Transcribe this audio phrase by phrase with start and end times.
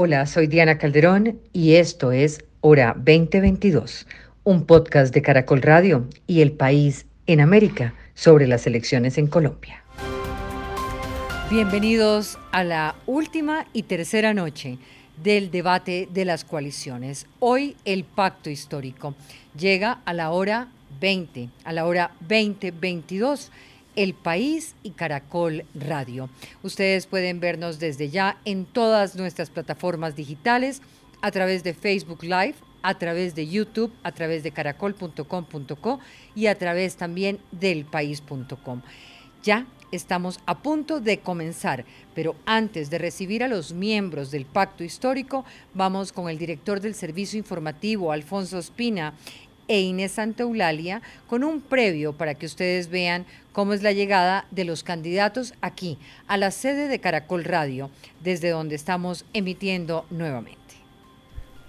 [0.00, 4.06] Hola, soy Diana Calderón y esto es Hora 2022,
[4.44, 9.82] un podcast de Caracol Radio y El País en América sobre las elecciones en Colombia.
[11.50, 14.78] Bienvenidos a la última y tercera noche
[15.20, 17.26] del debate de las coaliciones.
[17.40, 19.16] Hoy el pacto histórico
[19.58, 20.68] llega a la hora
[21.00, 23.50] 20, a la hora 2022
[23.98, 26.30] el País y Caracol Radio.
[26.62, 30.82] Ustedes pueden vernos desde ya en todas nuestras plataformas digitales,
[31.20, 35.98] a través de Facebook Live, a través de YouTube, a través de caracol.com.co
[36.36, 38.82] y a través también del país.com.
[39.42, 41.84] Ya estamos a punto de comenzar,
[42.14, 46.94] pero antes de recibir a los miembros del pacto histórico, vamos con el director del
[46.94, 49.14] servicio informativo, Alfonso Espina,
[49.68, 53.26] e Inés Santa Eulalia con un previo para que ustedes vean
[53.58, 55.98] cómo es la llegada de los candidatos aquí,
[56.28, 57.90] a la sede de Caracol Radio,
[58.22, 60.76] desde donde estamos emitiendo nuevamente.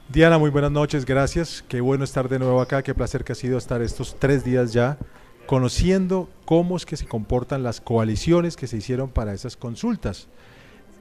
[0.08, 1.66] Diana, muy buenas noches, gracias.
[1.68, 4.72] Qué bueno estar de nuevo acá, qué placer que ha sido estar estos tres días
[4.72, 5.00] ya
[5.48, 10.28] conociendo cómo es que se comportan las coaliciones que se hicieron para esas consultas.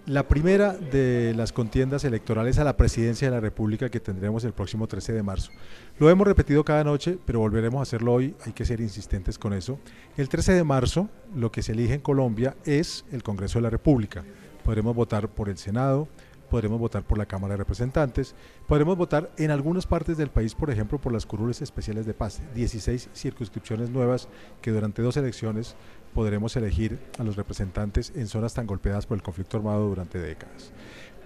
[0.09, 4.55] La primera de las contiendas electorales a la presidencia de la República que tendremos el
[4.55, 5.53] próximo 13 de marzo.
[5.98, 9.53] Lo hemos repetido cada noche, pero volveremos a hacerlo hoy, hay que ser insistentes con
[9.53, 9.79] eso.
[10.17, 13.70] El 13 de marzo lo que se elige en Colombia es el Congreso de la
[13.70, 14.25] República.
[14.64, 16.09] Podremos votar por el Senado,
[16.48, 18.34] podremos votar por la Cámara de Representantes,
[18.67, 22.41] podremos votar en algunas partes del país, por ejemplo, por las curules especiales de paz,
[22.55, 24.29] 16 circunscripciones nuevas
[24.62, 25.77] que durante dos elecciones
[26.09, 30.73] podremos elegir a los representantes en zonas tan golpeadas por el conflicto armado durante décadas.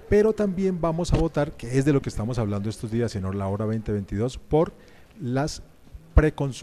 [0.08, 3.22] Pero también vamos a votar, que es de lo que estamos hablando estos días en
[3.22, 4.72] la hora 2022, por
[5.20, 5.62] las,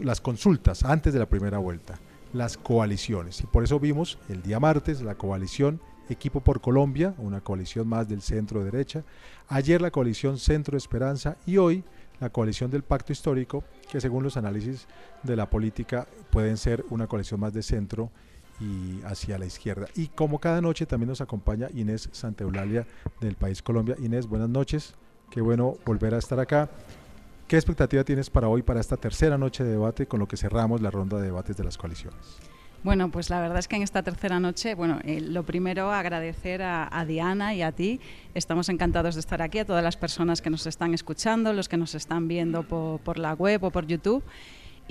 [0.00, 1.98] las consultas antes de la primera vuelta,
[2.32, 3.40] las coaliciones.
[3.40, 8.08] Y por eso vimos el día martes la coalición Equipo por Colombia, una coalición más
[8.08, 9.04] del centro derecha,
[9.48, 11.84] ayer la coalición Centro Esperanza y hoy
[12.20, 14.86] la coalición del Pacto Histórico, que según los análisis
[15.22, 18.10] de la política pueden ser una coalición más de centro
[18.60, 19.86] y hacia la izquierda.
[19.96, 22.86] Y como cada noche también nos acompaña Inés Santeulalia
[23.20, 23.96] del País Colombia.
[23.98, 24.94] Inés, buenas noches,
[25.30, 26.68] qué bueno volver a estar acá.
[27.48, 30.80] ¿Qué expectativa tienes para hoy, para esta tercera noche de debate con lo que cerramos
[30.82, 32.38] la ronda de debates de las coaliciones?
[32.82, 36.62] Bueno, pues la verdad es que en esta tercera noche, bueno, eh, lo primero agradecer
[36.62, 38.00] a, Diana y a ti.
[38.34, 41.76] Estamos encantados de estar aquí, a todas las personas que nos están escuchando, los que
[41.76, 44.24] nos están viendo por la web o por YouTube.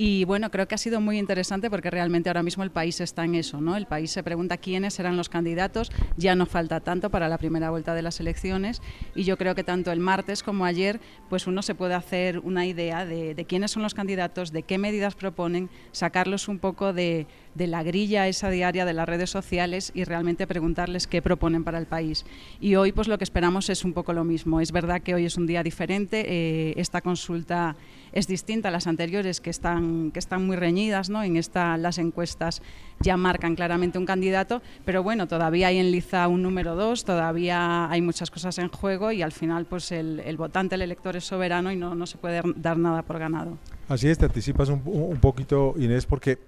[0.02, 3.26] Y bueno, creo que ha sido muy interesante porque realmente ahora mismo el país está
[3.26, 3.76] en eso, ¿no?
[3.76, 7.70] El país se pregunta quiénes serán los candidatos, ya no falta tanto para la primera
[7.70, 8.82] vuelta de las elecciones
[9.14, 12.66] y yo creo que tanto el martes como ayer, pues uno se puede hacer una
[12.66, 17.28] idea de, de quiénes son los candidatos, de qué medidas proponen, sacarlos un poco de,
[17.56, 21.78] de la grilla esa diaria de las redes sociales y realmente preguntarles qué proponen para
[21.78, 22.26] el país.
[22.60, 24.62] Y hoy pues lo que esperamos es un poco lo mismo.
[24.62, 27.76] Es verdad que hoy es un día diferente, eh, esta consulta
[28.12, 31.24] es distinta a las anteriores que están, que están muy reñidas, ¿no?
[31.24, 32.62] en esta las encuestas
[33.02, 37.90] ya marcan claramente un candidato, pero bueno, todavía hay en liza un número dos, todavía
[37.90, 41.24] hay muchas cosas en juego y al final pues el, el votante, el elector es
[41.24, 43.58] soberano y no, no se puede dar nada por ganado.
[43.88, 46.40] Así es, te anticipas un, un poquito, Inés, porque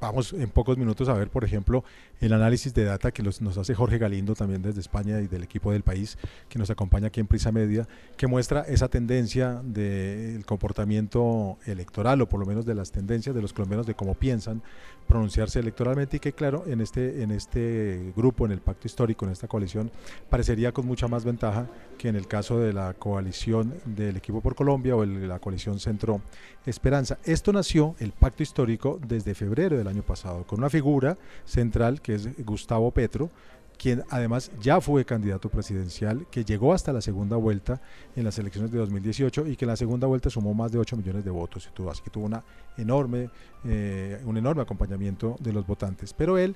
[0.00, 1.84] vamos en pocos minutos a ver, por ejemplo,
[2.20, 5.72] el análisis de data que nos hace Jorge Galindo también desde España y del equipo
[5.72, 6.16] del país
[6.48, 12.28] que nos acompaña aquí en Prisa Media, que muestra esa tendencia del comportamiento electoral o
[12.28, 14.62] por lo menos de las tendencias de los colombianos de cómo piensan
[15.06, 19.32] pronunciarse electoralmente y que claro, en este, en este grupo, en el pacto histórico, en
[19.32, 19.90] esta coalición,
[20.28, 24.54] parecería con mucha más ventaja que en el caso de la coalición del equipo por
[24.54, 26.20] Colombia o la coalición Centro
[26.64, 27.18] Esperanza.
[27.24, 32.14] Esto nació, el pacto histórico, desde febrero del año pasado, con una figura central que
[32.14, 33.30] es Gustavo Petro,
[33.76, 37.82] quien además ya fue candidato presidencial, que llegó hasta la segunda vuelta
[38.14, 41.24] en las elecciones de 2018 y que la segunda vuelta sumó más de 8 millones
[41.24, 41.68] de votos.
[41.90, 42.44] Así que tuvo una
[42.78, 43.28] enorme,
[43.64, 46.14] eh, un enorme acompañamiento de los votantes.
[46.14, 46.54] Pero él,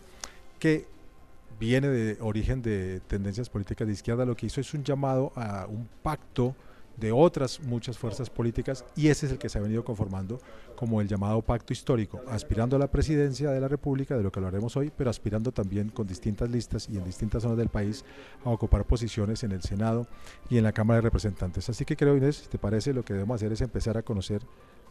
[0.61, 0.87] que
[1.59, 5.67] viene de origen de tendencias políticas de izquierda, lo que hizo es un llamado a
[5.67, 6.55] un pacto
[7.01, 10.39] de otras muchas fuerzas políticas y ese es el que se ha venido conformando
[10.77, 14.39] como el llamado pacto histórico, aspirando a la presidencia de la República, de lo que
[14.39, 18.05] hablaremos hoy, pero aspirando también con distintas listas y en distintas zonas del país
[18.45, 20.07] a ocupar posiciones en el Senado
[20.49, 21.69] y en la Cámara de Representantes.
[21.69, 24.43] Así que creo, Inés, si te parece, lo que debemos hacer es empezar a conocer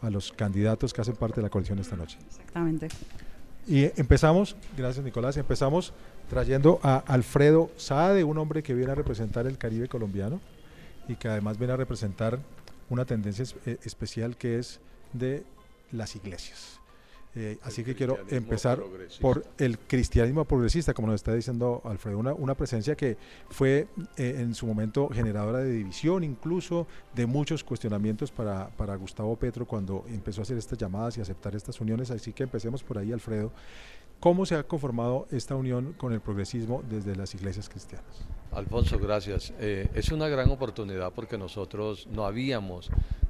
[0.01, 2.17] a los candidatos que hacen parte de la coalición esta noche.
[2.27, 2.87] Exactamente.
[3.67, 5.93] Y empezamos, gracias Nicolás, empezamos
[6.29, 10.39] trayendo a Alfredo Saade, un hombre que viene a representar el Caribe colombiano
[11.09, 12.39] y que además viene a representar
[12.89, 14.79] una tendencia eh, especial que es
[15.11, 15.43] de
[15.91, 16.79] las iglesias.
[17.35, 18.81] Eh, así que quiero empezar
[19.21, 23.17] por el cristianismo progresista, como nos está diciendo Alfredo, una, una presencia que
[23.49, 29.35] fue eh, en su momento generadora de división, incluso de muchos cuestionamientos para, para Gustavo
[29.35, 32.09] Petro cuando empezó a hacer estas llamadas y aceptar estas uniones.
[32.09, 33.51] Así que empecemos por ahí, Alfredo.
[34.19, 38.27] ¿Cómo se ha conformado esta unión con el progresismo desde las iglesias cristianas?
[38.51, 39.53] Alfonso, gracias.
[39.59, 42.89] Eh, es una gran oportunidad porque nosotros no habíamos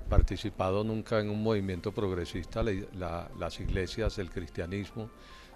[0.09, 5.09] participado nunca en un movimiento progresista, las iglesias, el cristianismo,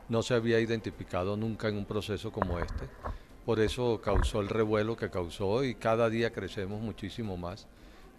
[0.10, 2.90] no se había identificado nunca en un proceso como este.
[3.46, 7.68] Por eso causó el revuelo que causó y cada día crecemos muchísimo más.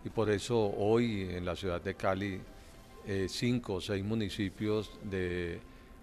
[0.04, 2.40] Y por eso hoy en la ciudad de Cali,
[3.06, 4.90] eh, cinco o seis municipios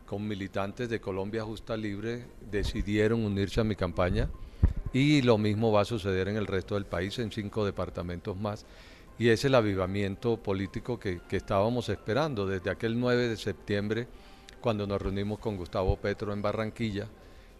[0.05, 4.29] con militantes de Colombia Justa Libre decidieron unirse a mi campaña
[4.93, 8.65] y lo mismo va a suceder en el resto del país, en cinco departamentos más
[9.21, 14.07] y es el avivamiento político que, estábamos esperando desde aquel 9 de septiembre,
[14.59, 17.07] cuando nos reunimos con Gustavo Petro en Barranquilla.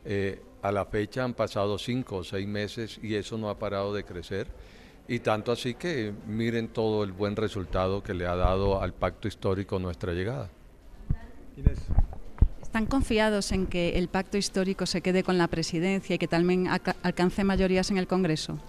[0.04, 3.94] Eh, a la fecha han pasado cinco o seis meses y eso no ha parado
[3.94, 4.48] de crecer.
[5.07, 9.28] Y tanto así que miren todo el buen resultado que le ha dado al pacto
[9.28, 10.50] histórico nuestra llegada.
[12.71, 16.69] ¿Están confiados en que el pacto histórico se quede con la presidencia y que también
[17.03, 18.59] alcance mayorías en el Congreso?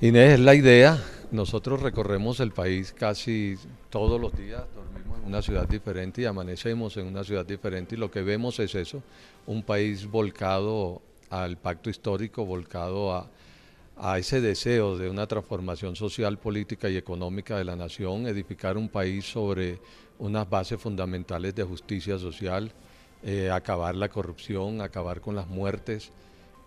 [0.00, 1.00] Inés, es la idea.
[1.30, 3.56] Nosotros recorremos el país casi
[3.90, 7.98] todos los días, dormimos en una ciudad diferente y amanecemos en una ciudad diferente y
[7.98, 9.04] lo que vemos es eso,
[9.46, 13.30] un país volcado al pacto histórico, volcado a,
[13.98, 18.88] a ese deseo de una transformación social, política y económica de la nación, edificar un
[18.88, 19.78] país sobre
[20.18, 22.72] unas bases fundamentales de justicia social,
[23.22, 26.10] eh, acabar la corrupción, acabar con las muertes,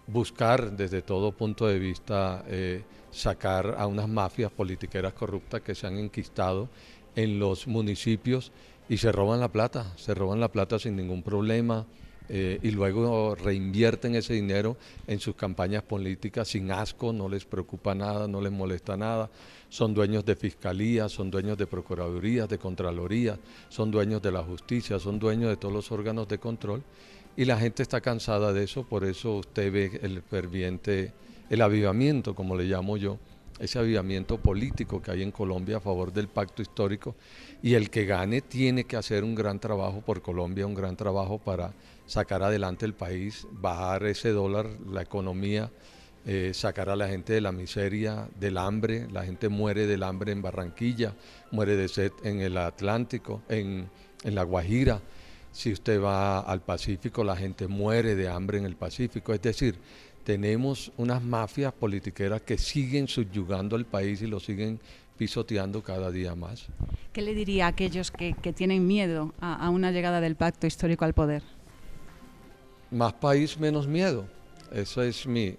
[0.08, 5.88] buscar desde todo punto de vista eh, sacar a unas mafias politiqueras corruptas que se
[5.88, 6.70] han enquistado
[7.16, 8.52] en los municipios
[8.90, 11.86] y se roban la plata, se roban la plata sin ningún problema
[12.28, 17.94] eh, y luego reinvierten ese dinero en sus campañas políticas sin asco, no les preocupa
[17.96, 19.30] nada, no les molesta nada.
[19.70, 23.40] Son dueños de fiscalía, son dueños de procuradurías, de contraloría,
[23.70, 26.84] son dueños de la justicia, son dueños de todos los órganos de control.
[27.38, 31.14] Y la gente está cansada de eso, por eso usted ve el ferviente
[31.50, 33.20] el avivamiento, como le llamo yo,
[33.60, 37.16] ese avivamiento político que hay en Colombia a favor del pacto histórico.
[37.62, 41.38] Y el que gane tiene que hacer un gran trabajo por Colombia, un gran trabajo
[41.38, 41.74] para
[42.06, 45.72] sacar adelante el país, bajar ese dólar, la economía,
[46.26, 50.32] eh, sacar a la gente de la miseria, del hambre, la gente muere del hambre
[50.32, 51.14] en Barranquilla,
[51.52, 53.90] muere de sed en el Atlántico, en,
[54.24, 55.02] en la Guajira.
[55.52, 59.34] Si usted va al Pacífico, la gente muere de hambre en el Pacífico.
[59.34, 59.78] Es decir,
[60.26, 64.80] tenemos unas mafias politiqueras que siguen subyugando al país y lo siguen
[65.18, 66.66] pisoteando cada día más.
[67.14, 71.14] ¿Qué le diría a aquellos que, tienen miedo a, una llegada del pacto histórico al
[71.14, 71.44] poder?
[72.92, 74.26] Más país, menos miedo.
[74.72, 75.56] Eso es mi,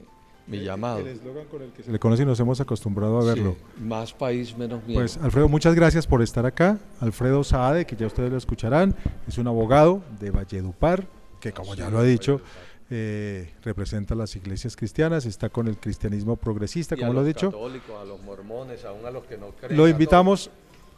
[0.46, 0.98] mi llamado.
[0.98, 3.56] El eslogan con el que se le conoce y nos hemos acostumbrado a verlo.
[3.81, 5.00] más país, menos miedo.
[5.00, 6.78] Pues Alfredo, muchas gracias por estar acá.
[7.00, 8.94] Alfredo Saade, que ya ustedes lo escucharán,
[9.26, 11.06] es un abogado de Valledupar,
[11.40, 12.40] que como ya lo ha dicho,
[12.88, 17.48] eh, representa las iglesias cristianas, está con el cristianismo progresista, como lo he dicho.
[17.48, 19.76] a los mormones, aún a los que no creen.
[19.76, 20.50] Lo invitamos,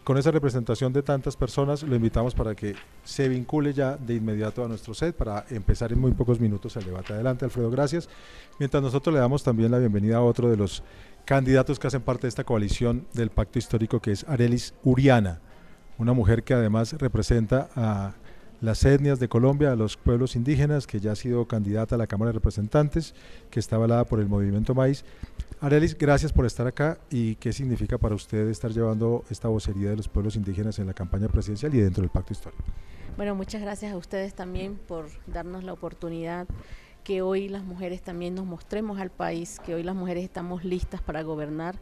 [0.09, 2.75] con esa representación de tantas personas, lo invitamos para que
[3.05, 6.87] se vincule ya de inmediato a nuestro set para empezar en muy pocos minutos el
[6.87, 7.13] debate.
[7.13, 8.09] Adelante, Alfredo, gracias.
[8.59, 10.83] Mientras nosotros le damos también la bienvenida a otro de los
[11.27, 15.41] candidatos que hacen parte de esta coalición del pacto histórico, que es Arelis Uriana,
[15.99, 18.15] una mujer que además representa a
[18.62, 22.07] las etnias de Colombia, a los pueblos indígenas, que ya ha sido candidata a la
[22.07, 23.15] Cámara de Representantes,
[23.50, 25.05] que está avalada por el Movimiento Maíz.
[25.61, 29.97] Arelis, gracias por estar acá y qué significa para usted estar llevando esta vocería de
[29.97, 32.62] los pueblos indígenas en la campaña presidencial y dentro del pacto histórico.
[33.17, 36.47] Bueno, muchas gracias a ustedes también por darnos la oportunidad
[37.03, 41.03] que hoy las mujeres también nos mostremos al país, que hoy las mujeres estamos listas
[41.03, 41.81] para gobernar.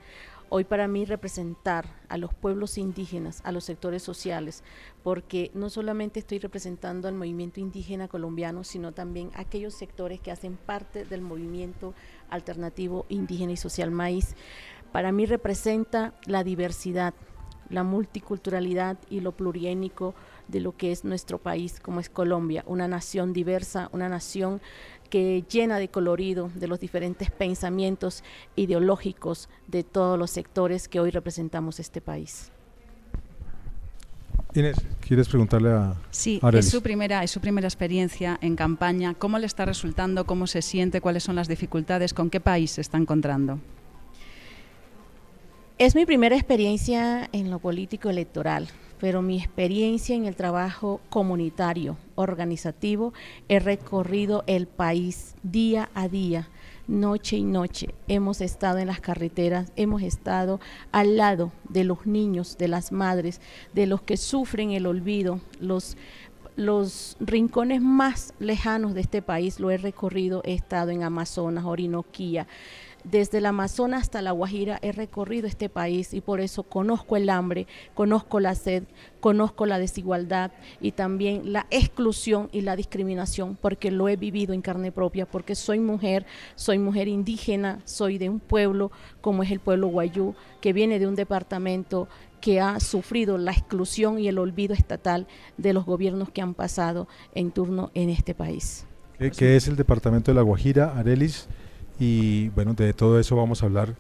[0.49, 4.62] Hoy para mí representar a los pueblos indígenas, a los sectores sociales,
[5.02, 10.56] porque no solamente estoy representando al movimiento indígena colombiano, sino también aquellos sectores que hacen
[10.56, 11.95] parte del movimiento
[12.30, 14.35] alternativo indígena y social maíz.
[14.92, 17.14] Para mí representa la diversidad,
[17.68, 20.14] la multiculturalidad y lo pluriénico
[20.49, 24.61] de lo que es nuestro país, como es Colombia, una nación diversa, una nación
[25.11, 28.23] que llena de colorido de los diferentes pensamientos
[28.54, 32.52] ideológicos de todos los sectores que hoy representamos este país.
[34.56, 39.14] Inés, ¿quieres preguntarle a Sí, es su, primera, es su primera experiencia en campaña.
[39.14, 40.25] ¿Cómo le está resultando?
[40.25, 41.00] ¿Cómo se siente?
[41.00, 42.14] ¿Cuáles son las dificultades?
[42.14, 43.58] ¿Con qué país se está encontrando?
[45.78, 51.98] Es mi primera experiencia en lo político electoral, pero mi experiencia en el trabajo comunitario,
[52.14, 53.12] organizativo,
[53.48, 56.48] he recorrido el país día a día,
[56.88, 57.95] noche y noche.
[58.09, 60.61] Hemos estado en las carreteras, hemos estado
[60.93, 63.40] al lado de los niños, de las madres,
[63.75, 65.97] de los que sufren el olvido, los
[66.57, 72.47] los rincones más lejanos de este país lo he recorrido, he estado en Amazonas, Orinoquía,
[73.10, 77.30] desde el Amazonas hasta la Guajira he recorrido este país y por eso conozco el
[77.30, 78.84] hambre, conozco la sed,
[79.20, 84.62] conozco la desigualdad y también la exclusión y la discriminación, porque lo he vivido en
[84.62, 89.60] carne propia, porque soy mujer, soy mujer indígena, soy de un pueblo como es el
[89.60, 92.08] pueblo Guayú, que viene de un departamento
[92.40, 97.08] que ha sufrido la exclusión y el olvido estatal de los gobiernos que han pasado
[97.34, 98.86] en turno en este país.
[99.18, 101.48] ¿Qué, es el departamento de la Guajira, Arelis?
[101.98, 103.96] Y bueno, de todo eso vamos a hablar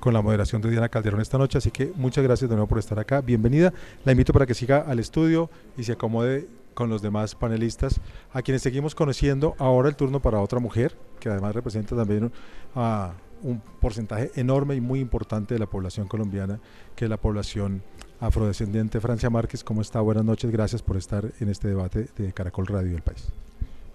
[0.00, 2.78] con la moderación de Diana Calderón esta noche, así que muchas gracias de nuevo por
[2.78, 3.20] estar acá.
[3.20, 3.72] Bienvenida.
[4.04, 8.00] La invito para que siga al estudio y se acomode con los demás panelistas,
[8.32, 9.56] a quienes seguimos conociendo.
[9.58, 12.30] Ahora el turno para otra mujer, que además representa también
[12.76, 16.60] a un porcentaje enorme y muy importante de la población colombiana,
[16.94, 17.82] que es la población
[18.20, 19.00] afrodescendiente.
[19.00, 20.00] Francia Márquez, ¿cómo está?
[20.00, 23.32] Buenas noches, gracias por estar en este debate de Caracol Radio del País.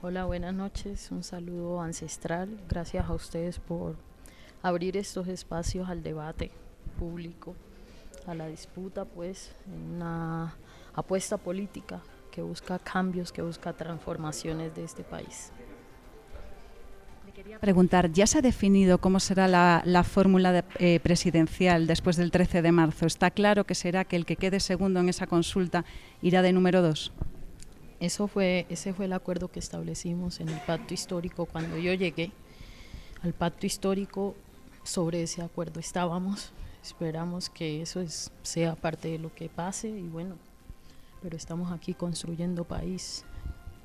[0.05, 3.95] Hola, buenas noches, un saludo ancestral, gracias a ustedes por
[4.61, 6.51] abrir estos espacios al debate
[6.99, 7.55] público,
[8.27, 10.57] a la disputa, pues, en una
[10.93, 15.53] apuesta política que busca cambios, que busca transformaciones de este país
[17.33, 22.61] quería preguntar, ¿ya se ha definido cómo será la, fórmula eh, presidencial después del 13
[22.61, 23.07] de marzo?
[23.07, 25.83] ¿Está claro que será que el que quede segundo en esa consulta
[26.21, 27.11] irá de número dos?
[28.03, 32.33] Eso fue, ese fue el acuerdo que establecimos en el pacto histórico cuando yo llegué
[33.21, 34.35] al pacto histórico.
[34.83, 36.51] Sobre ese acuerdo estábamos.
[36.83, 40.35] Esperamos que eso es, sea parte de lo que pase y bueno,
[41.21, 43.23] pero estamos aquí construyendo país,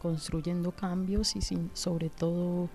[0.03, 1.41] construyendo cambios y
[1.75, 2.69] sobre todo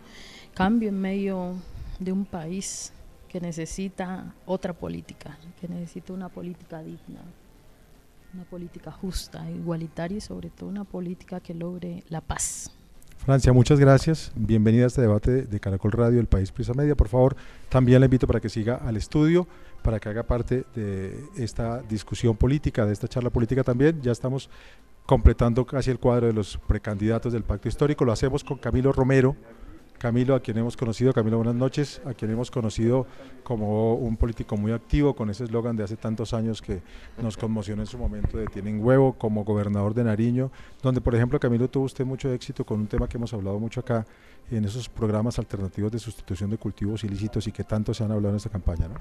[0.53, 1.55] cambio en medio
[1.99, 2.93] de un país
[3.27, 7.19] que necesita otra política, que necesita una política digna,
[8.33, 12.71] una política justa, igualitaria y sobre todo una política que logre la paz.
[13.17, 14.31] Francia, muchas gracias.
[14.35, 16.95] Bienvenida a este debate de Caracol Radio, el País Prisa Media.
[16.95, 17.35] Por favor,
[17.69, 19.47] también la invito para que siga al estudio,
[19.81, 24.01] para que haga parte de esta discusión política, de esta charla política también.
[24.01, 24.49] Ya estamos
[25.05, 28.03] completando casi el cuadro de los precandidatos del Pacto Histórico.
[28.03, 29.35] Lo hacemos con Camilo Romero,
[30.03, 33.07] Camilo, a quien hemos conocido, Camilo, buenas noches, a quien hemos conocido
[33.41, 36.81] como un político muy activo, con ese eslogan de hace tantos años que
[37.21, 41.39] nos conmocionó en su momento de Tienen Huevo, como gobernador de Nariño, donde, por ejemplo,
[41.39, 44.05] Camilo tuvo usted mucho éxito con un tema que hemos hablado mucho acá,
[44.51, 48.31] en esos programas alternativos de sustitución de cultivos ilícitos y que tanto se han hablado
[48.31, 48.95] en esta campaña, ¿no?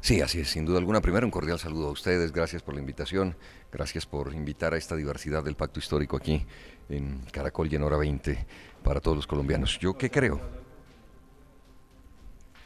[0.00, 1.00] Sí, así es, sin duda alguna.
[1.00, 3.36] Primero, un cordial saludo a ustedes, gracias por la invitación,
[3.72, 6.44] gracias por invitar a esta diversidad del pacto histórico aquí
[6.88, 8.46] en Caracol y en Hora 20
[8.82, 9.78] para todos los colombianos.
[9.78, 10.40] ¿Yo qué creo?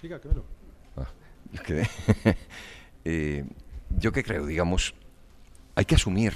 [0.01, 0.21] Siga,
[0.97, 1.09] ah,
[3.05, 3.45] eh,
[3.99, 4.95] yo qué creo, digamos,
[5.75, 6.33] hay que asumir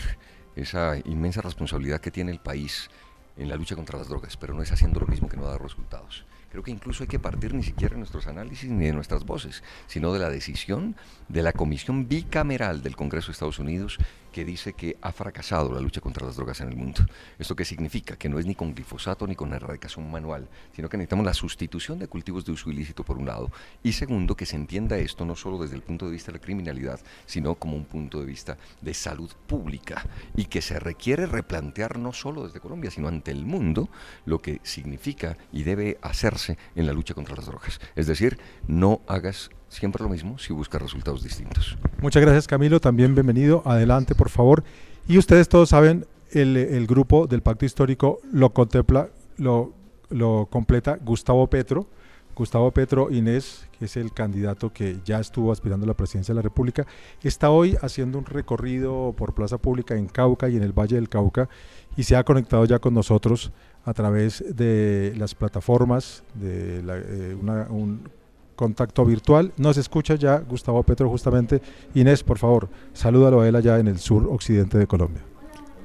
[0.54, 2.88] esa inmensa responsabilidad que tiene el país
[3.37, 5.59] en la lucha contra las drogas, pero no es haciendo lo mismo que no da
[5.59, 6.25] resultados.
[6.50, 9.62] Creo que incluso hay que partir ni siquiera de nuestros análisis ni de nuestras voces,
[9.88, 10.97] sino de la decisión
[11.28, 13.99] de la Comisión Bicameral del Congreso de Estados Unidos
[14.36, 17.06] que dice que ha fracasado la lucha contra las drogas en el mundo.
[17.38, 18.16] ¿Esto qué significa?
[18.16, 21.98] Que no es ni con glifosato ni con erradicación manual, sino que necesitamos la sustitución
[21.98, 23.50] de cultivos de uso ilícito por un lado,
[23.82, 26.44] y segundo, que se entienda esto no solo desde el punto de vista de la
[26.44, 30.04] criminalidad, sino como un punto de vista de salud pública,
[30.36, 33.88] y que se requiere replantear no solo desde Colombia, sino ante el mundo,
[34.26, 37.80] lo que significa y debe hacerse en la lucha contra las drogas.
[37.94, 41.76] Es decir, no hagas siempre lo mismo si busca resultados distintos.
[42.00, 43.62] Muchas gracias Camilo, también bienvenido.
[43.64, 44.64] Adelante, por favor.
[45.06, 49.73] Y ustedes todos saben, el, grupo del Pacto Histórico lo contempla, lo,
[50.11, 51.87] lo completa Gustavo Petro.
[52.35, 56.37] Gustavo Petro Inés, que es el candidato que ya estuvo aspirando a la presidencia de
[56.37, 56.87] la República,
[57.23, 61.09] está hoy haciendo un recorrido por Plaza Pública en Cauca y en el Valle del
[61.09, 61.49] Cauca
[61.97, 63.52] y se ha conectado ya con nosotros
[63.87, 68.11] a través de las plataformas de eh, un
[68.56, 69.52] contacto virtual.
[69.56, 71.60] Nos escucha ya Gustavo Petro justamente.
[71.94, 75.22] Inés, por favor, salúdalo a él allá en el sur occidente de Colombia.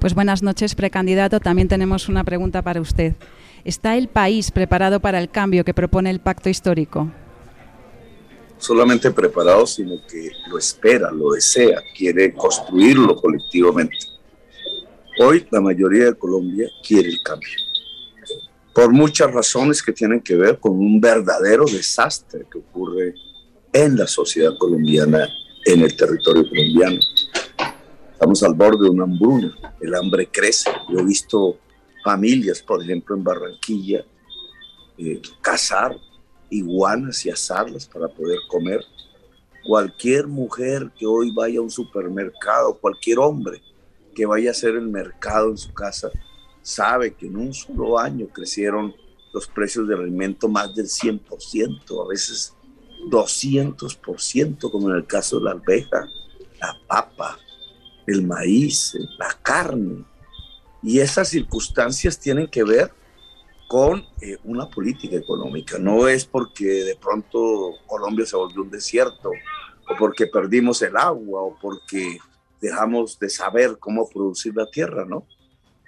[0.00, 1.38] Pues buenas noches, precandidato.
[1.38, 3.14] También tenemos una pregunta para usted.
[3.64, 7.08] ¿Está el país preparado para el cambio que propone el pacto histórico?
[8.58, 13.96] Solamente preparado, sino que lo espera, lo desea, quiere construirlo colectivamente.
[15.20, 17.50] Hoy la mayoría de Colombia quiere el cambio
[18.74, 23.14] por muchas razones que tienen que ver con un verdadero desastre que ocurre
[23.72, 25.28] en la sociedad colombiana,
[25.64, 26.98] en el territorio colombiano.
[28.12, 30.70] Estamos al borde de una hambruna, el hambre crece.
[30.88, 31.58] Yo he visto
[32.04, 34.04] familias, por ejemplo, en Barranquilla,
[34.98, 35.96] eh, cazar
[36.50, 38.80] iguanas y asarlas para poder comer.
[39.66, 43.60] Cualquier mujer que hoy vaya a un supermercado, cualquier hombre
[44.14, 46.10] que vaya a hacer el mercado en su casa,
[46.62, 48.94] sabe que en un solo año crecieron
[49.32, 52.54] los precios del alimento más del 100%, a veces
[53.10, 56.08] 200%, como en el caso de la alveja,
[56.60, 57.38] la papa,
[58.06, 60.04] el maíz, la carne.
[60.82, 62.92] Y esas circunstancias tienen que ver
[63.68, 65.78] con eh, una política económica.
[65.78, 71.42] No es porque de pronto Colombia se volvió un desierto, o porque perdimos el agua,
[71.42, 72.18] o porque
[72.60, 75.26] dejamos de saber cómo producir la tierra, ¿no?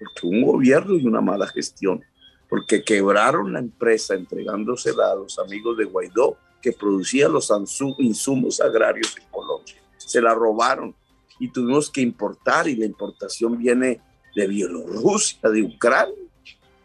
[0.05, 2.05] Porque un gobierno y una mala gestión,
[2.49, 7.53] porque quebraron la empresa entregándosela a los amigos de Guaidó que producía los
[7.99, 9.75] insumos agrarios en Colombia.
[9.97, 10.95] Se la robaron
[11.39, 14.01] y tuvimos que importar y la importación viene
[14.35, 16.15] de Bielorrusia, de Ucrania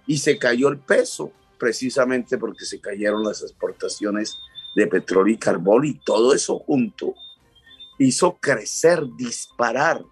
[0.06, 4.38] y se cayó el peso precisamente porque se cayeron las exportaciones
[4.76, 7.14] de petróleo y carbón y todo eso junto
[8.00, 10.04] hizo crecer, disparar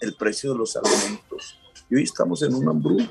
[0.00, 1.58] el precio de los alimentos.
[1.90, 3.10] Y hoy estamos en una hambruna.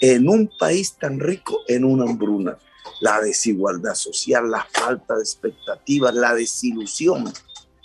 [0.00, 2.58] En un país tan rico, en una hambruna.
[3.00, 7.32] La desigualdad social, la falta de expectativas, la desilusión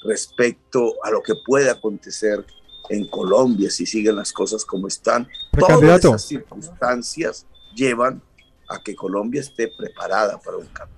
[0.04, 2.46] respecto a lo que puede acontecer
[2.90, 5.28] en Colombia si siguen las cosas como están.
[5.52, 8.22] Todas esas circunstancias llevan
[8.70, 10.96] a que Colombia esté preparada para un cambio.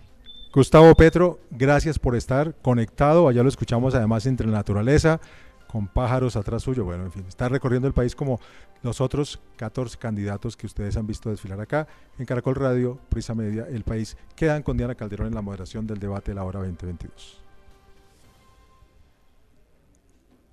[0.51, 3.27] Gustavo Petro, gracias por estar conectado.
[3.27, 5.19] Allá lo escuchamos además entre la naturaleza,
[5.67, 6.85] con pájaros atrás suyo.
[6.85, 8.39] Bueno, en fin, está recorriendo el país como
[8.81, 13.67] los otros 14 candidatos que ustedes han visto desfilar acá en Caracol Radio, Prisa Media,
[13.69, 14.15] El País.
[14.35, 17.41] Quedan con Diana Calderón en la moderación del debate de la hora 2022.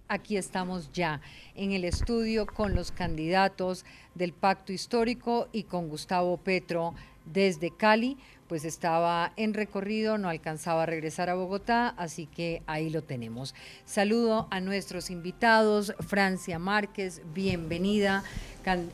[0.08, 1.20] Aquí estamos ya
[1.56, 8.16] en el estudio con los candidatos del pacto histórico y con Gustavo Petro desde Cali,
[8.48, 13.54] pues estaba en recorrido, no alcanzaba a regresar a Bogotá, así que ahí lo tenemos.
[13.84, 18.24] Saludo a nuestros invitados, Francia Márquez, bienvenida,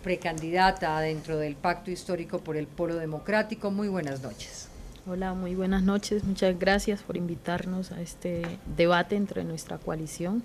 [0.03, 3.70] precandidata dentro del pacto histórico por el Polo Democrático.
[3.70, 4.68] Muy buenas noches.
[5.07, 6.24] Hola, muy buenas noches.
[6.24, 8.42] Muchas gracias por invitarnos a este
[8.77, 10.42] debate entre nuestra coalición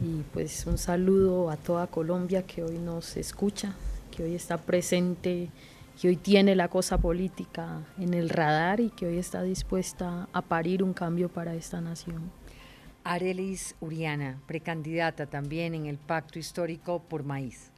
[0.00, 3.74] y pues un saludo a toda Colombia que hoy nos escucha,
[4.10, 5.48] que hoy está presente,
[6.00, 10.42] que hoy tiene la cosa política en el radar y que hoy está dispuesta a
[10.42, 12.30] parir un cambio para esta nación.
[13.04, 17.70] Arelis Uriana, precandidata también en el pacto histórico por maíz.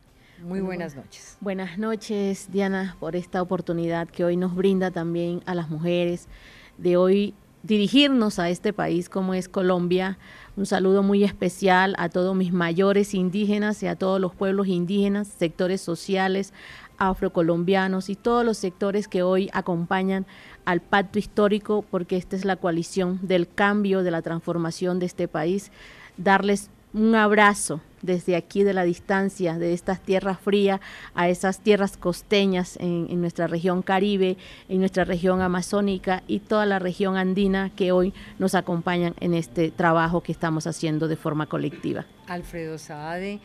[0.42, 1.36] Muy buenas noches.
[1.40, 6.28] Buenas noches, Diana, por esta oportunidad que hoy nos brinda también a las mujeres
[6.76, 10.16] de hoy dirigirnos a este país como es Colombia
[10.58, 15.28] un saludo muy especial a todos mis mayores indígenas y a todos los pueblos indígenas,
[15.28, 16.52] sectores sociales,
[16.98, 20.26] afrocolombianos y todos los sectores que hoy acompañan
[20.64, 25.28] al pacto histórico, porque esta es la coalición del cambio, de la transformación de este
[25.28, 25.72] país.
[26.16, 30.80] Darles un abrazo desde aquí de la distancia, de estas tierras frías
[31.14, 34.36] a esas tierras costeñas en, nuestra región caribe,
[34.68, 39.70] en nuestra región amazónica y toda la región andina que hoy nos acompañan en este
[39.70, 42.06] trabajo que estamos haciendo de forma colectiva.
[42.26, 43.40] Alfredo Saade,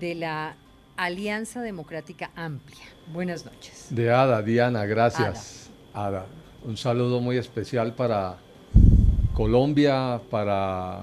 [0.00, 0.56] de la
[0.98, 2.82] Alianza Democrática Amplia.
[3.12, 3.86] Buenas noches.
[3.90, 5.70] De Ada, Diana, gracias.
[5.94, 6.26] Ada.
[6.64, 8.38] Un saludo muy especial para
[9.32, 11.02] Colombia, para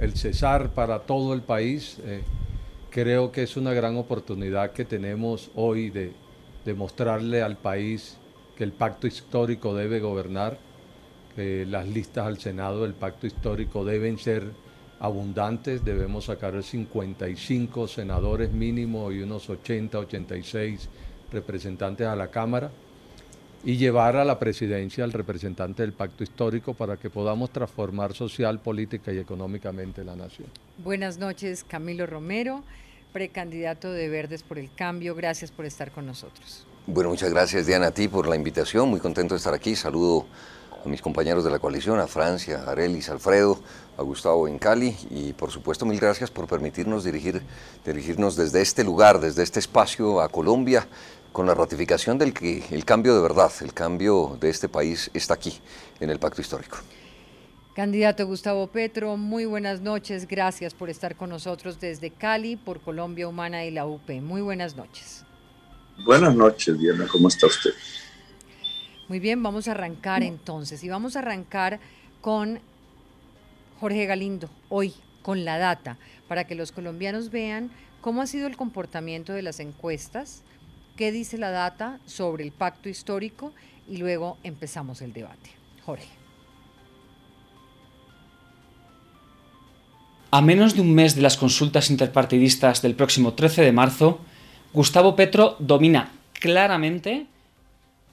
[0.00, 1.98] el Cesar, para todo el país.
[2.04, 2.24] Eh,
[2.90, 6.14] creo que es una gran oportunidad que tenemos hoy de
[6.64, 8.16] demostrarle al país
[8.56, 10.58] que el pacto histórico debe gobernar,
[11.36, 14.50] que las listas al Senado del pacto histórico deben ser
[15.00, 20.88] abundantes, debemos sacar 55 senadores mínimo y unos 80, 86
[21.30, 22.70] representantes a la Cámara
[23.64, 28.60] y llevar a la presidencia al representante del pacto histórico para que podamos transformar social,
[28.60, 30.48] política y económicamente la nación.
[30.78, 32.62] Buenas noches, Camilo Romero,
[33.12, 35.14] precandidato de Verdes por el Cambio.
[35.14, 36.66] Gracias por estar con nosotros.
[36.86, 38.88] Bueno, muchas gracias Diana a ti por la invitación.
[38.88, 39.76] Muy contento de estar aquí.
[39.76, 40.26] Saludo
[40.84, 43.60] a mis compañeros de la coalición, a Francia, a Arelis, Alfredo,
[43.96, 47.42] a Gustavo en Cali y por supuesto mil gracias por permitirnos dirigir,
[47.84, 50.86] dirigirnos desde este lugar, desde este espacio a Colombia
[51.32, 55.34] con la ratificación del que el cambio de verdad, el cambio de este país está
[55.34, 55.60] aquí,
[56.00, 56.78] en el pacto histórico.
[57.74, 60.26] Candidato Gustavo Petro, muy buenas noches.
[60.26, 64.10] Gracias por estar con nosotros desde Cali, por Colombia Humana y la UP.
[64.20, 65.24] Muy buenas noches.
[66.04, 67.06] Buenas noches, Diana.
[67.06, 67.70] ¿Cómo está usted?
[69.08, 70.84] Muy bien, vamos a arrancar entonces.
[70.84, 71.80] Y vamos a arrancar
[72.20, 72.60] con
[73.80, 78.56] Jorge Galindo, hoy con la data, para que los colombianos vean cómo ha sido el
[78.56, 80.42] comportamiento de las encuestas,
[80.96, 83.52] qué dice la data sobre el pacto histórico
[83.88, 85.50] y luego empezamos el debate.
[85.84, 86.08] Jorge.
[90.30, 94.20] A menos de un mes de las consultas interpartidistas del próximo 13 de marzo,
[94.74, 97.26] Gustavo Petro domina claramente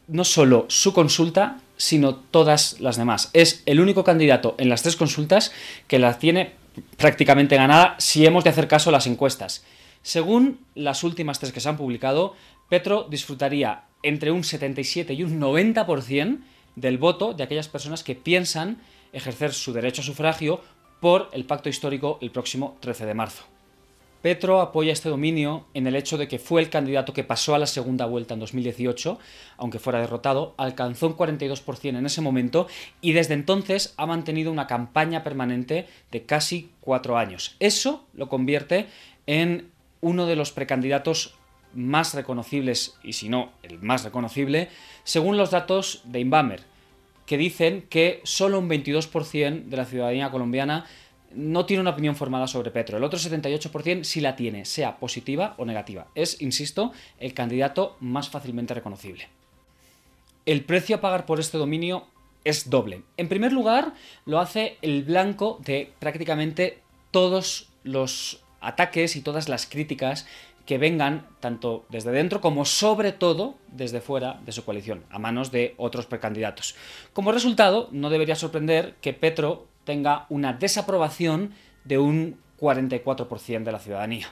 [0.08, 3.30] no solo su consulta, sino todas las demás.
[3.34, 5.52] Es el único candidato en las tres consultas
[5.88, 6.54] que la tiene
[6.98, 9.64] prácticamente ganada si hemos de hacer caso a las encuestas.
[10.02, 12.36] Según las últimas tres que se han publicado,
[12.70, 16.40] Petro disfrutaría entre un 77 y un 90%
[16.76, 18.78] del voto de aquellas personas que piensan
[19.14, 20.62] ejercer su derecho a sufragio
[21.00, 23.55] por el pacto histórico el próximo 13 de marzo.
[24.26, 27.60] Petro apoya este dominio en el hecho de que fue el candidato que pasó a
[27.60, 29.20] la segunda vuelta en 2018,
[29.58, 32.66] aunque fuera derrotado, alcanzó un 42% en ese momento
[33.02, 37.56] y desde entonces ha mantenido una campaña permanente de casi cuatro años.
[37.60, 38.88] Eso lo convierte
[39.28, 39.70] en
[40.02, 41.36] uno de los precandidatos
[41.76, 44.70] más reconocibles, y si no, el más reconocible,
[45.04, 46.64] según los datos de Inbamer,
[47.28, 50.86] que dicen que solo un 22% de la ciudadanía colombiana
[51.34, 52.98] no tiene una opinión formada sobre Petro.
[52.98, 56.08] El otro 78% sí la tiene, sea positiva o negativa.
[56.16, 59.28] Es, insisto, el candidato más fácilmente reconocible.
[60.46, 62.08] El precio a pagar por este dominio
[62.44, 63.02] es doble.
[63.18, 63.94] En primer lugar,
[64.26, 66.80] lo hace el blanco de prácticamente
[67.12, 70.26] todos los ataques y todas las críticas
[70.66, 75.52] que vengan tanto desde dentro como sobre todo desde fuera de su coalición, a manos
[75.52, 76.76] de otros precandidatos.
[77.14, 83.80] Como resultado, no debería sorprender que Petro tenga una desaprobación de un 44% de la
[83.80, 84.28] ciudadanía.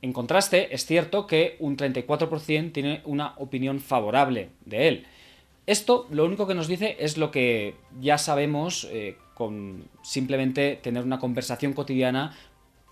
[0.00, 5.06] En contraste, es cierto que un 34% tiene una opinión favorable de él.
[5.66, 11.04] Esto lo único que nos dice es lo que ya sabemos eh, con simplemente tener
[11.04, 12.36] una conversación cotidiana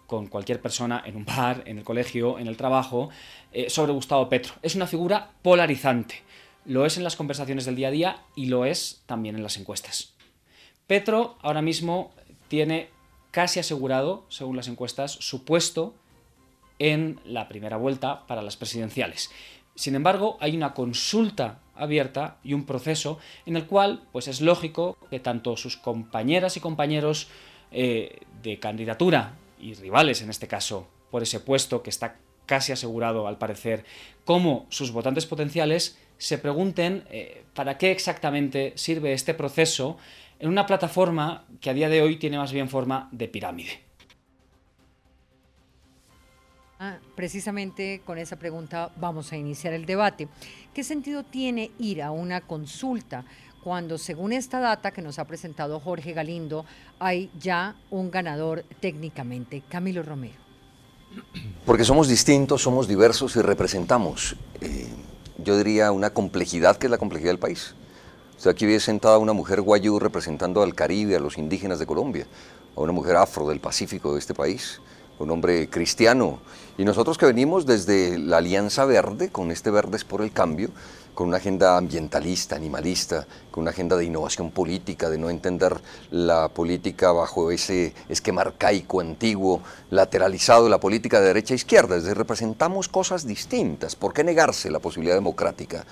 [0.06, 3.08] con cualquier persona en un bar, en el colegio, en el trabajo,
[3.52, 4.54] eh, sobre Gustavo Petro.
[4.62, 6.16] Es una figura polarizante.
[6.64, 9.56] Lo es en las conversaciones del día a día y lo es también en las
[9.56, 10.15] encuestas.
[10.86, 12.12] Petro ahora mismo
[12.48, 12.90] tiene
[13.30, 15.94] casi asegurado, según las encuestas, su puesto
[16.78, 19.30] en la primera vuelta para las presidenciales.
[19.74, 24.96] Sin embargo, hay una consulta abierta y un proceso en el cual pues es lógico
[25.10, 27.28] que tanto sus compañeras y compañeros
[27.72, 33.26] eh, de candidatura y rivales en este caso por ese puesto que está casi asegurado
[33.26, 33.84] al parecer,
[34.24, 39.98] como sus votantes potenciales se pregunten eh, para qué exactamente sirve este proceso
[40.38, 43.86] en una plataforma que a día de hoy tiene más bien forma de pirámide.
[46.78, 50.28] Ah, precisamente con esa pregunta vamos a iniciar el debate.
[50.74, 53.24] ¿Qué sentido tiene ir a una consulta
[53.66, 56.64] cuando, según esta data que nos ha presentado Jorge Galindo,
[57.00, 59.62] hay ya un ganador técnicamente.
[59.68, 60.36] Camilo Romero.
[61.64, 64.86] Porque somos distintos, somos diversos y representamos, eh,
[65.38, 67.74] yo diría, una complejidad que es la complejidad del país.
[68.38, 72.26] Sea, aquí ve sentada una mujer guayú representando al Caribe, a los indígenas de Colombia,
[72.76, 74.82] a una mujer afro del Pacífico de este país,
[75.18, 76.40] un hombre cristiano.
[76.76, 80.68] Y nosotros que venimos desde la Alianza Verde, con este Verdes por el Cambio,
[81.14, 86.50] con una agenda ambientalista, animalista, con una agenda de innovación política, de no entender la
[86.50, 91.96] política bajo ese esquema arcaico, antiguo, lateralizado la política de derecha e izquierda.
[91.96, 93.96] Es decir, representamos cosas distintas.
[93.96, 95.86] ¿Por qué negarse la posibilidad democrática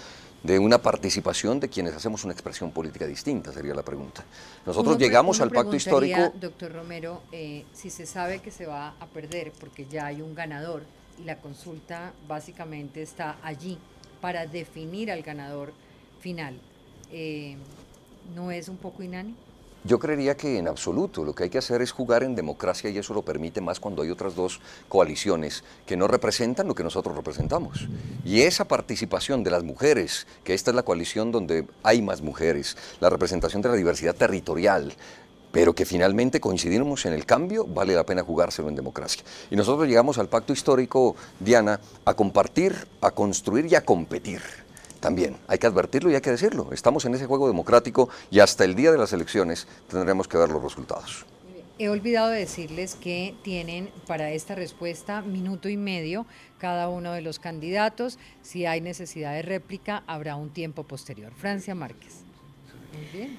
[0.45, 4.23] de una participación de quienes hacemos una expresión política distinta, sería la pregunta.
[4.67, 6.33] Nosotros llegamos al pacto histórico...
[6.39, 10.35] Doctor Romero, eh, si se sabe que se va a perder porque ya hay un
[10.35, 10.83] ganador
[11.19, 13.79] y la consulta básicamente está allí,
[14.21, 15.73] para definir al ganador
[16.21, 16.59] final.
[17.11, 17.57] Eh,
[18.35, 19.35] ¿No es un poco inani?
[19.87, 22.97] Yo creería que en absoluto lo que hay que hacer es jugar en democracia y
[22.97, 27.15] eso lo permite más cuando hay otras dos coaliciones que no representan lo que nosotros
[27.15, 27.87] representamos.
[28.25, 32.79] Y esa participación de las mujeres, que esta es la coalición donde hay más mujeres,
[32.99, 34.95] la representación de la diversidad territorial,
[35.53, 39.23] pero que finalmente coincidimos en el cambio, vale la pena jugárselo en democracia.
[39.51, 44.64] Y nosotros llegamos al pacto histórico, Diana, a compartir, a construir y a competir.
[45.05, 46.71] También hay que advertirlo y hay que decirlo.
[46.73, 50.49] Estamos en ese juego democrático y hasta el día de las elecciones tendremos que ver
[50.49, 51.27] los resultados.
[51.79, 56.25] He olvidado decirles que tienen para esta respuesta minuto y medio
[56.57, 58.19] cada uno de los candidatos.
[58.41, 61.35] Si hay necesidad de réplica, habrá un tiempo posterior.
[61.37, 62.23] Francia Márquez.
[62.95, 63.37] Muy bien.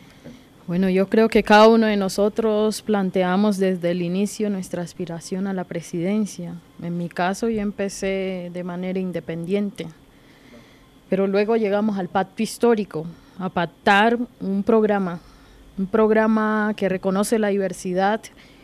[0.67, 5.54] Bueno, yo creo que cada uno de nosotros planteamos desde el inicio nuestra aspiración a
[5.54, 6.62] la presidencia.
[6.84, 9.88] En mi caso yo empecé de manera independiente,
[11.10, 13.06] pero luego llegamos al pacto histórico,
[13.38, 15.20] a pactar un programa,
[15.78, 18.22] un programa que reconoce la diversidad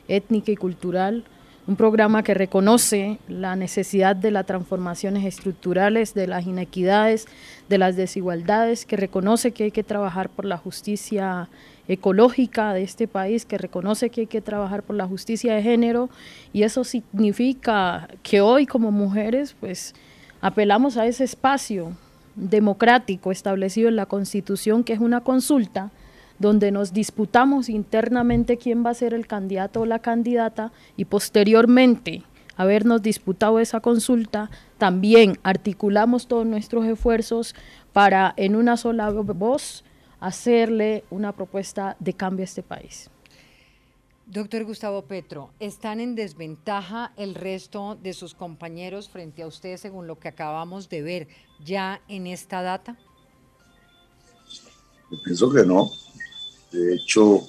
[0.08, 1.24] étnica y cultural,
[1.68, 7.28] un programa que reconoce la necesidad de las transformaciones estructurales, de las inequidades,
[7.70, 11.50] de las desigualdades, que reconoce que hay que trabajar por la justicia
[11.88, 16.10] ecológica de este país, que reconoce que hay que trabajar por la justicia de género.
[16.52, 19.94] Y eso significa que hoy como mujeres pues
[20.42, 21.96] apelamos a ese espacio
[22.36, 25.92] democrático establecido en la Constitución que es una consulta
[26.40, 32.24] donde nos disputamos internamente quién va a ser el candidato o la candidata y posteriormente
[32.58, 37.56] habernos disputado esa consulta, también articulamos todos nuestros esfuerzos
[37.94, 39.84] para en una sola voz
[40.20, 43.10] hacerle una propuesta de cambio a este país.
[44.32, 50.08] Doctor Gustavo Petro, ¿están en desventaja el resto de sus compañeros frente a usted según
[50.08, 51.28] lo que acabamos de ver
[51.66, 52.98] ya en esta data?
[55.12, 55.92] Yo pienso que no.
[56.72, 57.42] De hecho,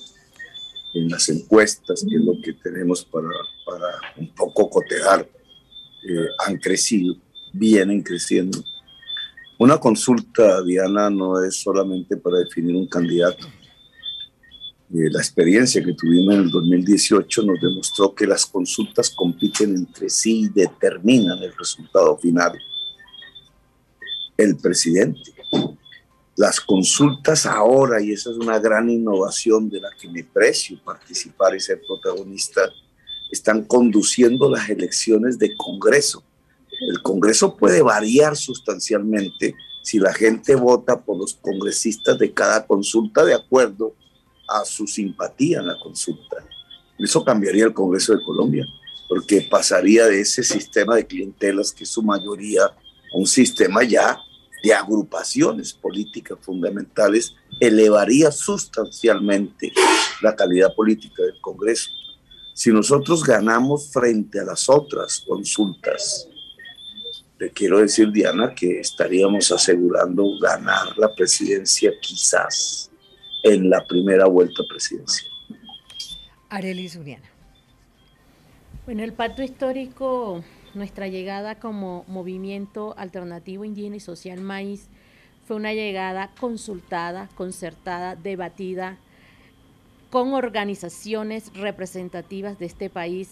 [0.94, 3.28] en las encuestas, que es lo que tenemos para,
[4.16, 7.14] un poco cotejar, eh, han crecido,
[7.52, 8.58] vienen creciendo.
[9.56, 13.46] Una consulta, Diana, no es solamente para definir un candidato.
[14.94, 20.10] Eh, la experiencia que tuvimos en el 2018 nos demostró que las consultas compiten entre
[20.10, 22.52] sí y determinan el resultado final.
[24.36, 25.32] El presidente
[26.36, 31.54] las consultas ahora, y esa es una gran innovación de la que me precio participar
[31.54, 32.62] y ser protagonista,
[33.30, 36.22] están conduciendo las elecciones de Congreso.
[36.88, 43.24] El Congreso puede variar sustancialmente si la gente vota por los congresistas de cada consulta
[43.24, 43.94] de acuerdo
[44.48, 46.36] a su simpatía en la consulta.
[46.98, 48.66] Eso cambiaría el Congreso de Colombia,
[49.08, 54.16] porque pasaría de ese sistema de clientelas, que es su mayoría, a un sistema ya
[54.62, 59.72] de agrupaciones políticas fundamentales elevaría sustancialmente
[60.20, 61.90] la calidad política del Congreso.
[62.54, 66.28] Si nosotros ganamos frente a las otras consultas,
[67.38, 72.91] le quiero decir, Diana, que estaríamos asegurando ganar la presidencia quizás
[73.42, 75.30] en la primera vuelta presidencial.
[76.48, 77.28] Arelis Uriana.
[78.84, 80.42] Bueno, el pacto histórico
[80.74, 84.88] nuestra llegada como movimiento alternativo indígena y social maíz
[85.46, 88.98] fue una llegada consultada, concertada, debatida
[90.10, 93.30] con organizaciones representativas de este país,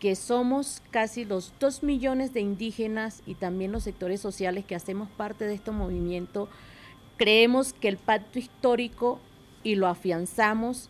[0.00, 5.08] que somos casi los dos millones de indígenas y también los sectores sociales que hacemos
[5.10, 6.48] parte de este movimiento.
[7.16, 9.20] Creemos que el pacto histórico,
[9.66, 10.88] y lo afianzamos,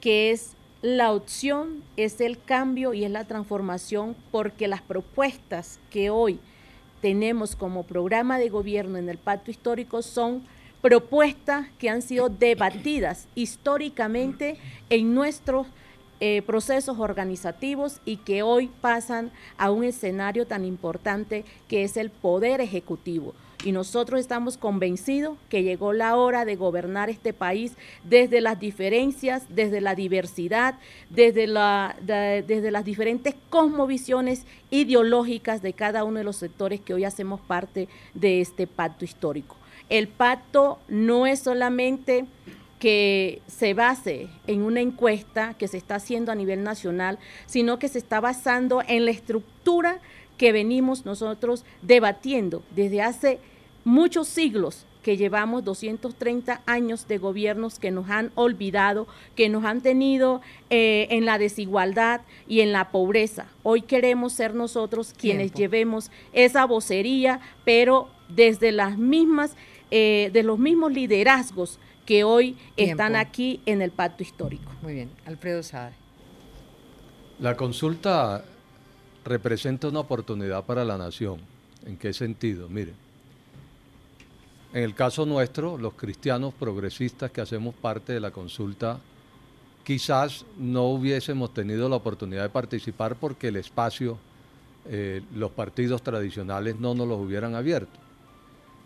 [0.00, 6.08] que es la opción es el cambio y es la transformación porque las propuestas que
[6.08, 6.40] hoy
[7.02, 10.42] tenemos como programa de gobierno en el pacto histórico son
[10.80, 14.56] propuestas que han sido debatidas históricamente
[14.88, 15.66] en nuestros
[16.20, 22.08] eh, procesos organizativos y que hoy pasan a un escenario tan importante que es el
[22.08, 23.34] poder ejecutivo
[23.64, 27.72] y nosotros estamos convencidos que llegó la hora de gobernar este país
[28.04, 30.74] desde las diferencias, desde la diversidad,
[31.08, 37.04] desde, la, desde las diferentes cosmovisiones ideológicas de cada uno de los sectores que hoy
[37.04, 39.56] hacemos parte de este pacto histórico.
[39.88, 42.26] El pacto no es solamente
[42.78, 47.88] que se base en una encuesta que se está haciendo a nivel nacional, sino que
[47.88, 50.00] se está basando en la estructura
[50.36, 53.38] que venimos nosotros debatiendo desde hace
[53.84, 59.82] muchos siglos que llevamos 230 años de gobiernos que nos han olvidado, que nos han
[59.82, 63.46] tenido eh, en la desigualdad y en la pobreza.
[63.62, 69.54] Hoy queremos ser nosotros quienes llevemos esa vocería, pero desde las mismas,
[69.90, 74.72] eh, de los mismos liderazgos que hoy están aquí en el pacto histórico.
[74.82, 75.92] Muy bien, Alfredo Saad.
[77.40, 78.42] La consulta
[79.24, 81.40] representa una oportunidad para la nación.
[81.84, 82.68] ¿En qué sentido?
[82.70, 83.03] Miren,
[84.74, 88.98] en el caso nuestro, los cristianos progresistas que hacemos parte de la consulta,
[89.84, 94.18] quizás no hubiésemos tenido la oportunidad de participar porque el espacio,
[94.90, 98.00] eh, los partidos tradicionales no nos los hubieran abierto.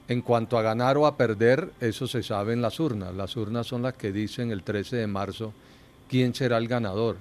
[0.09, 3.15] En cuanto a ganar o a perder, eso se sabe en las urnas.
[3.15, 5.55] Las urnas son las que dicen el 13 de marzo
[6.07, 7.17] quién será el ganador.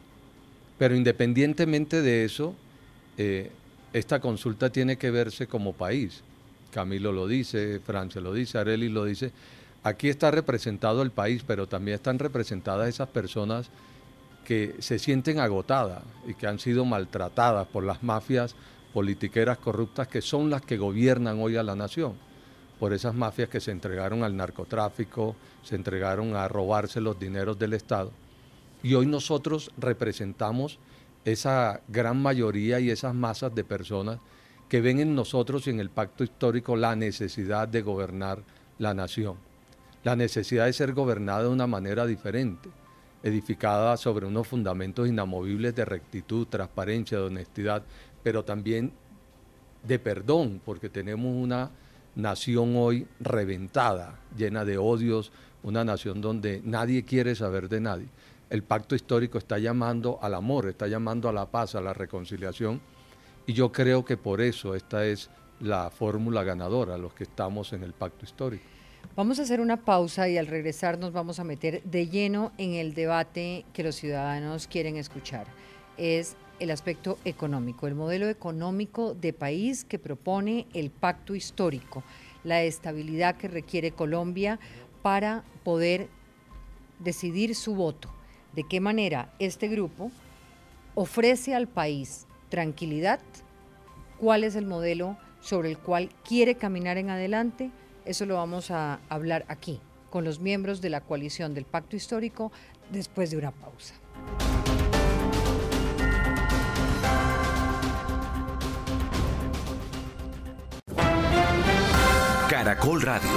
[0.77, 2.53] Pero independientemente de eso,
[3.17, 3.49] eh,
[3.93, 6.21] esta consulta tiene que verse como país.
[6.71, 9.31] Camilo lo dice, Francia lo dice, Areli lo dice.
[9.83, 13.69] Aquí está representado el país, pero también están representadas esas personas
[14.45, 18.55] que se sienten agotadas y que han sido maltratadas por las mafias
[18.93, 22.13] politiqueras corruptas que son las que gobiernan hoy a la nación,
[22.79, 27.73] por esas mafias que se entregaron al narcotráfico, se entregaron a robarse los dineros del
[27.73, 28.11] Estado.
[28.83, 30.79] Y hoy nosotros representamos
[31.25, 34.19] esa gran mayoría y esas masas de personas
[34.69, 38.43] que ven en nosotros y en el pacto histórico la necesidad de gobernar
[38.79, 39.37] la nación,
[40.03, 42.69] la necesidad de ser gobernada de una manera diferente,
[43.23, 47.83] edificada sobre unos fundamentos inamovibles de rectitud, transparencia, de honestidad,
[48.23, 48.91] pero también
[49.83, 51.71] de perdón, porque tenemos una
[52.15, 55.31] nación hoy reventada, llena de odios,
[55.63, 58.07] una nación donde nadie quiere saber de nadie.
[58.49, 62.81] El pacto histórico está llamando al amor, está llamando a la paz, a la reconciliación,
[63.47, 65.31] y yo creo que por eso esta es
[65.61, 68.65] la fórmula ganadora, los que estamos en el pacto histórico.
[69.15, 72.73] Vamos a hacer una pausa y al regresar nos vamos a meter de lleno en
[72.73, 75.47] el debate que los ciudadanos quieren escuchar.
[75.97, 82.03] Es el aspecto económico, el modelo económico de país que propone el pacto histórico,
[82.43, 84.59] la estabilidad que requiere Colombia
[85.01, 86.09] para poder
[86.99, 88.09] decidir su voto.
[88.53, 90.11] De qué manera este grupo
[90.95, 93.19] ofrece al país tranquilidad,
[94.19, 97.71] cuál es el modelo sobre el cual quiere caminar en adelante,
[98.05, 99.79] eso lo vamos a hablar aquí
[100.09, 102.51] con los miembros de la coalición del pacto histórico
[102.89, 103.95] después de una pausa.
[112.49, 113.29] Caracol Radio.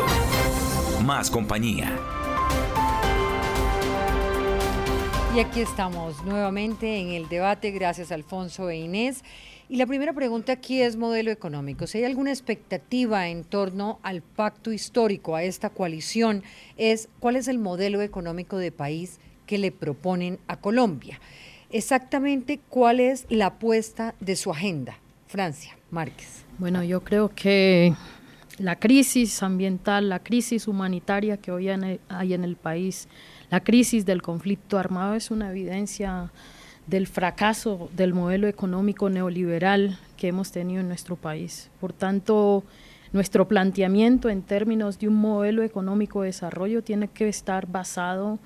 [1.05, 2.20] Más compañía.
[5.33, 9.23] Y aquí estamos nuevamente en el debate, gracias Alfonso e Inés.
[9.69, 11.87] Y la primera pregunta aquí es modelo económico.
[11.87, 16.43] Si hay alguna expectativa en torno al pacto histórico, a esta coalición,
[16.77, 21.21] es cuál es el modelo económico de país que le proponen a Colombia.
[21.71, 24.99] Exactamente cuál es la apuesta de su agenda.
[25.29, 26.45] Francia, Márquez.
[26.59, 27.95] Bueno, yo creo que
[28.59, 33.07] la crisis ambiental, la crisis humanitaria que hoy hay en el país,
[33.51, 36.31] la crisis del conflicto armado es una evidencia
[36.87, 41.71] del fracaso del modelo económico neoliberal que hemos tenido en nuestro país.
[41.81, 42.65] Por tanto,
[43.13, 48.39] nuestro planteamiento en términos de un modelo económico de desarrollo tiene que estar basado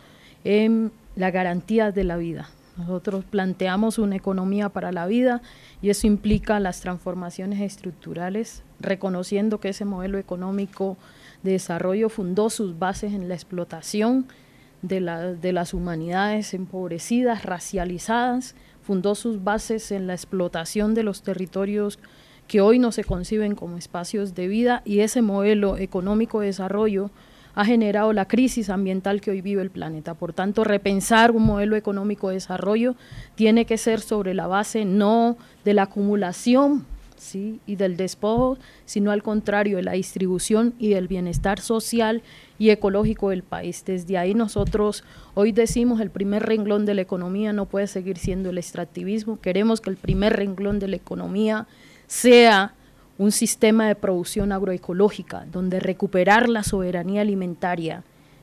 [0.42, 2.48] en la garantía de la vida.
[2.76, 5.42] Nosotros planteamos una economía para la vida
[5.80, 10.96] y eso implica las transformaciones estructurales, reconociendo que ese modelo económico
[11.42, 14.26] de desarrollo fundó sus bases en la explotación
[14.88, 21.98] de, de las humanidades empobrecidas, racializadas, fundó sus bases en la explotación de los territorios
[22.46, 27.10] que hoy no se conciben como espacios de vida y ese modelo económico de desarrollo
[27.54, 30.14] ha generado la crisis ambiental que hoy vive el planeta.
[30.14, 32.96] Por tanto, repensar un modelo económico de desarrollo
[33.36, 36.84] tiene que ser sobre la base no de la acumulación
[37.34, 42.22] y del despojo, sino al contrario, de la distribución y del bienestar social
[42.58, 43.84] y ecológico del país.
[43.84, 48.50] Desde ahí nosotros hoy decimos el primer renglón de la economía no puede seguir siendo
[48.50, 51.66] el extractivismo, queremos que el primer renglón de la economía
[52.06, 52.74] sea
[53.16, 58.02] un sistema de producción agroecológica, donde recuperar la soberanía alimentaria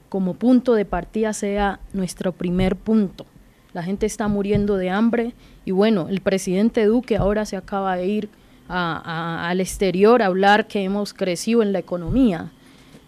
[0.10, 3.26] como punto de partida sea nuestro primer punto.
[3.74, 8.08] La gente está muriendo de hambre y bueno, el presidente Duque ahora se acaba de
[8.08, 8.30] ir
[8.68, 12.52] al exterior hablar que hemos crecido en la economía,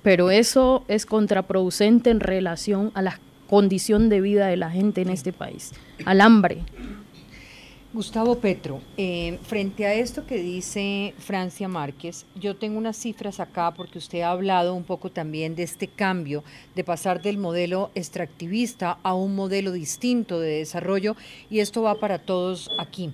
[0.01, 5.09] pero eso es contraproducente en relación a la condición de vida de la gente en
[5.09, 5.71] este país,
[6.05, 6.63] al hambre,
[7.93, 13.71] Gustavo Petro, eh, frente a esto que dice Francia Márquez, yo tengo unas cifras acá
[13.75, 18.97] porque usted ha hablado un poco también de este cambio, de pasar del modelo extractivista
[19.03, 21.15] a un modelo distinto de desarrollo
[21.51, 23.13] y esto va para todos aquí.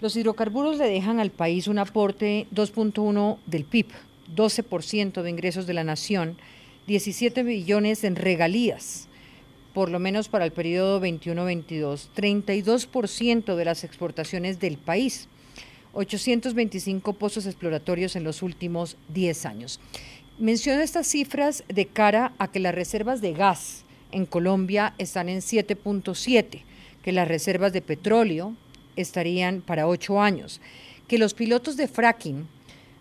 [0.00, 3.86] Los hidrocarburos le dejan al país un aporte 2.1 del PIB,
[4.34, 6.36] 12% de ingresos de la nación,
[6.86, 9.08] 17 billones en regalías
[9.78, 15.28] por lo menos para el periodo 21-22, 32% de las exportaciones del país,
[15.92, 19.78] 825 pozos exploratorios en los últimos 10 años.
[20.36, 25.38] Menciono estas cifras de cara a que las reservas de gas en Colombia están en
[25.38, 26.62] 7.7,
[27.04, 28.54] que las reservas de petróleo
[29.00, 30.60] estarían para 8 años,
[31.06, 32.48] que los pilotos de fracking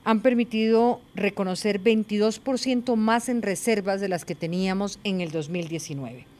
[0.04, 6.38] han permitido reconocer 22% más en reservas de las que teníamos en el 2019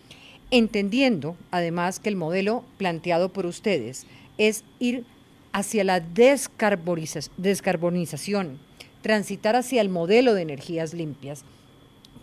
[0.52, 5.06] entendiendo además que el modelo planteado por ustedes es ir
[5.52, 8.60] hacia la descarbonización,
[9.02, 11.44] transitar hacia el modelo de energías limpias.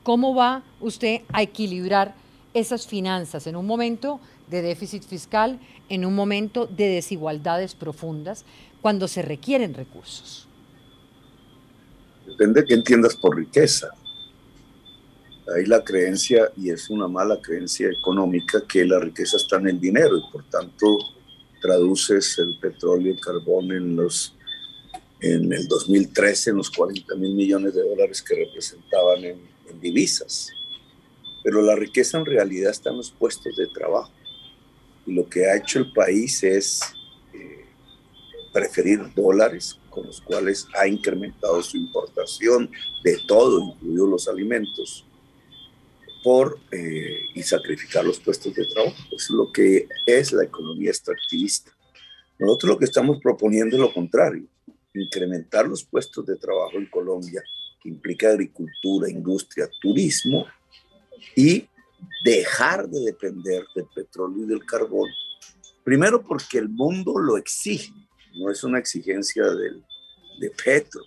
[0.03, 2.14] ¿Cómo va usted a equilibrar
[2.53, 8.45] esas finanzas en un momento de déficit fiscal, en un momento de desigualdades profundas,
[8.80, 10.47] cuando se requieren recursos?
[12.26, 13.90] Depende de qué entiendas por riqueza.
[15.55, 19.80] Hay la creencia, y es una mala creencia económica, que la riqueza está en el
[19.80, 20.99] dinero y por tanto
[21.61, 24.34] traduces el petróleo y el carbón en los
[25.20, 29.40] en el 2013 en los 40 mil millones de dólares que representaban en,
[29.70, 30.51] en, divisas.
[31.42, 34.12] Pero la riqueza en realidad está en los puestos de trabajo.
[35.07, 36.80] Lo que ha hecho el país es
[37.32, 37.64] eh,
[38.52, 42.70] preferir dólares con los cuales ha incrementado su importación
[43.02, 45.07] de todo, incluidos los alimentos,
[46.24, 48.96] por eh, y sacrificar los puestos de trabajo.
[49.14, 51.70] Es lo que es la economía extractivista.
[52.38, 54.44] Nosotros lo que estamos proponiendo es lo contrario,
[54.94, 57.42] incrementar los puestos de trabajo en Colombia,
[57.80, 60.46] que implica agricultura, industria, turismo,
[61.36, 61.68] y
[62.24, 65.09] dejar de depender del petróleo y del carbón.
[65.84, 67.92] Primero porque el mundo lo exige,
[68.36, 69.84] no es una exigencia del,
[70.40, 71.02] de Petro.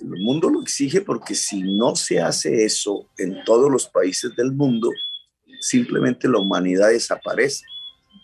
[0.00, 4.52] El mundo lo exige porque si no se hace eso en todos los países del
[4.52, 4.90] mundo,
[5.60, 7.64] simplemente la humanidad desaparece.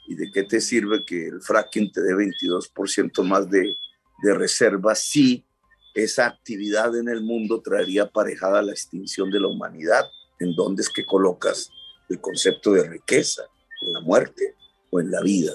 [0.07, 3.75] ¿Y de qué te sirve que el fracking te dé 22% más de,
[4.23, 5.47] de reservas si
[5.95, 10.05] esa actividad en el mundo traería aparejada la extinción de la humanidad?
[10.41, 11.71] ¿En dónde es que colocas
[12.09, 13.43] el concepto de riqueza?
[13.83, 14.55] ¿En la muerte
[14.91, 15.53] o en la vida?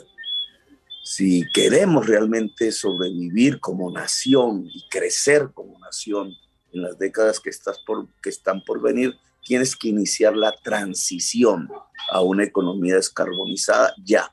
[1.03, 6.35] Si queremos realmente sobrevivir como nación y crecer como nación
[6.71, 11.67] en las décadas que, están por venir, tienes que iniciar la transición
[12.11, 14.29] a una economía descarbonizada ya.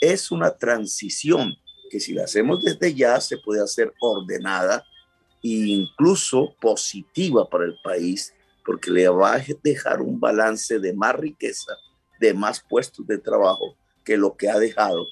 [0.00, 1.54] Es una transición
[1.90, 4.84] que si la hacemos desde ya se puede hacer ordenada
[5.42, 8.34] e incluso positiva para el país,
[8.68, 11.72] porque le va a dejar un balance de más riqueza,
[12.20, 15.06] de más puestos de trabajo que lo que ha dejado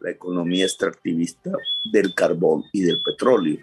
[0.00, 1.50] la economía extractivista
[1.90, 3.60] del carbón y del petróleo.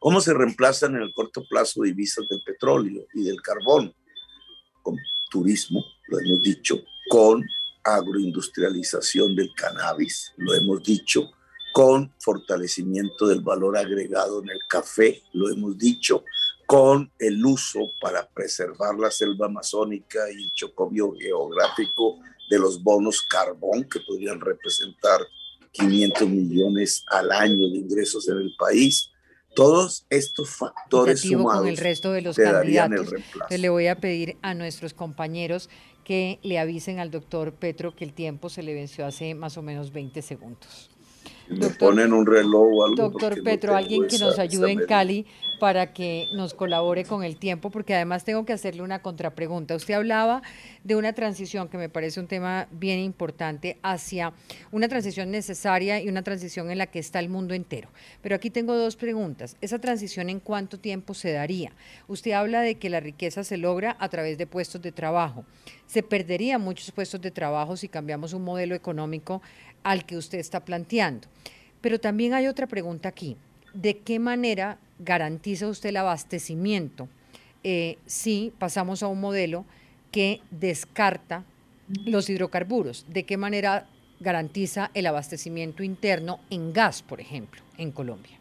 [0.00, 3.94] ¿Cómo se reemplazan en el corto plazo divisas del petróleo y del carbón?
[4.82, 4.96] Con
[5.30, 7.44] turismo, lo hemos dicho, con
[7.84, 11.30] agroindustrialización del cannabis, lo hemos dicho,
[11.72, 16.24] con fortalecimiento del valor agregado en el café, lo hemos dicho,
[16.66, 22.18] con el uso para preservar la selva amazónica y el chocobio geográfico
[22.50, 25.20] de los bonos carbón que podrían representar
[25.72, 29.10] 500 millones al año de ingresos en el país.
[29.54, 33.12] Todos estos factores sumados con el resto de los candidatos.
[33.50, 35.68] le voy a pedir a nuestros compañeros
[36.04, 39.62] que le avisen al doctor Petro que el tiempo se le venció hace más o
[39.62, 40.90] menos 20 segundos.
[41.48, 42.96] Doctor, ponen un reloj o algo.
[42.96, 45.26] Doctor Petro, alguien que nos ayude en Cali
[45.60, 49.76] para que nos colabore con el tiempo, porque además tengo que hacerle una contrapregunta.
[49.76, 50.42] Usted hablaba
[50.82, 54.32] de una transición que me parece un tema bien importante hacia
[54.72, 57.90] una transición necesaria y una transición en la que está el mundo entero.
[58.22, 59.56] Pero aquí tengo dos preguntas.
[59.60, 61.72] ¿Esa transición en cuánto tiempo se daría?
[62.08, 65.44] Usted habla de que la riqueza se logra a través de puestos de trabajo.
[65.86, 69.42] Se perderían muchos puestos de trabajo si cambiamos un modelo económico
[69.82, 71.28] al que usted está planteando.
[71.80, 73.36] Pero también hay otra pregunta aquí.
[73.74, 77.08] ¿De qué manera garantiza usted el abastecimiento
[77.64, 79.64] eh, si pasamos a un modelo
[80.10, 81.44] que descarta
[82.04, 83.06] los hidrocarburos?
[83.08, 83.88] ¿De qué manera
[84.20, 88.38] garantiza el abastecimiento interno en gas, por ejemplo, en Colombia?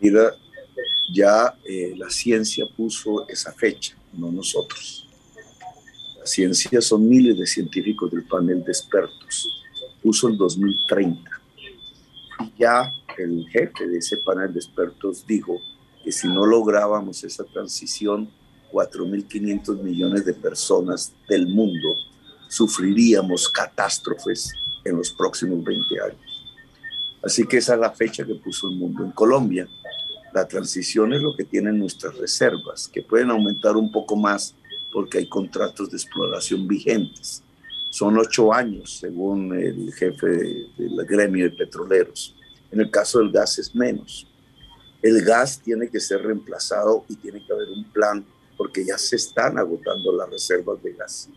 [0.00, 0.32] Mira,
[1.12, 5.07] ya eh, la ciencia puso esa fecha, no nosotros
[6.28, 9.64] ciencia son miles de científicos del panel de expertos.
[10.02, 11.30] Puso el 2030.
[12.40, 15.60] Y ya el jefe de ese panel de expertos dijo
[16.04, 18.30] que si no lográbamos esa transición,
[18.70, 21.96] 4.500 millones de personas del mundo
[22.48, 24.52] sufriríamos catástrofes
[24.84, 26.38] en los próximos 20 años.
[27.22, 29.04] Así que esa es la fecha que puso el mundo.
[29.04, 29.66] En Colombia,
[30.32, 34.54] la transición es lo que tienen nuestras reservas, que pueden aumentar un poco más
[34.98, 37.44] porque hay contratos de exploración vigentes.
[37.88, 42.34] Son ocho años, según el jefe del gremio de petroleros.
[42.72, 44.26] En el caso del gas es menos.
[45.00, 48.26] El gas tiene que ser reemplazado y tiene que haber un plan
[48.56, 51.28] porque ya se están agotando las reservas de gas.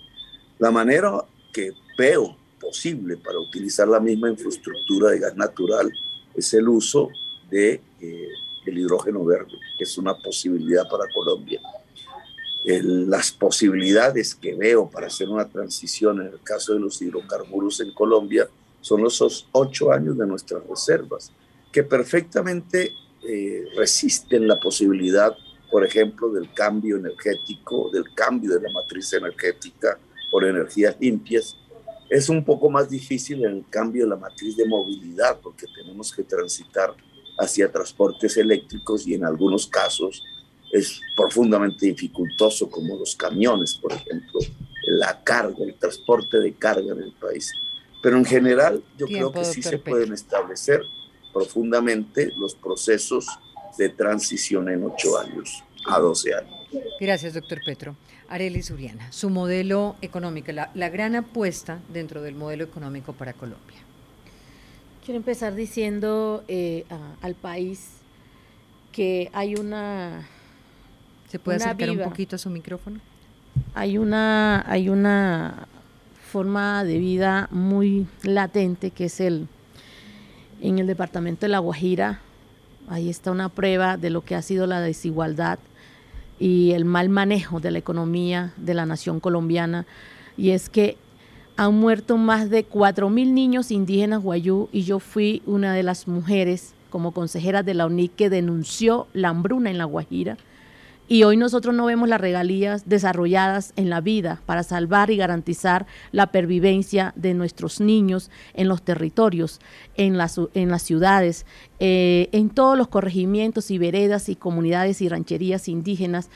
[0.57, 5.93] La manera que veo posible para utilizar la misma infraestructura de gas natural
[6.33, 7.09] es el uso
[7.51, 8.27] de eh,
[8.65, 11.61] el hidrógeno verde, que es una posibilidad para Colombia
[12.63, 17.91] las posibilidades que veo para hacer una transición en el caso de los hidrocarburos en
[17.93, 18.47] Colombia
[18.81, 21.31] son los ocho años de nuestras reservas,
[21.71, 22.93] que perfectamente
[23.27, 25.33] eh, resisten la posibilidad,
[25.71, 29.97] por ejemplo, del cambio energético, del cambio de la matriz energética
[30.29, 31.55] por energías limpias.
[32.09, 36.13] Es un poco más difícil en el cambio de la matriz de movilidad, porque tenemos
[36.13, 36.93] que transitar
[37.37, 40.23] hacia transportes eléctricos y en algunos casos
[40.71, 44.39] es profundamente dificultoso, como los camiones, por ejemplo,
[44.87, 47.51] la carga, el transporte de carga en el país.
[48.01, 50.81] Pero en general yo creo que sí se pueden establecer
[51.33, 53.27] profundamente los procesos
[53.77, 56.55] de transición en ocho años a 12 años.
[56.99, 57.95] Gracias, doctor Petro.
[58.29, 63.79] Arelis Uriana, su modelo económico, la, gran apuesta dentro del modelo económico para Colombia.
[65.03, 66.85] Quiero empezar diciendo eh,
[67.21, 67.89] al país
[68.93, 70.27] que hay una...
[71.31, 72.99] ¿Se puede acercar un poquito a su micrófono?
[73.73, 75.65] Hay una, hay una
[76.29, 79.47] forma de vida muy latente que es el
[80.59, 82.19] en el departamento de La Guajira.
[82.89, 85.57] Ahí está una prueba de lo que ha sido la desigualdad
[86.37, 89.85] y el mal manejo de la economía de la nación colombiana.
[90.35, 90.97] Y es que
[91.55, 96.73] han muerto más de 4.000 niños indígenas guayú y yo fui una de las mujeres
[96.89, 100.37] como consejera de la UNIC que denunció la hambruna en La Guajira
[101.11, 105.85] y hoy nosotros no vemos las regalías desarrolladas en la vida para salvar y garantizar
[106.13, 109.59] la pervivencia de nuestros niños en los territorios,
[109.97, 111.45] en las, en las ciudades,
[111.81, 116.29] eh, en todos los corregimientos y veredas y comunidades y rancherías indígenas,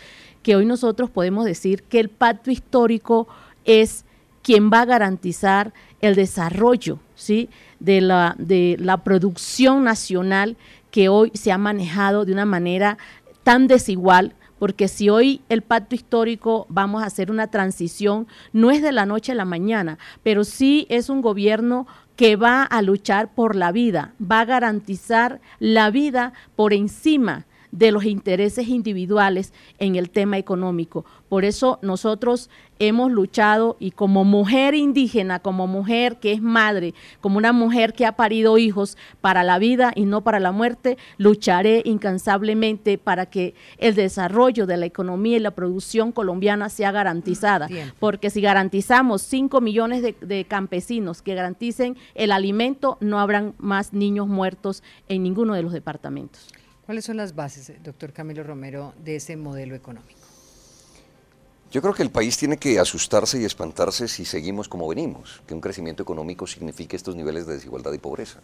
[0.43, 3.30] que hoy nosotros podemos decir que el pacto histórico
[3.63, 4.03] es
[4.41, 7.47] quien va a garantizar el desarrollo ¿sí?
[7.80, 10.57] de, la, de la producción nacional
[10.91, 12.97] que hoy se ha manejado de una manera
[13.43, 18.82] tan desigual porque si hoy el pacto histórico vamos a hacer una transición, no es
[18.82, 23.34] de la noche a la mañana, pero sí es un gobierno que va a luchar
[23.34, 27.45] por la vida, va a garantizar la vida por encima
[27.78, 31.05] de los intereses individuales en el tema económico.
[31.30, 32.49] Por eso nosotros
[32.80, 38.05] hemos luchado y como mujer indígena, como mujer que es madre, como una mujer que
[38.05, 43.55] ha parido hijos para la vida y no para la muerte, lucharé incansablemente para que
[43.78, 47.67] el desarrollo de la economía y la producción colombiana sea garantizada.
[47.99, 53.93] Porque si garantizamos 5 millones de, de campesinos que garanticen el alimento, no habrán más
[53.93, 56.47] niños muertos en ninguno de los departamentos.
[56.86, 60.19] ¿Cuáles son las bases, doctor Camilo Romero, de ese modelo económico?
[61.71, 65.55] Yo creo que el país tiene que asustarse y espantarse si seguimos como venimos, que
[65.55, 68.39] un crecimiento económico signifique estos niveles de desigualdad y pobreza.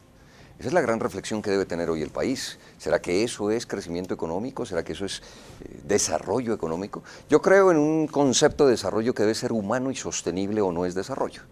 [0.58, 2.58] Esa es la gran reflexión que debe tener hoy el país.
[2.80, 4.66] ¿Será que eso es crecimiento económico?
[4.66, 5.22] ¿Será que eso es
[5.64, 7.04] eh, desarrollo económico?
[7.30, 10.88] Yo creo en un concepto de desarrollo que debe ser humano y sostenible o no
[10.88, 11.44] es desarrollo.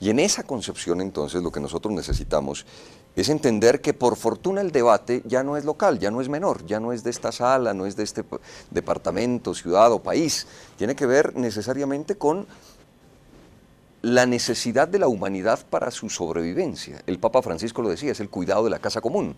[0.00, 2.66] Y en esa concepción entonces lo que nosotros necesitamos
[3.16, 6.64] es entender que por fortuna el debate ya no es local, ya no es menor,
[6.66, 8.22] ya no es de esta sala, no es de este
[8.70, 10.46] departamento, ciudad o país,
[10.76, 12.46] tiene que ver necesariamente con
[14.02, 17.02] la necesidad de la humanidad para su sobrevivencia.
[17.06, 19.34] El Papa Francisco lo decía, es el cuidado de la casa común.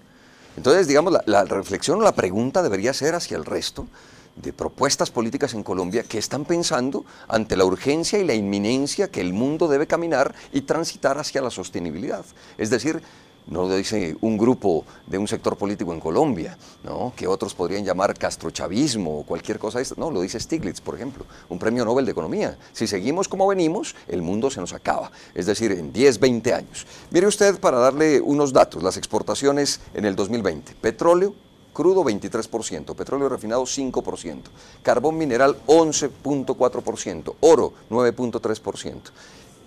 [0.56, 3.86] Entonces, digamos, la, reflexión o la pregunta debería ser hacia el resto
[4.34, 9.20] de propuestas políticas en Colombia que están pensando ante la urgencia y la inminencia que
[9.20, 12.24] el mundo debe caminar y transitar hacia la sostenibilidad.
[12.56, 13.02] Es decir,
[13.48, 17.12] no lo dice un grupo de un sector político en Colombia, ¿no?
[17.16, 19.94] que otros podrían llamar castrochavismo o cualquier cosa de esto.
[19.96, 22.58] No, lo dice Stiglitz, por ejemplo, un premio Nobel de Economía.
[22.72, 26.86] Si seguimos como venimos, el mundo se nos acaba, es decir, en 10, 20 años.
[27.10, 30.74] Mire usted, para darle unos datos, las exportaciones en el 2020.
[30.80, 31.34] Petróleo,
[31.72, 34.42] crudo 23%, petróleo refinado 5%,
[34.82, 39.00] carbón mineral 11.4%, oro 9.3%,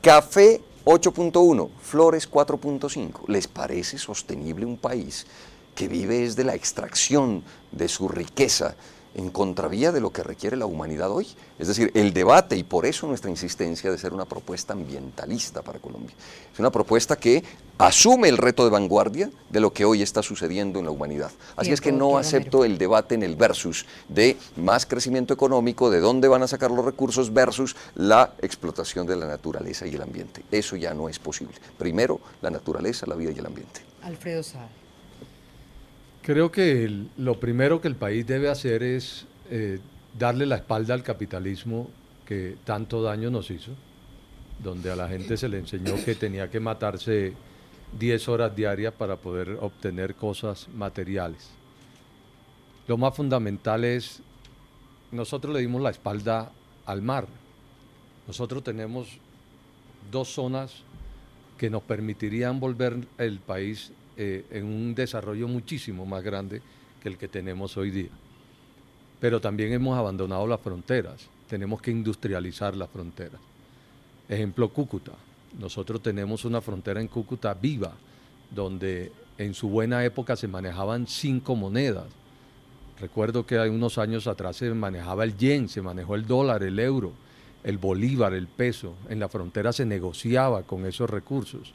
[0.01, 3.27] café 8.1, flores 4.5.
[3.27, 5.27] ¿Les parece sostenible un país
[5.75, 8.75] que vive desde la extracción de su riqueza
[9.16, 11.28] en contravía de lo que requiere la humanidad hoy.
[11.59, 15.80] Es decir, el debate, y por eso nuestra insistencia de ser una propuesta ambientalista para
[15.80, 16.16] Colombia.
[16.53, 17.43] Es una propuesta que
[17.78, 21.32] asume el reto de vanguardia de lo que hoy está sucediendo en la humanidad.
[21.55, 25.99] Así es que no acepto el debate en el versus de más crecimiento económico, de
[25.99, 30.43] dónde van a sacar los recursos versus la explotación de la naturaleza y el ambiente.
[30.51, 31.55] Eso ya no es posible.
[31.78, 33.82] Primero, la naturaleza, la vida y el ambiente.
[34.03, 34.80] Alfredo Saad.
[36.24, 39.80] Creo que lo primero que el país debe hacer es eh,
[40.17, 41.89] darle la espalda al capitalismo
[42.26, 43.72] que tanto daño nos hizo,
[44.63, 47.34] donde a la gente se le enseñó que tenía que matarse
[47.97, 51.49] 10 horas diarias para poder obtener cosas materiales.
[52.88, 54.22] Lo más fundamental es,
[55.11, 56.51] nosotros le dimos la espalda
[56.86, 57.26] al mar.
[58.28, 59.07] Nosotros tenemos
[60.11, 60.84] dos zonas
[61.57, 63.91] que nos permitirían volver el país
[64.24, 66.61] eh, en un desarrollo muchísimo más grande
[67.01, 68.11] que el que tenemos hoy día.
[69.19, 73.41] Pero también hemos abandonado las fronteras, tenemos que industrializar las fronteras.
[74.30, 75.13] Ejemplo, Cúcuta.
[75.59, 77.93] Nosotros tenemos una frontera en Cúcuta viva,
[78.51, 82.05] donde en su buena época se manejaban cinco monedas.
[82.99, 86.78] Recuerdo que hay unos años atrás se manejaba el yen, se manejó el dólar, el
[86.78, 87.13] euro,
[87.63, 88.93] el bolívar, el peso.
[89.09, 91.74] En la frontera se negociaba con esos recursos.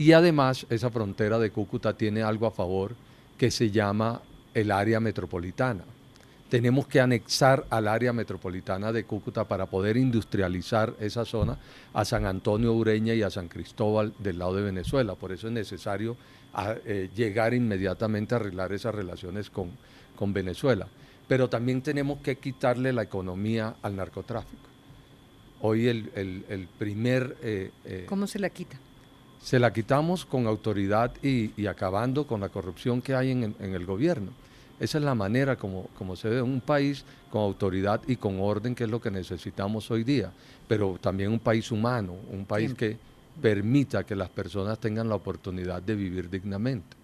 [0.00, 2.94] Y además esa frontera de Cúcuta tiene algo a favor
[3.36, 4.22] que se llama
[4.54, 5.84] el área metropolitana.
[6.48, 11.58] Tenemos que anexar al área metropolitana de Cúcuta para poder industrializar esa zona
[11.92, 15.16] a San Antonio Ureña y a San Cristóbal del lado de Venezuela.
[15.16, 16.16] Por eso es necesario
[16.54, 19.70] ah, eh, llegar inmediatamente a arreglar esas relaciones con,
[20.16, 20.86] con Venezuela.
[21.28, 24.62] Pero también tenemos que quitarle la economía al narcotráfico.
[25.60, 27.36] Hoy el, primer...
[27.42, 28.78] Eh, eh, ¿Cómo se la quita?
[29.42, 34.32] Se la quitamos con autoridad y, acabando con la corrupción que hay en, el gobierno.
[34.78, 38.74] Esa es la manera como, como se ve un país con autoridad y con orden,
[38.74, 40.32] que es lo que necesitamos hoy día,
[40.66, 42.96] pero también un país humano, un país que
[43.40, 46.96] permita que las personas tengan la oportunidad de vivir dignamente.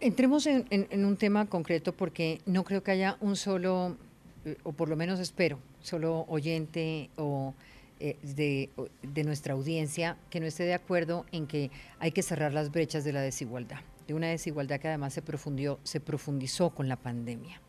[0.00, 3.96] Entremos en, un tema concreto porque no creo que haya un solo,
[4.44, 7.54] eh, o por lo menos espero, solo oyente o
[7.98, 12.70] eh, de, nuestra audiencia que no esté de acuerdo en que hay que cerrar las
[12.70, 16.96] brechas de la desigualdad, de una desigualdad que además se, profundió, se profundizó con la
[16.96, 17.60] pandemia.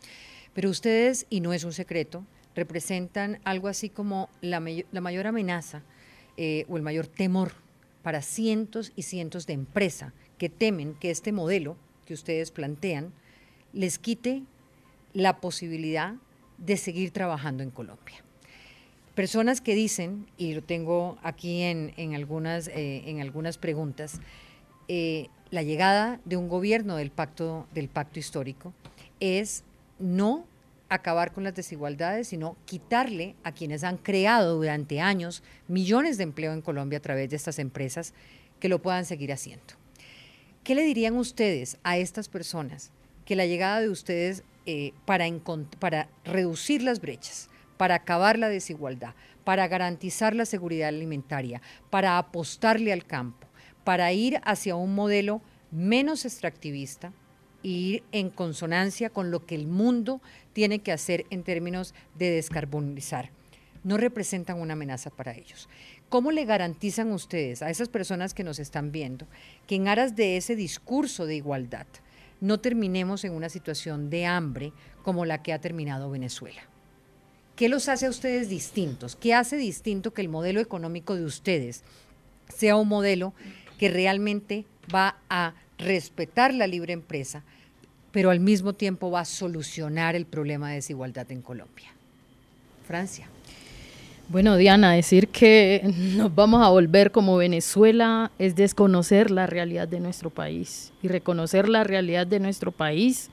[0.53, 2.25] Pero ustedes, y no es un secreto,
[2.55, 4.61] representan algo así como la,
[4.91, 5.83] la mayor amenaza
[6.35, 7.53] eh, o el mayor temor
[8.03, 13.13] para cientos y cientos de empresas que temen que este modelo que ustedes plantean
[13.73, 14.43] les quite
[15.13, 16.15] la posibilidad
[16.57, 18.26] de seguir trabajando en Colombia.
[19.17, 24.21] Personas que dicen, y lo tengo aquí en, algunas, eh, en algunas preguntas,
[24.87, 28.75] eh, la llegada de un gobierno del pacto, del pacto histórico
[29.19, 29.63] es
[29.97, 30.45] no
[30.87, 36.53] acabar con las desigualdades, sino quitarle a quienes han creado durante años millones de empleo
[36.53, 38.13] en Colombia a través de estas empresas
[38.59, 39.73] que lo puedan seguir haciendo.
[40.63, 42.91] ¿Qué le dirían ustedes a estas personas
[43.25, 45.25] que la llegada de ustedes eh, para,
[45.79, 49.13] para reducir las brechas, para acabar la desigualdad,
[49.43, 53.47] para garantizar la seguridad alimentaria, para apostarle al campo,
[53.83, 57.13] para ir hacia un modelo menos extractivista
[57.63, 60.21] e ir en consonancia con lo que el mundo
[60.53, 63.31] tiene que hacer en términos de descarbonizar.
[63.83, 65.69] No representan una amenaza para ellos.
[66.09, 69.27] ¿Cómo le garantizan ustedes a esas personas que nos están viendo
[69.65, 71.87] que en aras de ese discurso de igualdad
[72.41, 74.73] no terminemos en una situación de hambre
[75.03, 76.61] como la que ha terminado Venezuela?
[77.57, 79.15] ¿Qué los hace a ustedes distintos?
[79.15, 81.83] ¿Qué hace distinto que el modelo económico de ustedes
[82.55, 83.33] sea un modelo
[83.79, 87.43] que realmente va a respetar la libre empresa,
[88.11, 91.91] pero al mismo tiempo va a solucionar el problema de desigualdad en Colombia?
[92.85, 93.27] Francia.
[94.29, 95.81] Bueno, Diana, decir que
[96.15, 100.93] nos vamos a volver como Venezuela es desconocer la realidad de nuestro país.
[101.01, 103.31] Y reconocer la realidad de nuestro país,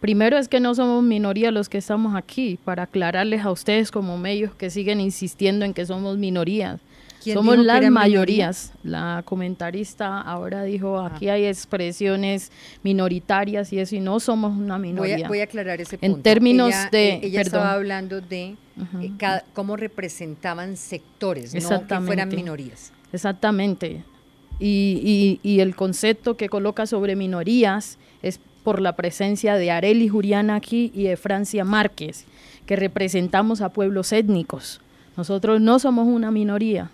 [0.00, 4.18] primero es que no somos minoría los que estamos aquí, para aclararles a ustedes como
[4.18, 6.80] medios que siguen insistiendo en que somos minorías.
[7.20, 8.72] Somos las mayorías.
[8.82, 11.12] La comentarista ahora dijo, ah.
[11.14, 15.28] aquí hay expresiones minoritarias y eso, y no somos una minoría.
[15.28, 16.16] Voy a, aclarar ese punto.
[16.16, 17.14] En términos de...
[17.14, 18.56] Eh, ella estaba hablando de
[19.00, 19.12] eh,
[19.52, 22.92] cómo representaban sectores, no que fueran minorías.
[23.12, 24.04] Exactamente.
[24.60, 30.08] Y, y, y, el concepto que coloca sobre minorías es por la presencia de Areli
[30.08, 32.26] Juliana aquí y de Francia Márquez,
[32.66, 34.82] que representamos a pueblos étnicos.
[35.16, 36.90] Nosotros no somos una minoría,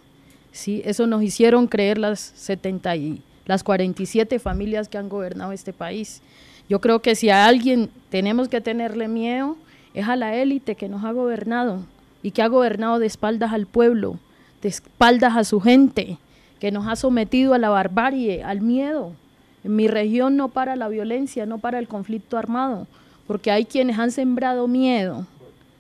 [0.53, 0.83] ¿sí?
[0.85, 6.23] Eso nos hicieron creer las 70 y las 47 familias que han gobernado este país.
[6.69, 9.57] Yo creo que si a alguien tenemos que tenerle miedo,
[9.95, 11.81] es a la élite que nos ha gobernado
[12.23, 14.21] y que ha gobernado de espaldas al pueblo,
[14.63, 16.19] de espaldas a su gente,
[16.61, 19.17] que nos ha sometido a la barbarie, al miedo.
[19.65, 22.87] En mi región no para la violencia, no para el conflicto armado,
[23.27, 25.27] porque hay quienes han sembrado miedo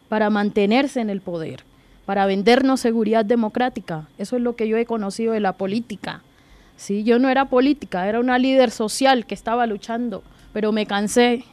[0.08, 1.62] para mantenerse en el poder
[2.04, 4.08] para vendernos seguridad democrática.
[4.18, 6.22] Eso es lo que yo he conocido de la política.
[6.76, 7.04] ¿sí?
[7.04, 10.22] Yo no era política, era una líder social que estaba luchando,
[10.52, 11.44] pero me cansé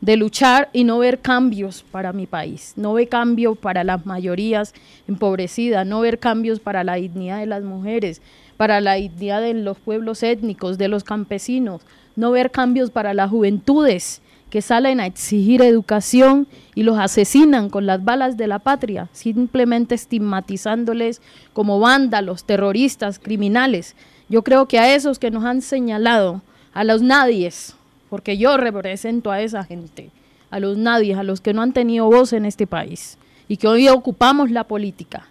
[0.00, 4.72] de luchar y no ver cambios para mi país, no ver cambios para las mayorías
[5.08, 8.22] empobrecidas, no ver cambios para la dignidad de las mujeres,
[8.58, 11.80] para la dignidad de los pueblos étnicos, de los campesinos,
[12.16, 17.86] no ver cambios para las juventudes que salen a exigir educación y los asesinan con
[17.86, 23.94] las balas de la patria, simplemente estigmatizándoles como vándalos, terroristas, criminales.
[24.28, 26.42] Yo creo que a esos que nos han señalado,
[26.74, 27.76] a los nadies,
[28.10, 30.10] porque yo represento a esa gente,
[30.50, 33.68] a los nadies, a los que no han tenido voz en este país y que
[33.68, 35.28] hoy ocupamos la política,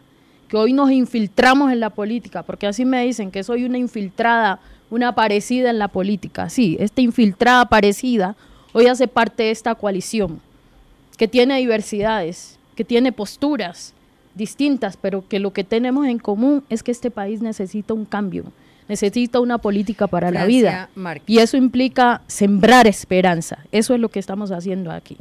[0.48, 4.60] que hoy nos infiltramos en la política, porque así me dicen que soy una infiltrada,
[4.90, 6.50] una parecida en la política.
[6.50, 8.36] Sí, esta infiltrada parecida
[8.74, 10.40] hoy hace parte de esta coalición,
[11.18, 13.94] que tiene diversidades, que tiene posturas
[14.36, 18.46] distintas, pero que lo que tenemos en común es que este país necesita un cambio,
[18.88, 20.90] necesita una política para la vida.
[21.26, 23.60] Y eso implica sembrar esperanza.
[23.72, 25.18] Eso es lo que estamos haciendo aquí.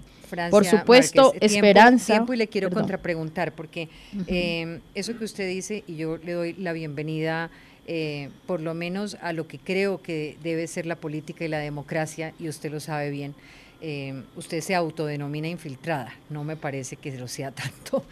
[0.51, 2.15] Por supuesto, esperanza.
[2.15, 3.89] Tiempo, y le quiero contrapreguntar, porque
[4.27, 7.51] eh, eso que usted dice, y yo le doy la bienvenida
[7.89, 11.59] eh, por lo menos a lo que creo que debe ser la política y la
[11.59, 13.35] democracia, y usted lo sabe bien.
[13.81, 18.05] Eh, usted se autodenomina infiltrada, no me parece que lo sea tanto.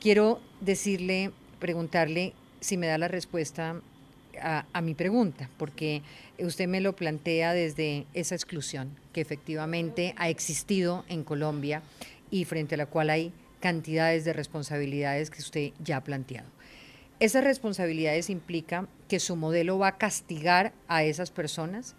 [0.00, 1.30] Quiero decirle,
[1.60, 3.80] preguntarle si me da la respuesta
[4.42, 6.02] a, mi pregunta, porque
[6.38, 11.82] usted me lo plantea desde esa exclusión que efectivamente ha existido en Colombia
[12.30, 16.48] y frente a la cual hay cantidades de responsabilidades que usted ya ha planteado.
[17.20, 21.94] Esas responsabilidades implican que su modelo va a castigar a esas personas,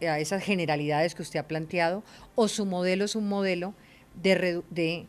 [0.00, 2.02] a esas generalidades que usted ha planteado,
[2.34, 3.74] o su modelo es un modelo
[4.20, 5.06] de, de,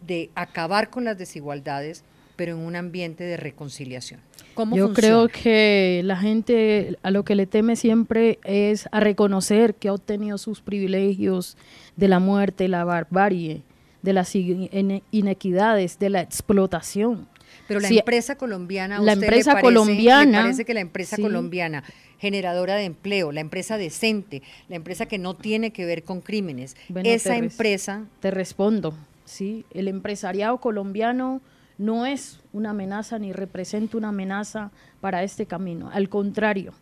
[0.00, 2.04] de acabar con las desigualdades,
[2.42, 4.18] pero en un ambiente de reconciliación.
[4.54, 9.76] ¿Cómo Yo creo que la gente a lo que le teme siempre es a reconocer
[9.76, 11.56] que ha obtenido sus privilegios
[11.94, 13.62] de la muerte, la barbarie,
[14.02, 17.28] de las inequidades, de la explotación.
[17.68, 21.84] Pero la empresa colombiana, la empresa colombiana, parece que la empresa colombiana
[22.18, 26.76] generadora de empleo, la empresa decente, la empresa que no tiene que ver con crímenes,
[27.04, 28.06] esa empresa.
[28.18, 31.40] Te respondo, sí, el empresariado colombiano
[31.78, 34.70] no es una amenaza ni representa una amenaza
[35.00, 35.90] para este camino.
[35.92, 36.72] Al contrario,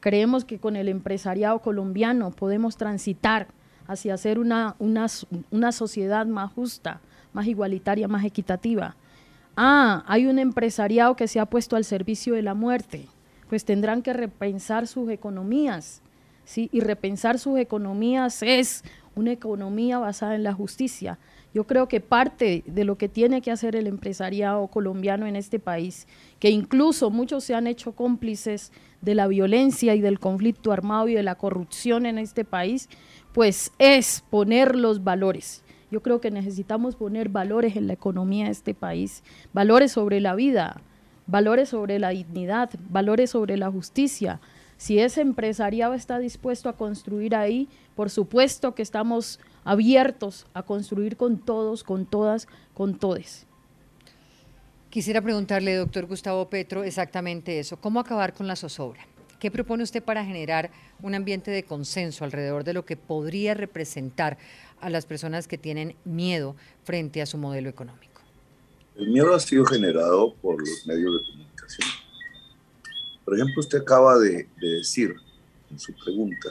[0.00, 3.48] creemos que con el empresariado colombiano podemos transitar
[3.86, 5.06] hacia hacer una, una,
[5.50, 7.00] una sociedad más justa,
[7.32, 8.96] más igualitaria, más equitativa
[9.56, 13.06] ah, hay un empresariado que se ha puesto al servicio de la muerte,
[13.48, 16.02] pues tendrán que repensar sus economías,
[16.44, 16.68] ¿sí?
[16.72, 18.82] Y repensar sus economías es
[19.14, 21.18] una economía basada en la justicia.
[21.52, 25.58] Yo creo que parte de lo que tiene que hacer el empresariado colombiano en este
[25.58, 26.06] país,
[26.38, 31.14] que incluso muchos se han hecho cómplices de la violencia y del conflicto armado y
[31.14, 32.88] de la corrupción en este país,
[33.32, 38.52] pues es poner los valores yo creo que necesitamos poner valores en la economía de
[38.52, 40.80] este país, valores sobre la vida,
[41.26, 44.40] valores sobre la dignidad, valores sobre la justicia.
[44.76, 51.16] Si ese empresariado está dispuesto a construir ahí, por supuesto que estamos abiertos a construir
[51.16, 53.46] con todos, con todas, con todes.
[54.90, 57.76] Quisiera preguntarle, doctor Gustavo Petro, exactamente eso.
[57.76, 59.06] ¿Cómo acabar con la zozobra?
[59.38, 64.36] ¿Qué propone usted para generar un ambiente de consenso alrededor de lo que podría representar
[64.80, 68.20] a las personas que tienen miedo frente a su modelo económico?
[68.96, 71.88] El miedo ha sido generado por los medios de comunicación.
[73.24, 75.14] Por ejemplo, usted acaba de, decir
[75.70, 76.50] en su pregunta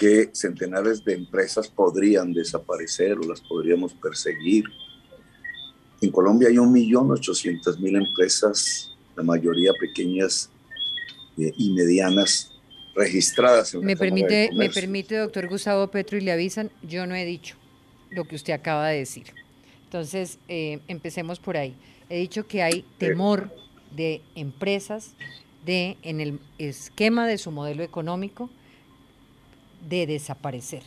[0.00, 4.64] que centenares de empresas podrían desaparecer o las podríamos perseguir.
[6.00, 10.48] En Colombia hay 1.800.000 empresas, la mayoría pequeñas
[11.36, 12.50] eh, y medianas,
[12.94, 17.56] registradas me permite Me permite, doctor Gustavo Petro, y le avisan, yo no he dicho
[18.08, 19.26] lo que usted acaba de decir.
[19.84, 21.74] Entonces, eh, empecemos por ahí.
[22.08, 23.50] He dicho que hay temor
[23.94, 25.14] de empresas
[25.66, 28.48] de, en el esquema de su modelo económico,
[29.88, 30.82] de desaparecer.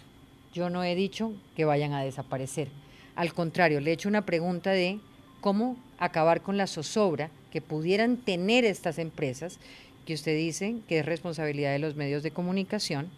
[0.54, 2.70] Yo no he dicho que vayan a desaparecer.
[3.16, 5.00] Al contrario, le he hecho una pregunta de
[5.41, 9.60] cómo acabar con la zozobra que pudieran tener estas empresas
[10.06, 13.10] que usted dice que es responsabilidad de los medios de comunicación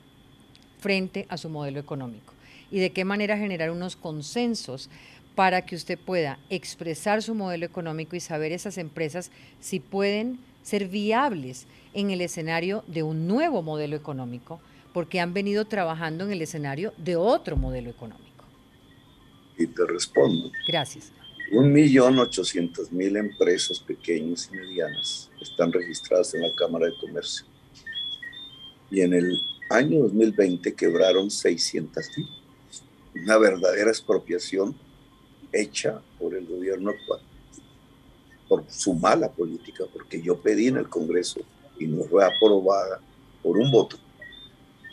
[0.79, 2.33] frente a su modelo económico
[2.71, 4.89] y de qué manera generar unos consensos
[5.35, 10.87] para que usted pueda expresar su modelo económico y saber esas empresas si pueden ser
[10.87, 14.59] viables en el escenario de un nuevo modelo económico,
[14.95, 18.45] porque han venido trabajando en el escenario de otro modelo económico.
[19.57, 20.49] Y te respondo.
[20.65, 21.11] Gracias.
[21.51, 27.45] Un millón ochocientos mil empresas pequeñas y medianas están registradas en la Cámara de Comercio.
[28.89, 29.37] Y en el
[29.69, 32.29] año 2020 quebraron 600 mil.
[33.21, 34.77] Una verdadera expropiación
[35.51, 37.19] hecha por el gobierno actual,
[38.47, 41.41] por su mala política, porque yo pedí en el Congreso
[41.77, 43.01] y no fue aprobada
[43.43, 43.97] por un voto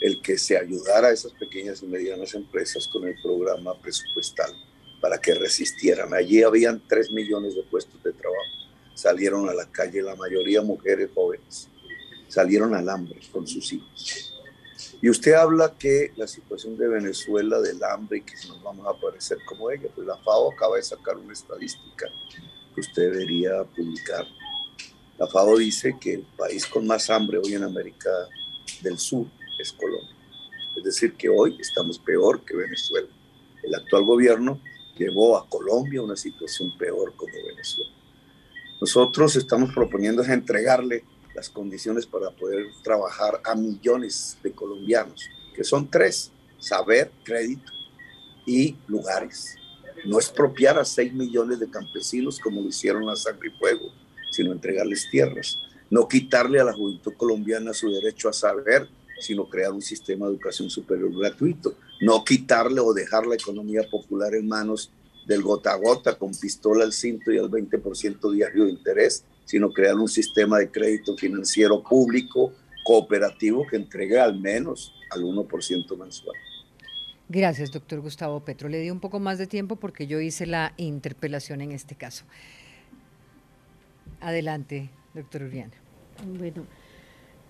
[0.02, 4.52] el que se ayudara a esas pequeñas y medianas empresas con el programa presupuestal
[5.00, 6.12] para que resistieran.
[6.12, 8.42] Allí habían tres millones de puestos de trabajo.
[8.94, 11.68] Salieron a la calle, la mayoría mujeres jóvenes.
[12.26, 14.32] Salieron al hambre con sus hijos.
[15.00, 19.00] Y usted habla que la situación de Venezuela, del hambre y que nos vamos a
[19.00, 22.06] parecer como ella, pues la FAO acaba de sacar una estadística
[22.74, 24.24] que usted debería publicar.
[25.16, 28.10] La FAO dice que el país con más hambre hoy en América
[28.82, 29.26] del Sur
[29.62, 30.16] es Colombia.
[30.76, 33.08] Es decir, que hoy estamos peor que Venezuela.
[33.62, 34.60] El actual gobierno
[34.98, 37.90] llevó a Colombia a una situación peor como Venezuela.
[38.80, 41.04] Nosotros estamos proponiendo entregarle
[41.34, 47.72] las condiciones para poder trabajar a millones de colombianos, que son tres, saber, crédito
[48.46, 49.56] y lugares.
[50.04, 53.92] No expropiar a 6 millones de campesinos como lo hicieron a Sangre y Fuego,
[54.30, 55.58] sino entregarles tierras.
[55.90, 58.88] No quitarle a la juventud colombiana su derecho a saber,
[59.22, 61.76] sino crear un sistema de educación superior gratuito.
[62.00, 64.90] No quitarle o dejar la economía popular en manos
[65.26, 69.72] del gota a gota con pistola al cinto y al 20% diario de interés, sino
[69.72, 72.52] crear un sistema de crédito financiero público
[72.84, 76.36] cooperativo que entregue al menos al 1% mensual.
[77.28, 78.68] Gracias, doctor Gustavo Petro.
[78.68, 82.24] Le di un poco más de tiempo porque yo hice la interpelación en este caso.
[84.20, 85.72] Adelante, doctor Uriana.
[86.26, 86.66] Bueno,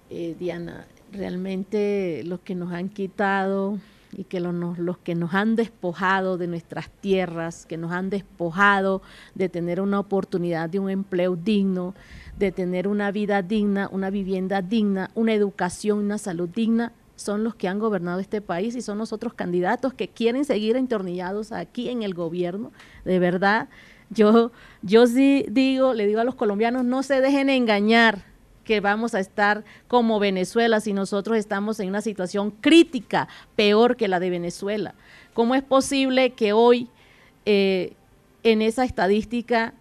[0.09, 3.79] eh, Diana, realmente los que nos han quitado
[4.17, 9.03] y que los, los que nos han despojado de nuestras tierras, que nos han despojado
[9.35, 11.95] de tener una oportunidad de un empleo digno,
[12.39, 17.55] de tener una vida digna, una vivienda digna, una educación, una salud digna, son los
[17.55, 21.89] que han gobernado este país y son los otros candidatos que quieren seguir entornillados aquí
[21.89, 22.73] en el gobierno.
[23.05, 23.69] De verdad,
[24.11, 24.51] yo,
[24.83, 28.32] yo sí digo, le digo a los colombianos, no se dejen engañar
[28.65, 34.09] que vamos a estar como Venezuela si nosotros estamos en una situación crítica, peor que
[34.09, 34.95] la de Venezuela.
[35.35, 36.89] ¿Cómo es posible que hoy
[37.47, 37.95] eh,
[38.43, 39.75] en esa estadística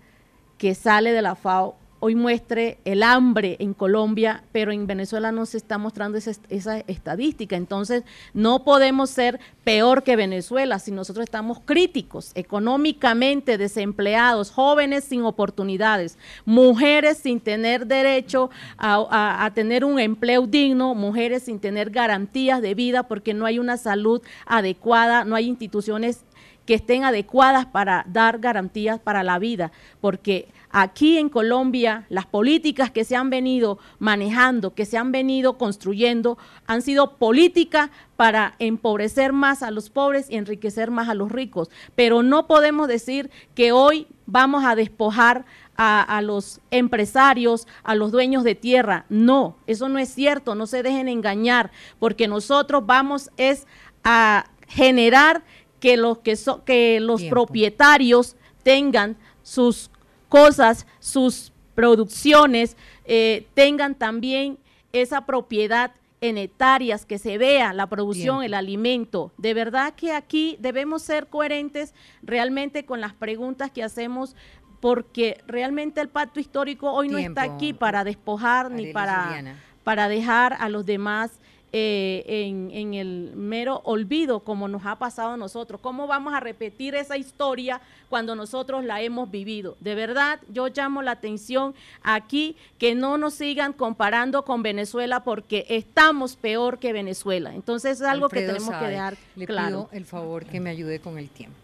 [0.57, 5.45] que sale de la FAO hoy muestre el hambre en Colombia, pero en Venezuela no
[5.45, 7.56] se está mostrando esa, estadística.
[7.56, 15.22] Entonces, no podemos ser peor que Venezuela si nosotros estamos críticos, económicamente desempleados, jóvenes sin
[15.22, 18.49] oportunidades, mujeres sin tener derecho
[18.80, 23.60] a, a tener un empleo digno, mujeres sin tener garantías de vida porque no hay
[23.60, 26.26] una salud adecuada, no hay instituciones
[26.66, 32.91] que estén adecuadas para dar garantías para la vida, porque aquí en Colombia las políticas
[32.91, 39.34] que se han venido manejando, que se han venido construyendo, han sido políticas para empobrecer
[39.34, 41.69] más a los pobres y enriquecer más a los ricos.
[41.95, 45.45] Pero no podemos decir que hoy vamos a despojar
[45.84, 49.05] a, los empresarios, a los dueños de tierra.
[49.09, 53.65] No, eso no es cierto, no se dejen engañar, porque nosotros vamos es
[54.03, 55.43] a generar
[55.80, 59.89] que los, que, que los propietarios tengan sus
[60.32, 64.57] cosas, sus producciones, eh, tengan también
[64.93, 69.34] esa propiedad en hectáreas, que se vea la producción, el alimento.
[69.38, 74.38] De verdad que aquí debemos ser coherentes realmente con las preguntas que hacemos
[74.79, 80.55] porque realmente el pacto histórico hoy no está aquí para despojar ni para, para dejar
[80.59, 81.41] a los demás
[81.74, 85.80] eh, en, el mero olvido como nos ha pasado a nosotros.
[85.82, 89.78] ¿Cómo vamos a repetir esa historia cuando nosotros la hemos vivido?
[89.80, 95.65] De verdad, yo llamo la atención aquí que no nos sigan comparando con Venezuela porque
[95.69, 97.55] estamos peor que Venezuela.
[97.55, 99.88] Entonces es algo que tenemos que dejar le claro.
[99.88, 101.55] Pido el favor que me ayude con el tiempo.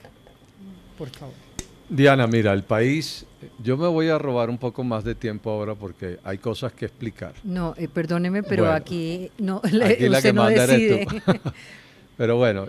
[0.98, 1.36] Por favor.
[1.90, 3.26] Diana, mira, el país,
[3.64, 6.86] yo me voy a robar un poco más de tiempo ahora porque hay cosas que
[6.86, 7.34] explicar.
[7.44, 11.04] No, eh, perdóneme, pero aquí no, aquí la que no manda decide.
[11.04, 11.34] Eres tú.
[12.18, 12.68] pero bueno,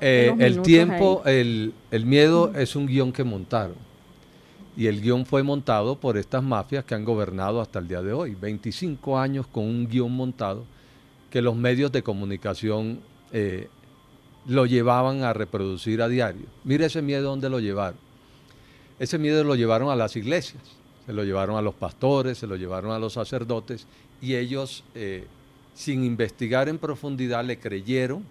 [0.00, 3.86] eh, el tiempo, el, el miedo es un guion que montaron.
[4.76, 8.12] Y el guion fue montado por estas mafias que han gobernado hasta el día de
[8.12, 8.34] hoy.
[8.34, 10.64] 25 años con un guion montado
[11.30, 13.00] que los medios de comunicación
[13.32, 13.68] eh,
[14.46, 16.46] lo llevaban a reproducir a diario.
[16.64, 18.05] Mire ese miedo donde lo llevaron.
[18.98, 20.62] Ese miedo lo llevaron a las iglesias,
[21.04, 23.86] se lo llevaron a los pastores, se lo llevaron a los sacerdotes
[24.22, 25.26] y ellos, eh,
[25.74, 28.24] sin investigar en profundidad, le creyeron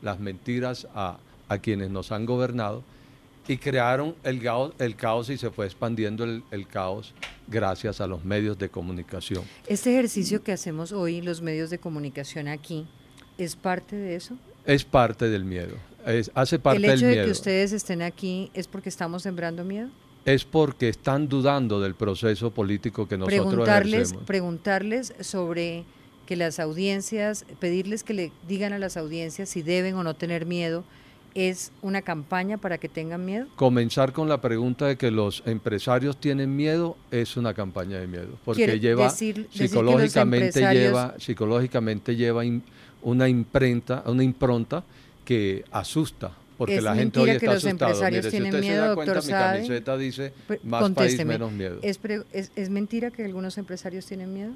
[0.00, 1.18] las mentiras a,
[1.60, 2.82] quienes nos han gobernado
[3.46, 7.12] y crearon el caos, el caos y se fue expandiendo el, el, caos
[7.46, 9.44] gracias a los medios de comunicación.
[9.66, 12.86] Este ejercicio que hacemos hoy, los medios de comunicación aquí,
[13.36, 14.38] ¿es parte de eso?
[14.64, 15.76] Es parte del miedo.
[16.06, 17.06] Es, hace parte del miedo.
[17.06, 19.90] ¿El hecho de que ustedes estén aquí es porque estamos sembrando miedo?
[20.24, 24.24] Es porque están dudando del proceso político que nosotros preguntarles, ejercemos.
[24.24, 25.84] Preguntarles sobre
[26.26, 30.46] que las audiencias, pedirles que le digan a las audiencias si deben o no tener
[30.46, 30.84] miedo,
[31.34, 33.46] ¿es una campaña para que tengan miedo?
[33.56, 38.38] Comenzar con la pregunta de que los empresarios tienen miedo es una campaña de miedo,
[38.44, 42.42] porque lleva psicológicamente lleva psicológicamente lleva
[43.02, 44.84] una imprenta, una impronta
[45.24, 46.32] que asusta,
[46.62, 48.08] porque la gente hoy está asustada.
[48.08, 50.32] Mire, si usted se da cuenta, mi camiseta dice
[50.62, 51.80] más país, menos miedo.
[51.82, 51.98] ¿Es,
[52.54, 54.52] ¿Es mentira que algunos empresarios tienen miedo?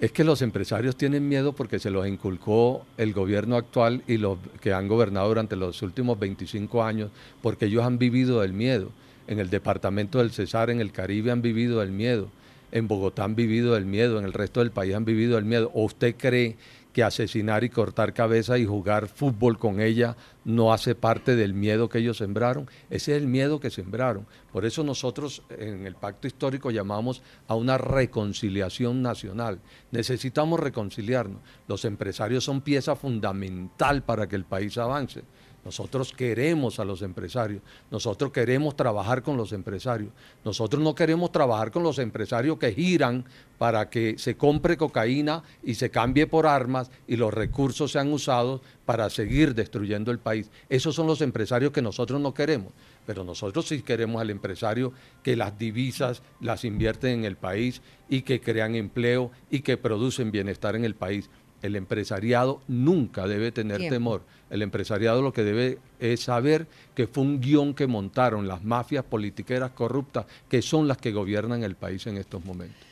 [0.00, 4.38] Es que los empresarios tienen miedo porque se los inculcó el gobierno actual y los
[4.62, 7.10] que han gobernado durante los últimos 25 años,
[7.42, 8.92] porque ellos han vivido el miedo.
[9.26, 12.30] En el departamento del Cesar, en el Caribe, han vivido el miedo.
[12.72, 15.70] en Bogotá han vivido el miedo, en el resto del país han vivido el miedo.
[15.74, 16.56] ¿O usted cree
[16.94, 20.16] que asesinar y cortar cabeza y jugar fútbol con ella
[20.46, 22.70] no hace parte del miedo que ellos sembraron.
[22.88, 24.26] Ese es el miedo que sembraron.
[24.52, 29.60] Por eso nosotros en el pacto histórico llamamos a una reconciliación nacional.
[29.90, 31.42] Necesitamos reconciliarnos.
[31.66, 35.24] Los empresarios son pieza fundamental para que el país avance.
[35.66, 37.60] Nosotros queremos a los empresarios,
[37.90, 40.12] nosotros queremos trabajar con los empresarios,
[40.44, 43.24] nosotros no queremos trabajar con los empresarios que giran
[43.58, 48.60] para que se compre cocaína y se cambie por armas y los recursos sean usados
[48.84, 50.52] para seguir destruyendo el país.
[50.68, 52.72] Esos son los empresarios que nosotros no queremos,
[53.04, 54.92] pero nosotros sí queremos al empresario
[55.24, 60.30] que las divisas las invierten en el país y que crean empleo y que producen
[60.30, 61.28] bienestar en el país.
[61.62, 64.22] El empresariado nunca debe tener temor.
[64.50, 69.04] El empresariado lo que debe es saber que fue un guion que montaron las mafias
[69.04, 72.86] politiqueras corruptas que son las que gobiernan el país en estos momentos.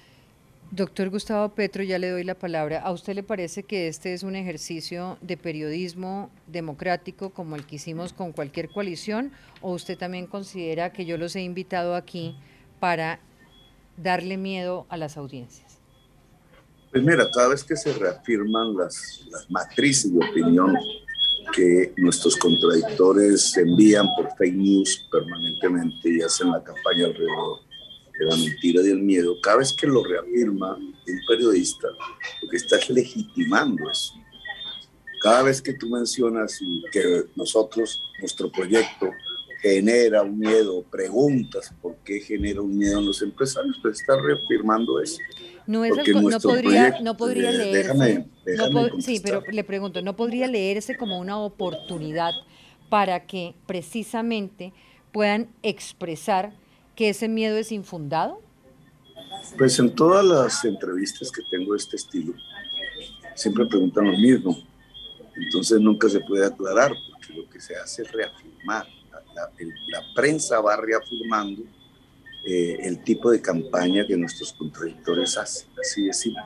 [0.70, 2.80] Doctor Gustavo Petro, ya le doy la palabra.
[2.80, 7.76] ¿A usted le parece que este es un ejercicio de periodismo democrático como el que
[7.76, 9.30] hicimos con cualquier coalición?
[9.60, 12.36] ¿O usted también considera que yo los he invitado aquí
[12.80, 13.20] para
[13.96, 15.63] darle miedo a las audiencias?
[16.95, 20.76] Pues mira, cada vez que se reafirman las, las matrices de opinión
[21.53, 27.59] que nuestros contradictores envían por fake news permanentemente y hacen la campaña alrededor
[28.16, 31.88] de la mentira y del miedo, cada vez que lo reafirma un periodista,
[32.42, 34.14] lo que está es legitimando eso.
[35.20, 36.61] Cada vez que tú mencionas
[36.92, 39.11] que nosotros, nuestro proyecto
[39.61, 45.01] genera un miedo, preguntas por qué genera un miedo en los empresarios, pues está reafirmando
[45.01, 45.18] eso.
[45.66, 48.26] No, es no podría, no podría leerse.
[49.00, 52.32] sí, pero le pregunto, ¿no podría leerse como una oportunidad
[52.90, 54.72] para que precisamente
[55.12, 56.52] puedan expresar
[56.94, 58.40] que ese miedo es infundado?
[59.56, 62.34] Pues en todas las entrevistas que tengo de este estilo,
[63.34, 64.56] siempre preguntan lo mismo.
[65.34, 68.86] Entonces nunca se puede aclarar, porque lo que se hace es reafirmar.
[69.34, 69.50] La,
[69.88, 71.62] la prensa va reafirmando
[72.47, 76.42] eh, el tipo de campaña que nuestros contradictores hacen, así de simple.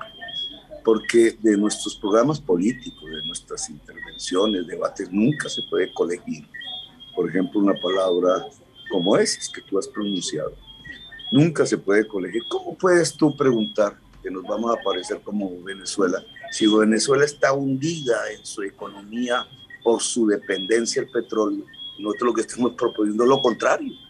[0.84, 6.46] Porque de nuestros programas políticos, de nuestras intervenciones, debates, nunca se puede colegir,
[7.16, 8.46] por ejemplo, una palabra
[8.90, 10.54] como esa que tú has pronunciado.
[11.32, 12.42] Nunca se puede colegir.
[12.48, 16.22] ¿Cómo puedes tú preguntar que nos vamos a parecer como Venezuela
[16.52, 19.46] si Venezuela está hundida en su economía
[19.82, 21.64] por su dependencia del petróleo?
[21.98, 24.07] Nosotros lo que estamos proponiendo es lo contrario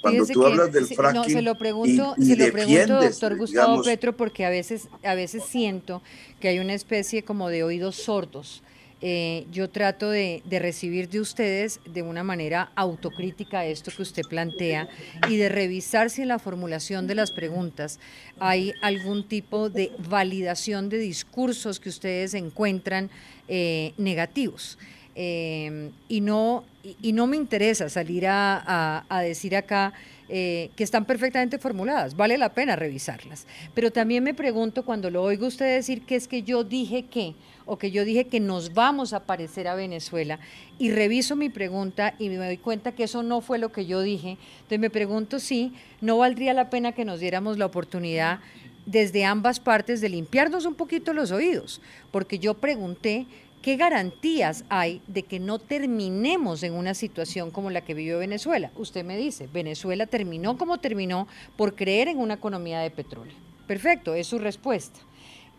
[0.00, 1.20] cuando tú hablas del fracking.
[1.20, 5.44] No, se lo pregunto, se lo pregunto doctor Gustavo Petro, porque a veces, a veces
[5.44, 6.02] siento
[6.40, 8.62] que hay una especie como de oídos sordos.
[9.02, 14.24] Eh, yo trato de, de, recibir de ustedes de una manera autocrítica esto que usted
[14.28, 14.90] plantea
[15.26, 17.98] y de revisar si en la formulación de las preguntas
[18.38, 23.08] hay algún tipo de validación de discursos que ustedes encuentran
[23.48, 24.76] eh, negativos.
[25.16, 26.64] Eh, y, no,
[27.02, 29.92] y, no me interesa salir a, decir acá
[30.28, 33.46] eh, que están perfectamente formuladas, vale la pena revisarlas.
[33.74, 37.34] Pero también me pregunto cuando lo oigo usted decir que es que yo dije que,
[37.66, 40.38] o que yo dije que nos vamos a parecer a Venezuela,
[40.78, 44.00] y reviso mi pregunta y me doy cuenta que eso no fue lo que yo
[44.02, 48.38] dije, entonces me pregunto si no valdría la pena que nos diéramos la oportunidad
[48.86, 51.80] desde ambas partes de limpiarnos un poquito los oídos,
[52.10, 53.26] porque yo pregunté
[53.62, 58.70] ¿Qué garantías hay de que no terminemos en una situación como la que vivió Venezuela?
[58.76, 63.34] Usted me dice, Venezuela terminó como terminó por creer en una economía de petróleo.
[63.66, 64.98] Perfecto, es su respuesta.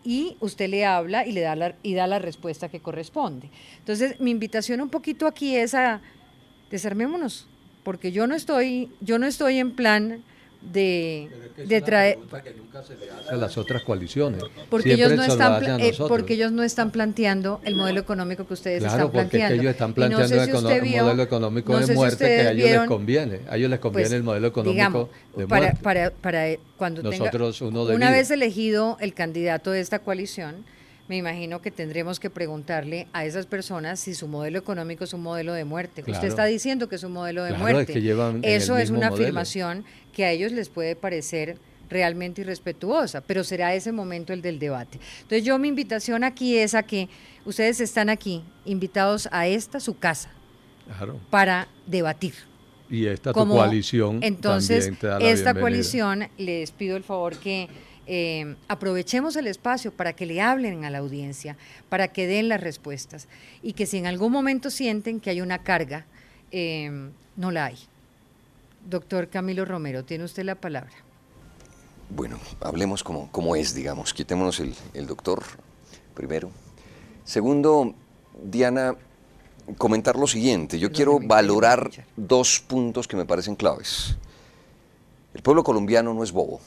[0.04, 3.52] Y usted le habla y le da la, y da la respuesta que corresponde.
[3.78, 6.02] Entonces, mi invitación un poquito aquí es a
[6.72, 7.48] desarmémonos,
[7.84, 10.24] porque yo no estoy, yo no estoy en plan
[10.62, 12.20] de, de traer
[13.30, 14.44] a las otras coaliciones.
[14.70, 18.84] Porque ellos no están eh, porque ellos no están planteando el modelo económico que ustedes
[18.84, 19.56] están planteando.
[19.56, 23.40] ellos están planteando un modelo económico de muerte que a ellos les conviene.
[23.50, 25.78] A ellos les conviene pues, el modelo económico de muerte.
[25.82, 26.46] para, para,
[26.78, 30.66] cuando nosotros uno una vez elegido el candidato de esta coalición
[31.12, 35.22] me imagino que tendremos que preguntarle a esas personas si su modelo económico es un
[35.22, 36.06] modelo de muerte.
[36.08, 37.94] Usted está diciendo que es un modelo de muerte.
[38.44, 41.58] Eso es una afirmación que a ellos les puede parecer
[41.92, 45.00] realmente irrespetuosa, pero será ese momento el del debate.
[45.18, 47.10] Entonces yo mi invitación aquí es a que
[47.46, 50.32] ustedes están aquí invitados a esta su casa
[51.30, 52.34] para debatir.
[52.90, 54.20] Y esta tu coalición.
[54.22, 57.70] Entonces, también te da la esta coalición les pido el favor que
[58.08, 61.56] eh, aprovechemos el espacio para que le hablen a la audiencia,
[61.88, 63.28] para que den las respuestas
[63.62, 66.06] y que si en algún momento sienten que hay una carga,
[66.52, 67.78] eh, no la hay.
[68.86, 70.94] Doctor Camilo Romero, tiene usted la palabra.
[72.10, 74.14] Bueno, hablemos como, como es, digamos.
[74.14, 75.44] Quitémonos el, el doctor
[76.14, 76.52] primero.
[77.24, 77.94] Segundo,
[78.44, 78.96] Diana,
[79.78, 80.80] comentar lo siguiente.
[80.80, 84.18] Yo quiero valorar dos puntos que me parecen claves.
[85.34, 86.60] El pueblo colombiano no es bobo.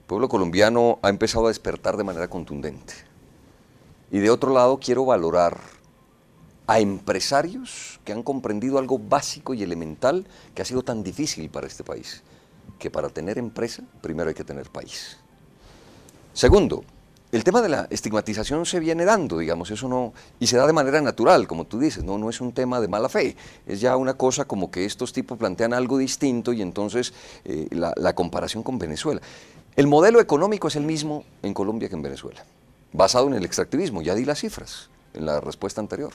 [0.00, 2.94] El pueblo colombiano ha empezado a despertar de manera contundente.
[4.10, 5.58] Y de otro lado, quiero valorar
[6.68, 11.66] a empresarios que han comprendido algo básico y elemental que ha sido tan difícil para
[11.66, 12.22] este país,
[12.78, 15.16] que para tener empresa primero hay que tener país.
[16.34, 16.84] Segundo,
[17.32, 20.74] el tema de la estigmatización se viene dando, digamos, eso no, y se da de
[20.74, 23.34] manera natural, como tú dices, no, no es un tema de mala fe,
[23.66, 27.14] es ya una cosa como que estos tipos plantean algo distinto y entonces
[27.46, 29.22] eh, la, la comparación con Venezuela.
[29.74, 32.44] El modelo económico es el mismo en Colombia que en Venezuela,
[32.92, 36.12] basado en el extractivismo, ya di las cifras en la respuesta anterior.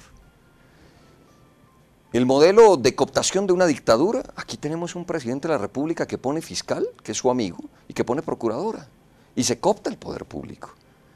[2.14, 6.20] El modelo de cooptación de una dictadura, aquí tenemos un presidente de la República que
[6.20, 7.58] pone fiscal, que es su amigo,
[7.88, 8.88] y que pone procuradora,
[9.36, 10.70] y se coopta el poder público.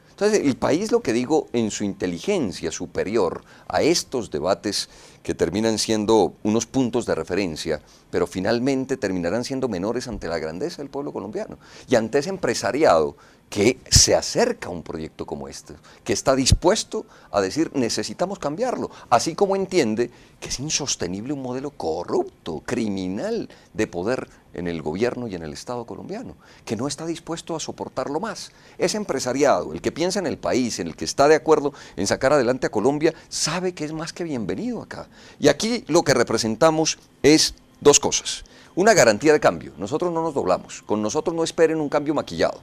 [0.09, 4.89] Entonces, el país, lo que digo, en su inteligencia superior a estos debates
[5.28, 10.78] que terminan siendo unos puntos de referencia, pero finalmente terminarán siendo menores ante la grandeza
[10.78, 11.57] del pueblo colombiano
[11.89, 13.17] y ante ese empresariado
[13.49, 15.73] que se acerca a un proyecto como este,
[16.05, 21.71] que está dispuesto a decir necesitamos cambiarlo, así como entiende que es insostenible un modelo
[21.71, 27.05] corrupto, criminal de poder en el gobierno y en el Estado colombiano, que no está
[27.05, 28.51] dispuesto a soportarlo más.
[28.78, 32.07] Ese empresariado, el que piensa en el país, en el que está de acuerdo en
[32.07, 35.07] sacar adelante a Colombia, sabe que es más que bienvenido acá.
[35.39, 38.43] Y aquí lo que representamos es dos cosas.
[38.76, 39.74] Una garantía de cambio.
[39.78, 40.84] Nosotros no nos doblamos.
[40.84, 42.61] Con nosotros no esperen un cambio maquillado.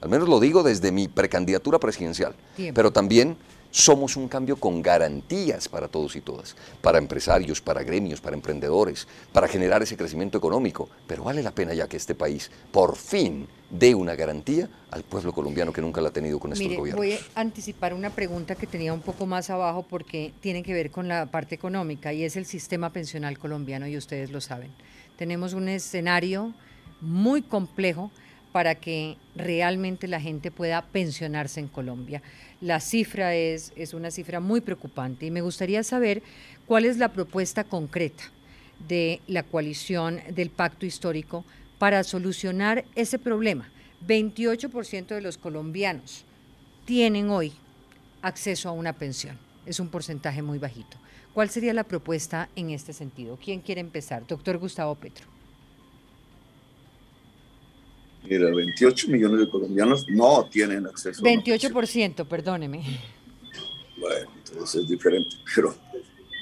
[0.00, 2.34] Al menos lo digo desde mi precandidatura presidencial.
[2.56, 2.74] Tiempo.
[2.74, 3.36] Pero también
[3.72, 9.08] somos un cambio con garantías para todos y todas, para empresarios, para gremios, para emprendedores,
[9.32, 10.90] para generar ese crecimiento económico.
[11.06, 15.32] Pero vale la pena ya que este país por fin dé una garantía al pueblo
[15.32, 16.98] colombiano que nunca la ha tenido con estos Mire, gobiernos.
[16.98, 20.90] voy a anticipar una pregunta que tenía un poco más abajo porque tiene que ver
[20.90, 24.70] con la parte económica y es el sistema pensional colombiano y ustedes lo saben.
[25.16, 26.52] Tenemos un escenario
[27.00, 28.10] muy complejo
[28.52, 32.22] para que realmente la gente pueda pensionarse en Colombia.
[32.60, 36.22] La cifra es, es una cifra muy preocupante y me gustaría saber
[36.66, 38.24] cuál es la propuesta concreta
[38.86, 41.44] de la coalición del pacto histórico
[41.78, 43.68] para solucionar ese problema.
[44.06, 46.24] 28% de los colombianos
[46.84, 47.52] tienen hoy
[48.20, 49.38] acceso a una pensión.
[49.64, 50.96] Es un porcentaje muy bajito.
[51.32, 53.38] ¿Cuál sería la propuesta en este sentido?
[53.42, 54.26] ¿Quién quiere empezar?
[54.26, 55.31] Doctor Gustavo Petro.
[58.24, 61.72] Mira, 28 millones de colombianos no tienen acceso a una pensión.
[61.74, 62.82] 28%, perdóneme.
[63.98, 65.74] Bueno, entonces es diferente, pero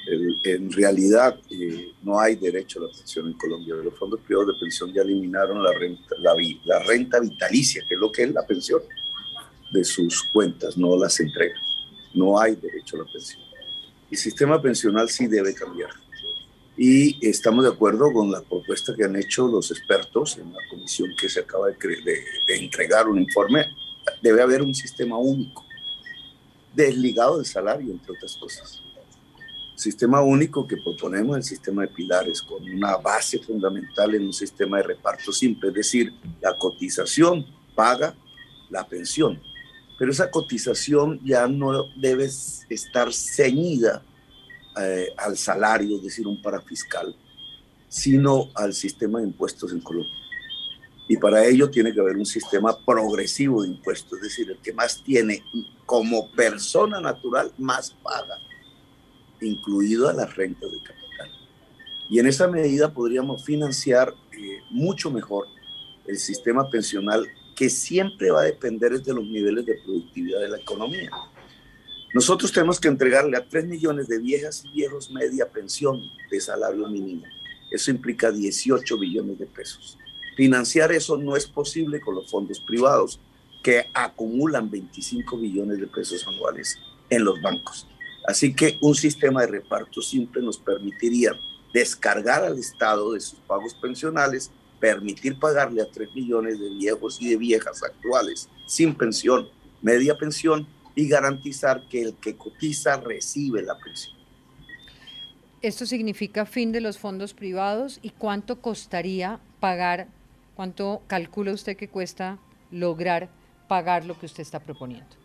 [0.07, 3.75] el- en realidad eh, no hay derecho a la pensión en Colombia.
[3.75, 7.95] Los fondos privados de pensión ya eliminaron la renta, la, vi- la renta vitalicia, que
[7.95, 8.81] es lo que es la pensión,
[9.71, 11.61] de sus cuentas, no las entregan.
[12.13, 13.41] No hay derecho a la pensión.
[14.09, 15.91] El sistema pensional sí debe cambiar.
[16.83, 21.09] Y estamos de acuerdo con la propuesta que han hecho los expertos en la comisión
[21.15, 23.67] que se acaba de, de- de entregar un informe.
[24.19, 25.63] Debe haber un sistema único,
[26.73, 28.81] desligado del salario, entre otras cosas.
[29.75, 34.77] Sistema único que proponemos el sistema de pilares, con una base fundamental en un sistema
[34.77, 36.11] de reparto simple, es decir,
[36.41, 38.15] la cotización paga
[38.71, 39.39] la pensión,
[39.99, 44.03] pero esa cotización ya no debe estar ceñida
[44.79, 47.15] eh, al salario, es decir, un parafiscal,
[47.89, 50.13] sino al sistema de impuestos en Colombia.
[51.07, 54.71] Y para ello tiene que haber un sistema progresivo de impuestos, es decir, el que
[54.71, 55.43] más tiene
[55.85, 58.37] como persona natural más paga,
[59.41, 61.29] incluido a las rentas de capital.
[62.09, 65.47] Y en esa medida podríamos financiar eh, mucho mejor
[66.07, 70.57] el sistema pensional que siempre va a depender de los niveles de productividad de la
[70.57, 71.11] economía.
[72.13, 76.87] Nosotros tenemos que entregarle a 3 millones de viejas y viejos media pensión de salario
[76.89, 77.23] mínimo.
[77.71, 79.97] Eso implica 18 billones de pesos.
[80.35, 83.19] Financiar eso no es posible con los fondos privados,
[83.63, 86.77] que acumulan 25 billones de pesos anuales
[87.09, 87.87] en los bancos.
[88.27, 91.39] Así que un sistema de reparto simple nos permitiría
[91.73, 97.29] descargar al Estado de sus pagos pensionales, permitir pagarle a 3 millones de viejos y
[97.29, 99.47] de viejas actuales sin pensión,
[99.81, 104.15] media pensión, y garantizar que el que cotiza recibe la pensión.
[105.61, 110.07] ¿Esto significa fin de los fondos privados y cuánto costaría pagar,
[110.55, 112.39] cuánto calcula usted que cuesta
[112.71, 113.29] lograr
[113.67, 115.15] pagar lo que usted está proponiendo?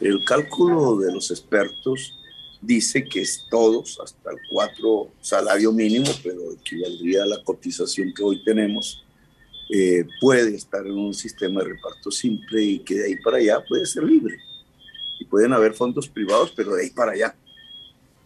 [0.00, 2.14] El cálculo de los expertos
[2.60, 8.22] dice que es todos, hasta el 4 salario mínimo, pero equivaldría a la cotización que
[8.22, 9.04] hoy tenemos,
[9.68, 13.64] eh, puede estar en un sistema de reparto simple y que de ahí para allá
[13.68, 14.38] puede ser libre.
[15.22, 17.36] Y pueden haber fondos privados, pero de ahí para allá.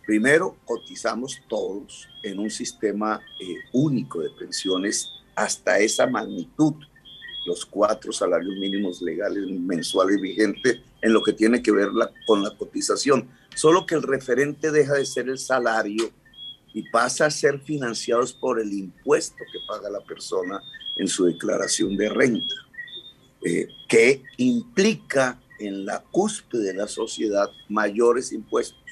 [0.07, 6.73] Primero, cotizamos todos en un sistema eh, único de pensiones hasta esa magnitud,
[7.45, 11.91] los cuatro salarios mínimos legales mensuales vigentes en lo que tiene que ver
[12.27, 13.29] con la cotización.
[13.55, 16.11] Solo que el referente deja de ser el salario
[16.73, 20.63] y pasa a ser financiados por el impuesto que paga la persona
[20.97, 22.55] en su declaración de renta,
[23.45, 28.87] eh, que implica en la cúspide de la sociedad mayores impuestos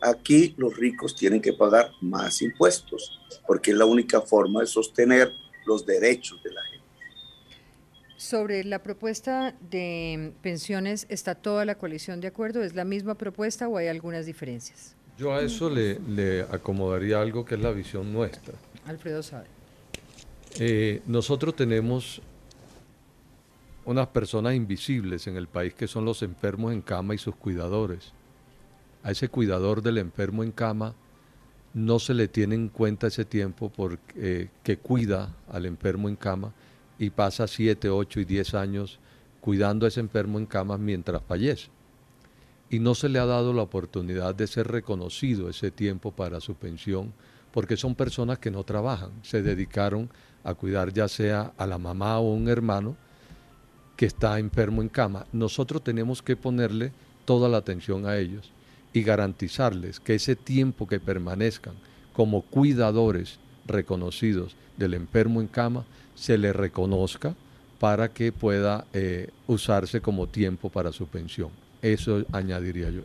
[0.00, 5.32] Aquí los ricos tienen que pagar más impuestos, porque es la única forma de sostener
[5.66, 6.86] los derechos de la gente.
[8.16, 12.62] Sobre la propuesta de pensiones, ¿está toda la coalición de acuerdo?
[12.62, 14.94] ¿Es la misma propuesta o hay algunas diferencias?
[15.18, 18.54] Yo a eso le, acomodaría algo que es la visión nuestra.
[18.86, 19.46] Alfredo sabe.
[20.60, 22.22] Eh, nosotros tenemos
[23.88, 28.12] unas personas invisibles en el país que son los enfermos en cama y sus cuidadores
[29.02, 30.94] a ese cuidador del enfermo en cama
[31.72, 36.16] no se le tiene en cuenta ese tiempo porque, eh, que cuida al enfermo en
[36.16, 36.52] cama
[36.98, 38.98] y pasa 7, 8 y 10 años
[39.40, 41.70] cuidando a ese enfermo en cama mientras fallece.
[42.68, 46.54] Y no se le ha dado la oportunidad de ser reconocido ese tiempo para su
[46.54, 47.14] pensión,
[47.52, 50.10] porque son personas que no trabajan, se dedicaron
[50.44, 52.96] a cuidar ya sea a la mamá o un hermano
[53.98, 55.26] que está enfermo en cama.
[55.32, 56.92] Nosotros tenemos que ponerle
[57.24, 58.52] toda la atención a ellos
[58.92, 61.74] y garantizarles que ese tiempo que permanezcan
[62.12, 65.84] como cuidadores reconocidos del enfermo en cama
[66.14, 67.34] se le reconozca
[67.80, 71.50] para que pueda eh, usarse como tiempo para su pensión.
[71.82, 73.02] Eso añadiría yo.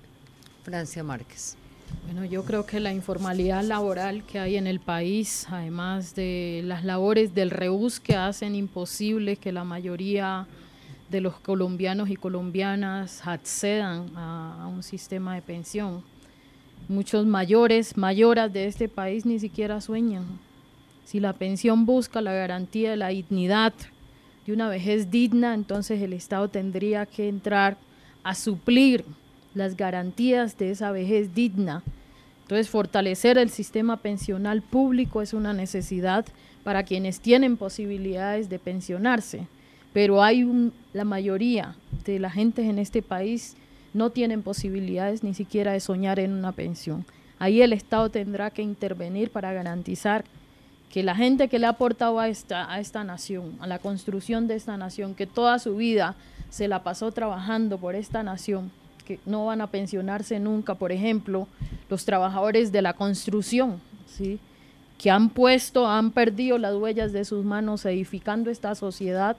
[0.61, 1.57] Francia Márquez.
[2.05, 6.83] Bueno, yo creo que la informalidad laboral que hay en el país, además de las
[6.83, 10.47] labores del reús que hacen imposible que la mayoría
[11.13, 16.03] de los colombianos y colombianas accedan a, un sistema de pensión.
[16.87, 20.25] Muchos mayores, mayoras de este país ni siquiera sueñan.
[21.05, 23.73] Si la pensión busca la garantía de la dignidad,
[24.47, 27.77] de una vejez digna, entonces el Estado tendría que entrar
[28.23, 29.05] a suplir
[29.53, 31.83] las garantías de esa vejez digna.
[32.41, 36.25] Entonces, fortalecer el sistema pensional público es una necesidad
[36.63, 39.47] para quienes tienen posibilidades de pensionarse
[39.93, 41.75] pero hay la mayoría
[42.05, 43.55] de la gente en este país
[43.93, 47.05] no tienen posibilidades ni siquiera de soñar en una pensión.
[47.39, 50.25] Ahí el Estado tendrá que intervenir para garantizar
[50.91, 54.47] que la gente que le ha aportado a esta, a esta nación, a la construcción
[54.47, 56.15] de esta nación, que toda su vida
[56.49, 58.71] se la pasó trabajando por esta nación,
[59.05, 61.47] que no van a pensionarse nunca, por ejemplo,
[61.89, 64.39] los trabajadores de la construcción, ¿sí?
[64.97, 69.35] que han puesto, han perdido las huellas de sus manos edificando esta sociedad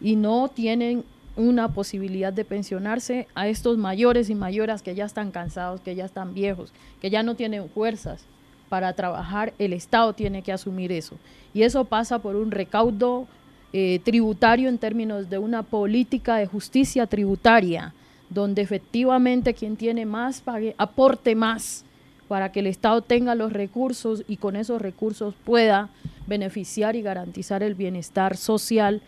[0.00, 1.04] y no tienen
[1.36, 6.04] una posibilidad de pensionarse a estos mayores y mayoras que ya están cansados, que ya
[6.04, 8.24] están viejos, que ya no tienen fuerzas
[8.68, 11.16] para trabajar, el Estado tiene que asumir eso.
[11.54, 13.26] Y eso pasa por un recaudo
[13.72, 17.94] eh, tributario en términos de una política de justicia tributaria,
[18.28, 21.84] donde efectivamente quien tiene más pague, aporte más
[22.28, 25.88] para que el Estado tenga los recursos y con esos recursos pueda
[26.28, 29.02] beneficiar y garantizar el bienestar social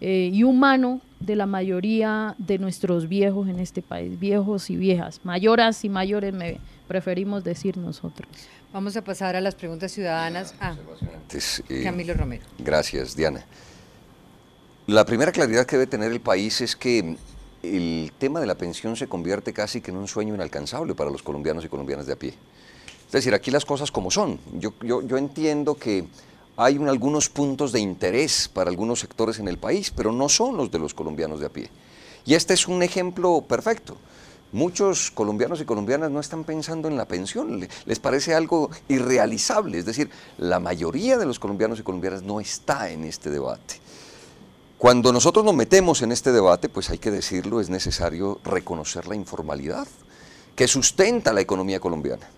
[0.00, 5.20] eh, y humano de la mayoría de nuestros viejos en este país, viejos y viejas,
[5.24, 8.28] mayoras y mayores me preferimos decir nosotros.
[8.72, 10.54] Vamos a pasar a las preguntas ciudadanas.
[10.60, 10.76] Ah,
[11.68, 12.44] eh, Camilo Romero.
[12.58, 13.44] Gracias, Diana.
[14.86, 17.16] La primera claridad que debe tener el país es que
[17.62, 21.22] el tema de la pensión se convierte casi que en un sueño inalcanzable para los
[21.22, 22.34] colombianos y colombianas de a pie.
[23.06, 24.38] Es decir, aquí las cosas como son.
[24.52, 26.06] Yo, yo, yo entiendo que
[26.56, 30.70] hay algunos puntos de interés para algunos sectores en el país, pero no son los
[30.70, 31.70] de los colombianos de a pie.
[32.24, 33.96] Y este es un ejemplo perfecto.
[34.52, 39.84] Muchos colombianos y colombianas no están pensando en la pensión, les parece algo irrealizable, es
[39.84, 40.08] decir,
[40.38, 43.80] la mayoría de los colombianos y colombianas no está en este debate.
[44.78, 49.16] Cuando nosotros nos metemos en este debate, pues hay que decirlo, es necesario reconocer la
[49.16, 49.88] informalidad
[50.54, 52.28] que sustenta la economía colombiana.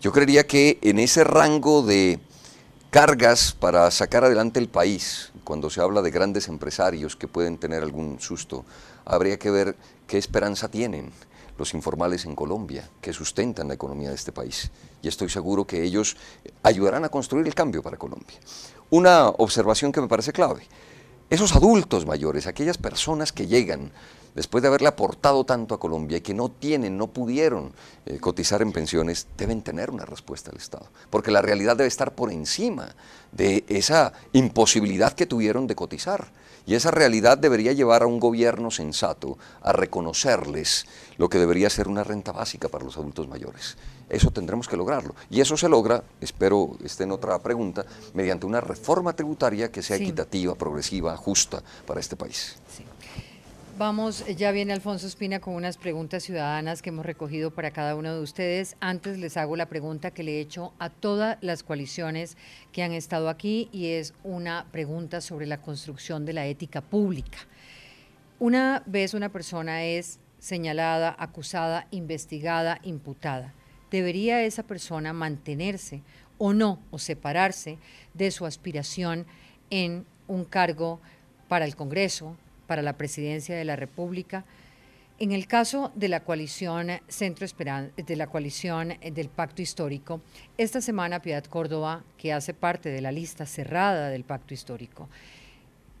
[0.00, 2.18] Yo creería que en ese rango de
[2.90, 7.84] cargas para sacar adelante el país, cuando se habla de grandes empresarios que pueden tener
[7.84, 8.64] algún susto,
[9.04, 9.76] habría que ver
[10.08, 11.12] qué esperanza tienen
[11.56, 14.70] los informales en Colombia, que sustentan la economía de este país.
[15.02, 16.16] Y estoy seguro que ellos
[16.64, 18.38] ayudarán a construir el cambio para Colombia.
[18.90, 20.66] Una observación que me parece clave.
[21.28, 23.92] Esos adultos mayores, aquellas personas que llegan
[24.34, 27.72] después de haberle aportado tanto a Colombia y que no tienen, no pudieron
[28.06, 30.86] eh, cotizar en pensiones, deben tener una respuesta del Estado.
[31.10, 32.94] Porque la realidad debe estar por encima
[33.32, 36.32] de esa imposibilidad que tuvieron de cotizar.
[36.66, 40.86] Y esa realidad debería llevar a un gobierno sensato a reconocerles
[41.16, 43.76] lo que debería ser una renta básica para los adultos mayores.
[44.08, 45.14] Eso tendremos que lograrlo.
[45.30, 49.96] Y eso se logra, espero esté en otra pregunta, mediante una reforma tributaria que sea
[49.96, 52.56] equitativa, progresiva, justa para este país.
[53.80, 58.14] Vamos, ya viene Alfonso Espina con unas preguntas ciudadanas que hemos recogido para cada uno
[58.14, 58.76] de ustedes.
[58.78, 62.36] Antes les hago la pregunta que le he hecho a todas las coaliciones
[62.72, 67.38] que han estado aquí y es una pregunta sobre la construcción de la ética pública.
[68.38, 73.54] Una vez una persona es señalada, acusada, investigada, imputada,
[73.90, 76.02] ¿debería esa persona mantenerse
[76.36, 77.78] o no, o separarse
[78.12, 79.24] de su aspiración
[79.70, 81.00] en un cargo
[81.48, 82.36] para el Congreso,
[82.70, 84.44] para la presidencia de la República.
[85.18, 90.20] En el caso de la coalición Centro Esperanza, de la coalición del Pacto Histórico,
[90.56, 95.08] esta semana Piedad Córdoba, que hace parte de la lista cerrada del Pacto Histórico,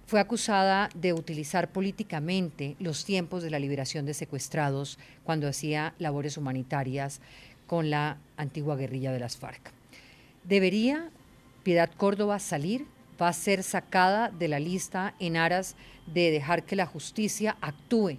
[0.06, 6.36] fue acusada de utilizar políticamente los tiempos de la liberación de secuestrados cuando hacía labores
[6.36, 7.20] humanitarias
[7.66, 9.72] con la antigua guerrilla de las FARC.
[10.44, 11.10] ¿Debería
[11.64, 12.86] Piedad Córdoba salir
[13.20, 15.76] va a ser sacada de la lista en aras
[16.06, 18.18] de dejar que la justicia actúe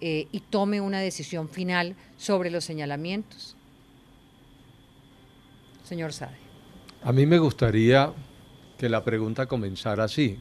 [0.00, 3.56] eh, y tome una decisión final sobre los señalamientos?
[5.84, 6.36] Señor Sade.
[7.02, 8.12] A mí me gustaría
[8.78, 10.38] que la pregunta comenzara así.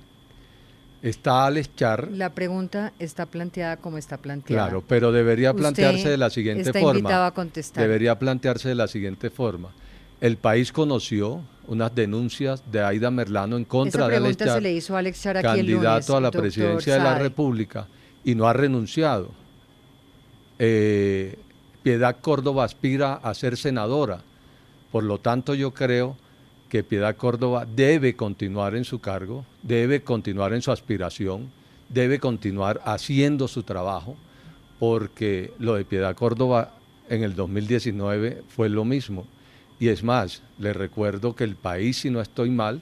[1.01, 2.09] Está Alex Char.
[2.11, 4.67] La pregunta está planteada como está planteada.
[4.67, 6.99] Claro, pero debería plantearse de la siguiente está forma.
[6.99, 7.81] Invitado a contestar.
[7.81, 9.71] Debería plantearse de la siguiente forma.
[10.21, 14.95] El país conoció unas denuncias de Aida Merlano en contra de Alex se le hizo
[14.95, 17.87] a Alex Char candidato a la presidencia de la República,
[18.23, 19.31] y no ha renunciado.
[20.57, 21.37] Eh,
[21.83, 24.21] Piedad Córdoba aspira a ser senadora,
[24.91, 26.17] por lo tanto yo creo
[26.67, 31.49] que Piedad Córdoba debe continuar en su cargo, debe continuar en su aspiración,
[31.87, 34.17] debe continuar haciendo su trabajo,
[34.79, 36.73] porque lo de Piedad Córdoba
[37.07, 39.25] en el 2019 fue lo mismo
[39.79, 42.81] y es más, le recuerdo que el país, si no estoy mal,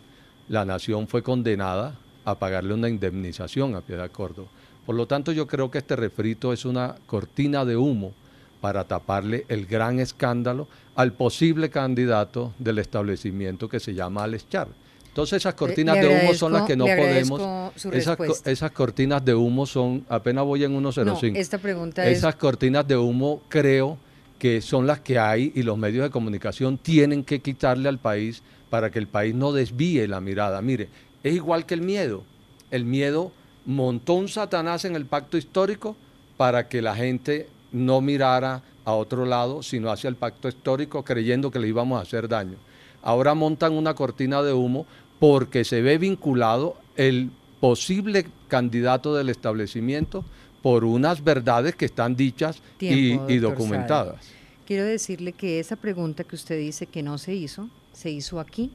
[0.49, 1.95] la nación fue condenada
[2.26, 4.48] a pagarle una indemnización a Piedad Córdoba.
[4.86, 8.14] Por lo tanto, yo creo que este refrito es una cortina de humo
[8.61, 14.68] para taparle el gran escándalo al posible candidato del establecimiento que se llama Alex Char.
[15.07, 17.74] Entonces esas cortinas de humo son las que no podemos.
[17.91, 21.34] Esas, esas, cortinas de humo son, apenas voy en 105.
[21.34, 23.98] No, esta pregunta esas cortinas de humo creo
[24.39, 28.43] que son las que hay y los medios de comunicación tienen que quitarle al país
[28.69, 30.61] para que el país no desvíe la mirada.
[30.61, 30.89] Mire,
[31.23, 32.23] es igual que el miedo.
[32.72, 33.31] El miedo
[33.65, 35.95] montó un Satanás en el pacto histórico
[36.38, 41.51] para que la gente no mirara a otro lado, sino hacia el pacto histórico, creyendo
[41.51, 42.57] que le íbamos a hacer daño.
[43.01, 44.85] Ahora montan una cortina de humo
[45.19, 50.23] porque se ve vinculado el posible candidato del establecimiento
[50.61, 54.17] por unas verdades que están dichas y, documentadas.
[54.65, 58.73] Quiero decirle que esa pregunta que usted dice que no se hizo, se hizo aquí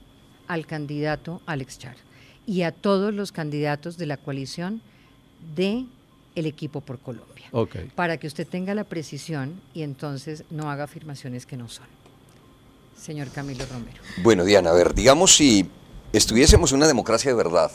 [0.48, 1.96] al candidato Alex Char
[2.46, 4.82] y a todos los candidatos de la coalición
[5.54, 5.84] de
[6.34, 7.50] el equipo por Colombia.
[7.94, 11.86] Para que usted tenga la precisión y entonces no haga afirmaciones que no son.
[12.96, 14.00] Señor Camilo Romero.
[14.22, 15.68] Bueno, Diana, a ver, digamos si
[16.12, 17.70] estuviésemos en una democracia de verdad,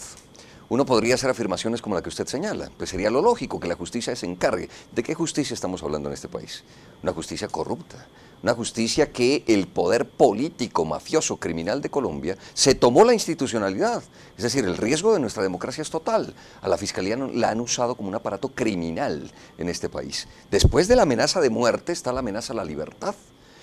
[0.69, 2.69] uno podría hacer afirmaciones como la que usted señala.
[2.77, 4.69] Pues sería lo lógico que la justicia se encargue.
[4.91, 6.63] ¿De qué justicia estamos hablando en este país?
[7.03, 8.05] Una justicia corrupta.
[8.43, 14.03] Una justicia que el poder político, mafioso, criminal de Colombia se tomó la institucionalidad.
[14.37, 16.35] Es decir, el riesgo de nuestra democracia es total.
[16.61, 20.27] A la fiscalía la han usado como un aparato criminal en este país.
[20.51, 23.15] Después de la amenaza de muerte está la amenaza a la libertad.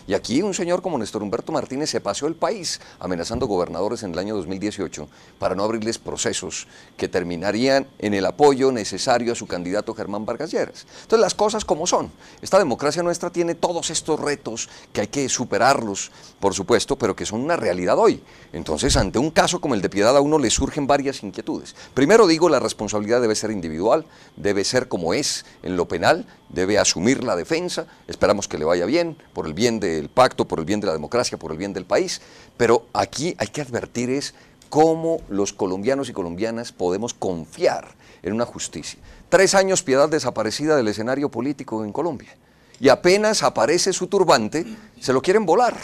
[0.07, 4.13] Y aquí un señor como Néstor Humberto Martínez se paseó el país amenazando gobernadores en
[4.13, 5.09] el año 2018
[5.39, 6.67] para no abrirles procesos
[6.99, 10.87] que terminarían en el apoyo necesario a su candidato Germán Vargas Lleras.
[11.03, 12.13] Entonces las cosas como son.
[12.43, 17.25] Esta democracia nuestra tiene todos estos retos que hay que superarlos, por supuesto, pero que
[17.25, 18.23] son una realidad hoy.
[18.53, 21.75] Entonces ante un caso como el de Piedad a uno le surgen varias inquietudes.
[21.95, 24.05] Primero digo, la responsabilidad debe ser individual,
[24.37, 28.87] debe ser como es en lo penal, debe asumir la defensa, esperamos que le vaya
[28.87, 31.73] bien, por el bien del pacto, por el bien de la democracia, por el bien
[31.73, 32.21] del país,
[32.57, 34.35] pero aquí hay que advertir es
[34.69, 38.99] cómo los colombianos y colombianas podemos confiar en una justicia.
[39.29, 42.37] Tres años Piedad desaparecida del escenario político en Colombia
[42.81, 44.67] y apenas aparece su turbante,
[45.01, 45.77] se lo quieren volar.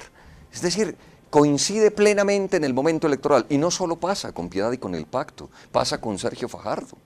[0.53, 0.97] Es decir,
[1.31, 5.07] coincide plenamente en el momento electoral y no solo pasa con Piedad y con el
[5.07, 6.97] pacto, pasa con Sergio Fajardo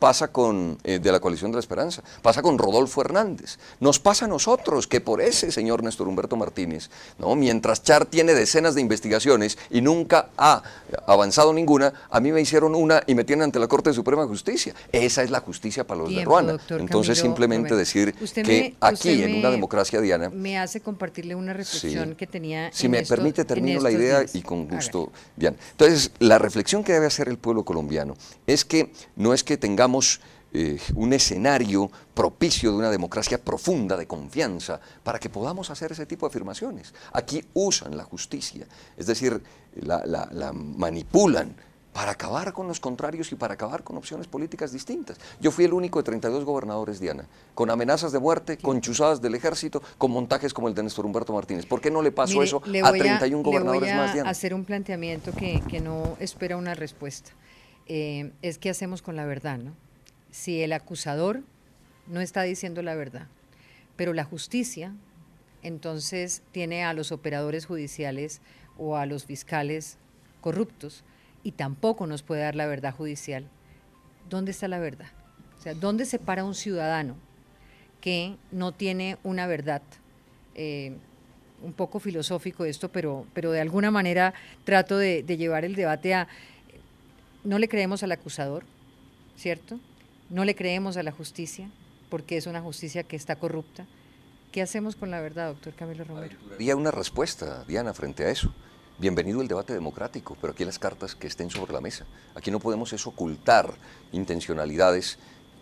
[0.00, 4.24] pasa con, eh, de la coalición de la esperanza, pasa con Rodolfo Hernández, nos pasa
[4.24, 7.36] a nosotros que por ese señor Néstor Humberto Martínez, ¿no?
[7.36, 10.62] mientras Char tiene decenas de investigaciones y nunca ha
[11.06, 14.26] avanzado ninguna, a mí me hicieron una y me tienen ante la Corte de Suprema
[14.26, 14.74] Justicia.
[14.90, 16.56] Esa es la justicia para los de Ruana.
[16.70, 20.30] Entonces simplemente decir que aquí en una democracia, Diana...
[20.30, 22.70] Me hace compartirle una reflexión que tenía...
[22.72, 25.12] Si me permite, termino la idea y con gusto.
[25.36, 25.56] Bien.
[25.72, 28.16] Entonces, la reflexión que debe hacer el pueblo colombiano
[28.46, 29.89] es que no es que tengamos
[30.52, 36.06] eh, un escenario propicio de una democracia profunda, de confianza, para que podamos hacer ese
[36.06, 36.92] tipo de afirmaciones.
[37.12, 39.42] Aquí usan la justicia, es decir,
[39.82, 41.54] la manipulan
[41.92, 45.18] para acabar con los contrarios y para acabar con opciones políticas distintas.
[45.40, 49.34] Yo fui el único de 32 gobernadores, Diana, con amenazas de muerte, con chuzadas del
[49.34, 51.66] ejército, con montajes como el de Néstor Humberto Martínez.
[51.66, 54.30] ¿Por qué no le pasó eso a 31 gobernadores más, Diana?
[54.30, 57.30] hacer un planteamiento que, no espera una respuesta.
[57.92, 59.74] Eh, es qué hacemos con la verdad, ¿no?
[60.30, 61.42] Si el acusador
[62.06, 63.26] no está diciendo la verdad,
[63.96, 64.94] pero la justicia
[65.64, 68.42] entonces tiene a los operadores judiciales
[68.78, 69.98] o a los fiscales
[70.40, 71.02] corruptos,
[71.42, 73.48] y tampoco nos puede dar la verdad judicial,
[74.28, 75.08] ¿dónde está la verdad?
[75.58, 77.16] O sea, ¿dónde se para un ciudadano
[78.00, 79.82] que no tiene una verdad?
[80.54, 80.96] Eh,
[81.60, 86.28] un poco filosófico esto, pero, pero de alguna manera trato de, llevar el debate a,
[87.44, 88.64] no le creemos al acusador,
[89.36, 89.78] ¿cierto?
[90.28, 91.70] No le creemos a la justicia,
[92.08, 93.86] porque es una justicia que está corrupta.
[94.52, 96.36] ¿Qué hacemos con la verdad, doctor Camilo Romero?
[96.52, 98.52] Había una respuesta, Diana, frente a eso.
[98.98, 102.04] Bienvenido el debate democrático, pero aquí las cartas que estén sobre la mesa.
[102.34, 103.72] Aquí no podemos es ocultar
[104.12, 105.18] intencionalidades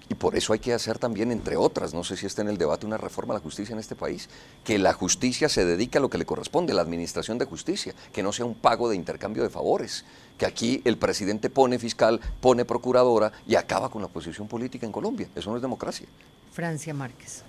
[0.08, 2.58] y por eso hay que hacer también, entre otras, no sé si está en el
[2.58, 4.28] debate, una reforma a la justicia en este país,
[4.64, 8.22] que la justicia se dedique a lo que le corresponde, la administración de justicia, que
[8.22, 10.04] no sea un pago de intercambio de favores,
[10.38, 14.92] que aquí el presidente pone fiscal, pone procuradora y acaba con la posición política en
[14.92, 15.28] Colombia.
[15.34, 16.06] Eso no es democracia.
[16.52, 17.42] Francia Márquez.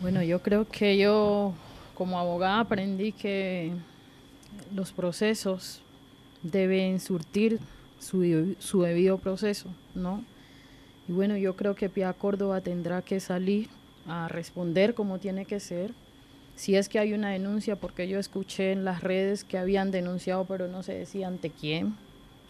[0.00, 1.52] Bueno, yo creo que yo
[1.94, 3.72] como abogada aprendí que
[4.74, 5.82] los procesos
[6.42, 7.60] deben surtir
[7.98, 10.24] su, su, debido proceso, ¿no?
[11.10, 13.68] Y bueno, yo creo que Pia Córdoba tendrá que salir
[14.06, 15.90] a responder como tiene que ser.
[16.54, 20.44] Si es que hay una denuncia, porque yo escuché en las redes que habían denunciado,
[20.44, 21.96] pero no se decía ante quién.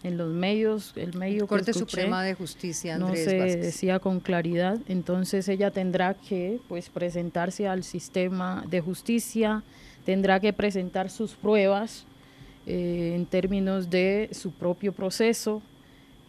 [0.03, 4.77] En los medios, el medio Corte Suprema de Justicia, no se decía con claridad.
[4.87, 9.63] Entonces ella tendrá que, pues, presentarse al sistema de justicia,
[10.05, 12.05] tendrá que presentar sus pruebas
[12.67, 15.63] eh, en términos de su propio proceso.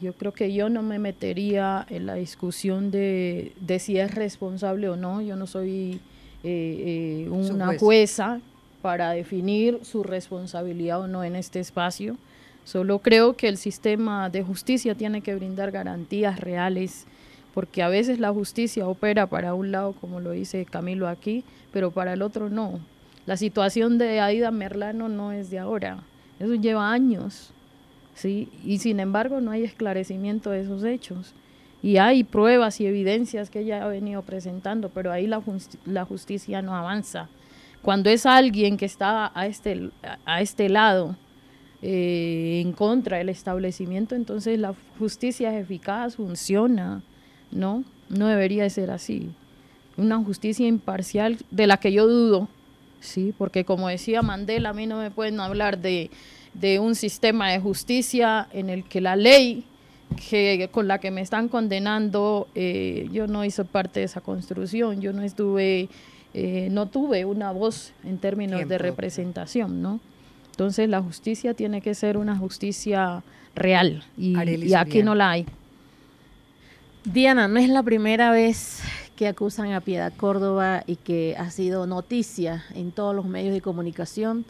[0.02, 4.96] Yo creo que yo no me metería en la discusión de, si es responsable o
[4.96, 5.22] no.
[5.22, 6.00] Yo no soy
[6.42, 8.40] eh, eh, una jueza
[8.82, 12.16] para definir su responsabilidad o no en este espacio.
[12.64, 17.06] Solo creo que el sistema de justicia tiene que brindar garantías reales,
[17.54, 21.92] porque a veces la justicia opera para un lado, como lo dice Camilo aquí, pero
[21.92, 22.80] para el otro no.
[23.24, 26.02] La situación de Aida Merlano no es de ahora.
[26.40, 27.52] Eso lleva años,
[28.22, 28.48] ¿sí?
[28.64, 31.34] Y sin embargo no hay esclarecimiento de esos hechos.
[31.82, 35.42] Y hay pruebas y evidencias que ella ha venido presentando, pero ahí la,
[35.84, 37.28] la justicia no avanza.
[37.82, 39.90] Cuando es alguien que está a este,
[40.24, 41.16] a este lado,
[41.82, 47.02] eh, en contra del establecimiento, entonces la justicia es eficaz, funciona,
[47.50, 47.82] ¿no?
[48.08, 49.30] No debería de ser así.
[49.96, 52.48] Una justicia imparcial de la que yo dudo,
[53.00, 53.34] ¿sí?
[53.36, 56.12] Porque como decía Mandela, a mí no me pueden hablar de,
[56.80, 59.64] un sistema de justicia en el que la ley
[60.28, 65.00] que con la que me están condenando, eh, yo no hice parte de esa construcción,
[65.00, 65.88] yo no estuve,
[66.34, 70.00] eh, no tuve una voz en términos de representación, ¿no?
[70.50, 73.22] Entonces la justicia tiene que ser una justicia
[73.54, 75.46] real y, y aquí no la hay.
[77.04, 78.80] Diana, no es la primera vez
[79.16, 83.60] que acusan a Piedad Córdoba y que ha sido noticia en todos los medios de
[83.60, 84.44] comunicación.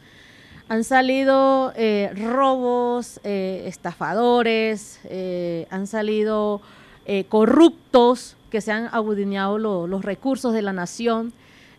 [0.68, 6.60] Han salido eh, robos, eh, estafadores, eh, han salido
[7.28, 11.32] corruptos que se han agudineado los recursos de la nación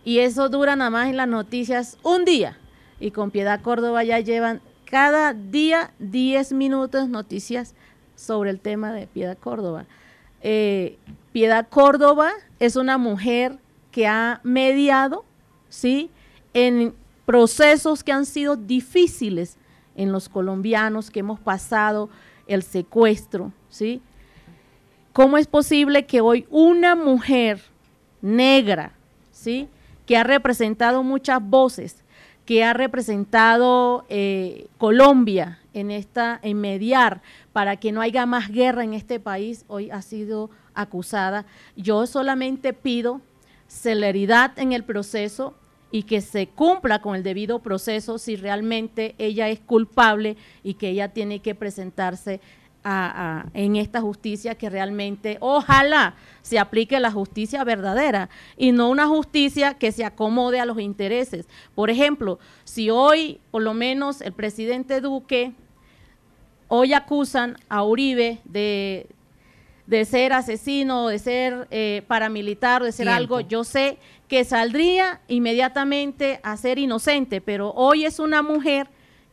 [0.03, 2.57] y eso dura nada más en las noticias un día.
[2.99, 7.73] Y con Piedad Córdoba ya llevan cada día 10 minutos noticias
[8.17, 9.85] sobre el tema de Piedad Córdoba.
[10.41, 13.59] Piedad Córdoba es una mujer
[13.91, 15.23] que ha mediado,
[15.69, 16.11] ¿sí?
[16.53, 16.93] En
[17.25, 19.57] procesos que han sido difíciles
[19.95, 22.09] en los colombianos que hemos pasado
[22.47, 24.01] el secuestro, ¿sí?
[25.13, 27.61] ¿Cómo es posible que hoy una mujer
[28.21, 28.93] negra,
[29.31, 29.69] ¿sí?
[30.05, 32.03] Que ha representado muchas voces,
[32.45, 37.21] que ha representado eh, Colombia en esta en mediar
[37.53, 41.45] para que no haya más guerra en este país, hoy ha sido acusada.
[41.75, 43.21] Yo solamente pido
[43.67, 45.55] celeridad en el proceso
[45.93, 50.89] y que se cumpla con el debido proceso si realmente ella es culpable y que
[50.89, 52.41] ella tiene que presentarse
[53.53, 59.75] en esta justicia que realmente ojalá se aplique la justicia verdadera y no una justicia
[59.75, 61.47] que se acomode a los intereses.
[61.75, 65.53] Por ejemplo, si hoy por lo menos el presidente Duque,
[66.69, 69.05] hoy acusan a Uribe de,
[69.85, 76.39] de ser asesino, de ser eh, paramilitar, de ser algo, yo sé que saldría inmediatamente
[76.43, 78.87] a ser inocente, pero hoy es una mujer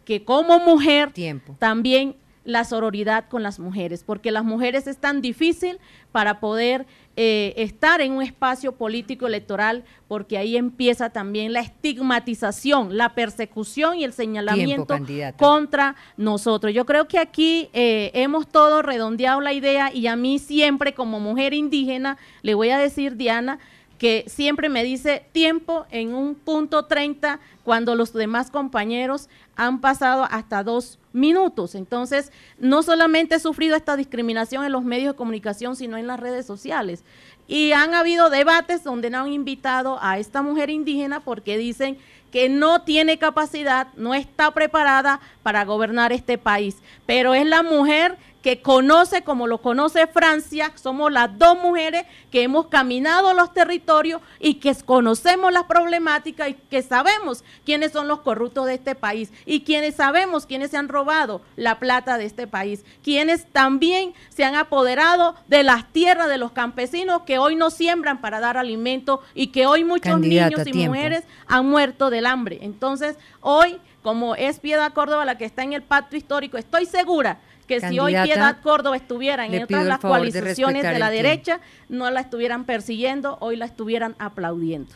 [0.04, 1.12] que como mujer
[1.58, 5.78] también la sororidad con las mujeres, porque las mujeres es tan difícil
[6.10, 6.86] para poder
[7.16, 13.98] eh, estar en un espacio político electoral, porque ahí empieza también la estigmatización, la persecución
[13.98, 14.96] y el señalamiento
[15.36, 16.72] contra nosotros.
[16.72, 21.20] Yo creo que aquí eh, hemos todos redondeado la idea y a mí siempre como
[21.20, 23.58] mujer indígena, le voy a decir, Diana,
[24.00, 30.26] que siempre me dice tiempo en un punto 30 cuando los demás compañeros han pasado
[30.30, 31.74] hasta dos minutos.
[31.74, 36.18] Entonces, no solamente he sufrido esta discriminación en los medios de comunicación, sino en las
[36.18, 37.04] redes sociales.
[37.46, 41.98] Y han habido debates donde no han invitado a esta mujer indígena porque dicen
[42.32, 46.78] que no tiene capacidad, no está preparada para gobernar este país.
[47.04, 52.42] Pero es la mujer que conoce como lo conoce Francia, somos las dos mujeres que
[52.42, 58.20] hemos caminado los territorios y que conocemos las problemáticas y que sabemos quiénes son los
[58.20, 62.46] corruptos de este país y quienes sabemos quiénes se han robado la plata de este
[62.46, 67.70] país, quienes también se han apoderado de las tierras de los campesinos que hoy no
[67.70, 72.58] siembran para dar alimento y que hoy muchos niños y mujeres han muerto del hambre.
[72.62, 77.38] Entonces, hoy, como es Piedad Córdoba la que está en el pacto histórico, estoy segura
[77.70, 82.20] que si hoy Piedad Córdoba estuviera en otras las coaliciones de, la derecha, no la
[82.20, 84.90] estuvieran persiguiendo, hoy la estuvieran aplaudiendo.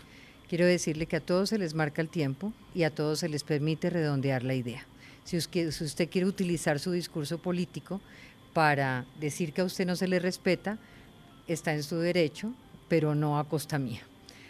[0.48, 3.44] Quiero decirle que a todos se les marca el tiempo y a todos se les
[3.44, 4.84] permite redondear la idea.
[5.22, 8.01] Si usted, si usted quiere utilizar su discurso político
[8.52, 10.76] para decir que a usted no se le respeta,
[11.46, 12.52] está en su derecho,
[12.88, 14.02] pero no a costa mía.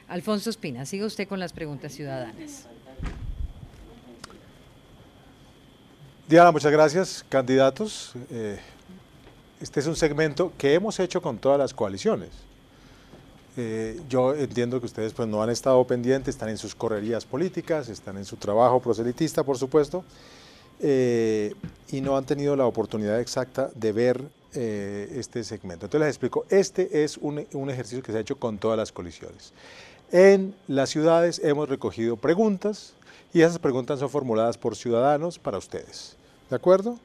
[0.08, 2.68] Alfonso Espina, siga usted con las preguntas ciudadanas.
[6.26, 7.22] Diana, muchas gracias.
[7.28, 8.58] Candidatos, eh,
[9.60, 12.30] este es un segmento que hemos hecho con todas las coaliciones.
[13.58, 17.90] Eh, yo entiendo que ustedes pues, no han estado pendientes, están en sus correrías políticas,
[17.90, 20.02] están en su trabajo proselitista, por supuesto,
[20.80, 21.54] eh,
[21.90, 24.22] y no han tenido la oportunidad exacta de ver
[24.54, 25.86] este segmento.
[25.86, 28.92] Entonces les explico, este es un, un ejercicio que se ha hecho con todas las
[28.92, 29.52] coaliciones.
[30.12, 32.94] En las ciudades hemos recogido preguntas,
[33.34, 36.13] y esas preguntas son formuladas por ciudadanos para ustedes.
[36.50, 36.98] ¿De acuerdo?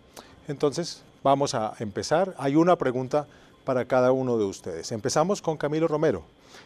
[0.47, 2.35] Entonces, vamos a empezar.
[2.37, 3.27] Hay una pregunta
[3.63, 4.91] para cada uno de ustedes.
[4.91, 6.23] Empezamos con Camilo Romero.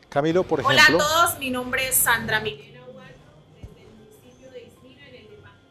[0.09, 0.97] Camilo, por ejemplo.
[0.97, 2.81] Hola a todos, mi nombre es Sandra Milena
[3.59, 5.67] desde el municipio de Ismina, en el departamento.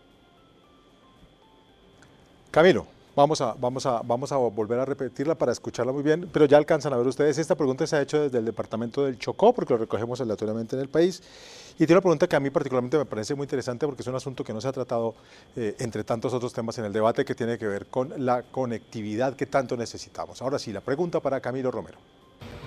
[2.51, 2.92] Camilo.
[3.15, 6.57] Vamos a, vamos, a, vamos a volver a repetirla para escucharla muy bien, pero ya
[6.57, 9.75] alcanzan a ver ustedes, esta pregunta se ha hecho desde el departamento del Chocó, porque
[9.75, 11.23] lo recogemos aleatoriamente en el país,
[11.75, 14.15] y tiene una pregunta que a mí particularmente me parece muy interesante porque es un
[14.15, 15.15] asunto que no se ha tratado
[15.57, 19.37] eh, entre tantos otros temas en el debate que tiene que ver con la conectividad
[19.37, 20.41] que tanto necesitamos.
[20.41, 21.99] Ahora sí, la pregunta para Camilo Romero.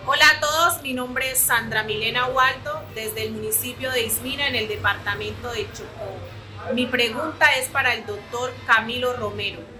[0.05, 4.55] Hola a todos, mi nombre es Sandra Milena Waldo, desde el municipio de Ismina, en
[4.55, 6.73] el departamento de Chocó.
[6.75, 9.74] Mi pregunta es para el doctor Camilo Romero.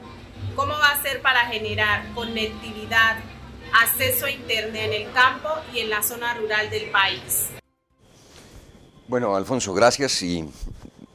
[0.56, 3.18] ¿Cómo va a ser para generar conectividad,
[3.73, 7.49] acceso a Internet en el campo y en la zona rural del país?
[9.10, 10.22] Bueno, Alfonso, gracias.
[10.22, 10.49] Y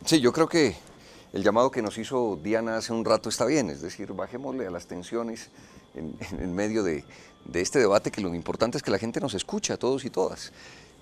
[0.05, 0.77] sí, yo creo que
[1.33, 4.71] el llamado que nos hizo Diana hace un rato está bien, es decir, bajémosle a
[4.71, 5.49] las tensiones
[5.95, 7.03] en, medio de,
[7.47, 10.53] de, este debate, que lo importante es que la gente nos escucha, todos y todas.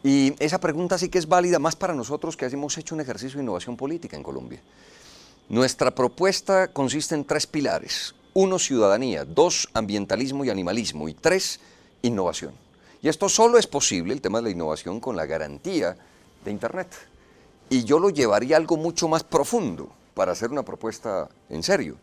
[0.05, 3.39] Y esa pregunta sí que es válida más para nosotros que hemos hecho un ejercicio
[3.39, 4.61] de innovación política en Colombia.
[5.49, 8.15] Nuestra propuesta consiste en tres pilares.
[8.35, 9.25] Uno, ciudadanía.
[9.25, 11.09] Dos, ambientalismo y animalismo.
[11.09, 11.61] Y tres,
[12.03, 12.53] innovación.
[13.01, 15.97] Y esto solo es posible, el tema de la innovación, con la garantía
[16.45, 16.89] de Internet.
[17.71, 21.97] Y yo lo llevaría a algo mucho más profundo para hacer una propuesta en serio.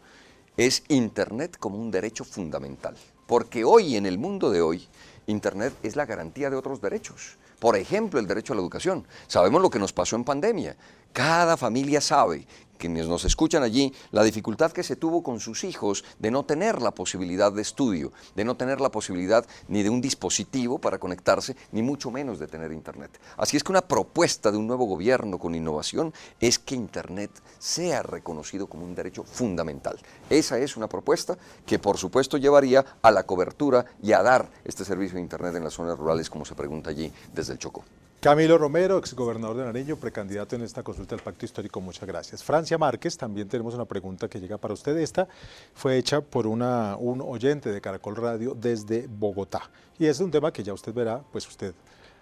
[0.57, 2.95] Es Internet como un derecho fundamental.
[3.27, 4.87] Porque hoy, en el mundo de hoy,
[5.27, 7.37] Internet es la garantía de otros derechos.
[7.59, 9.07] Por ejemplo, el derecho a la educación.
[9.27, 10.77] Sabemos lo que nos pasó en pandemia.
[11.11, 12.45] Cada familia sabe
[12.77, 16.81] quienes nos escuchan allí, la dificultad que se tuvo con sus hijos de no tener
[16.81, 21.55] la posibilidad de estudio, de no tener la posibilidad ni de un dispositivo para conectarse,
[21.71, 23.19] ni mucho menos de tener Internet.
[23.37, 28.03] Así es que una propuesta de un nuevo gobierno con innovación es que Internet sea
[28.03, 29.97] reconocido como un derecho fundamental.
[30.29, 34.85] Esa es una propuesta que por supuesto llevaría a la cobertura y a dar este
[34.85, 37.83] servicio de Internet en las zonas rurales, como se pregunta allí desde el Chocó.
[38.25, 42.43] Camilo Romero, exgobernador de Nariño, precandidato en esta consulta del Pacto Histórico, muchas gracias.
[42.43, 44.97] Francia Márquez, también tenemos una pregunta que llega para usted.
[44.97, 45.27] Esta
[45.75, 49.69] fue hecha por una, un oyente de Caracol Radio desde Bogotá.
[49.99, 51.75] Y es un tema que ya usted verá, pues usted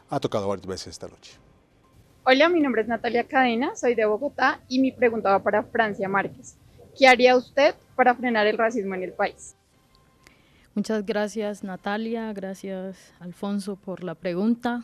[0.09, 1.37] ha tocado varias veces esta noche.
[2.25, 6.09] Hola, mi nombre es Natalia Cadena, soy de Bogotá y mi pregunta va para Francia
[6.09, 6.57] Márquez.
[6.99, 9.55] ¿Qué haría usted para frenar el racismo en el país?
[10.75, 14.83] Muchas gracias Natalia, gracias Alfonso por la pregunta.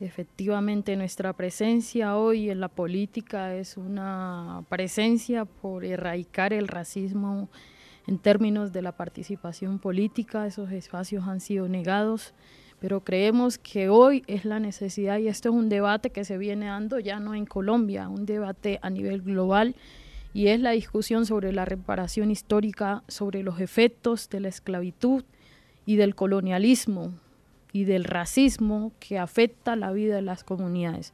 [0.00, 7.50] Efectivamente, nuestra presencia hoy en la política es una presencia por erradicar el racismo
[8.06, 10.46] en términos de la participación política.
[10.46, 12.32] Esos espacios han sido negados,
[12.80, 16.68] pero creemos que hoy es la necesidad y esto es un debate que se viene
[16.68, 19.76] dando ya no en Colombia, un debate a nivel global
[20.32, 25.24] y es la discusión sobre la reparación histórica, sobre los efectos de la esclavitud
[25.84, 27.12] y del colonialismo
[27.72, 31.12] y del racismo que afecta la vida de las comunidades.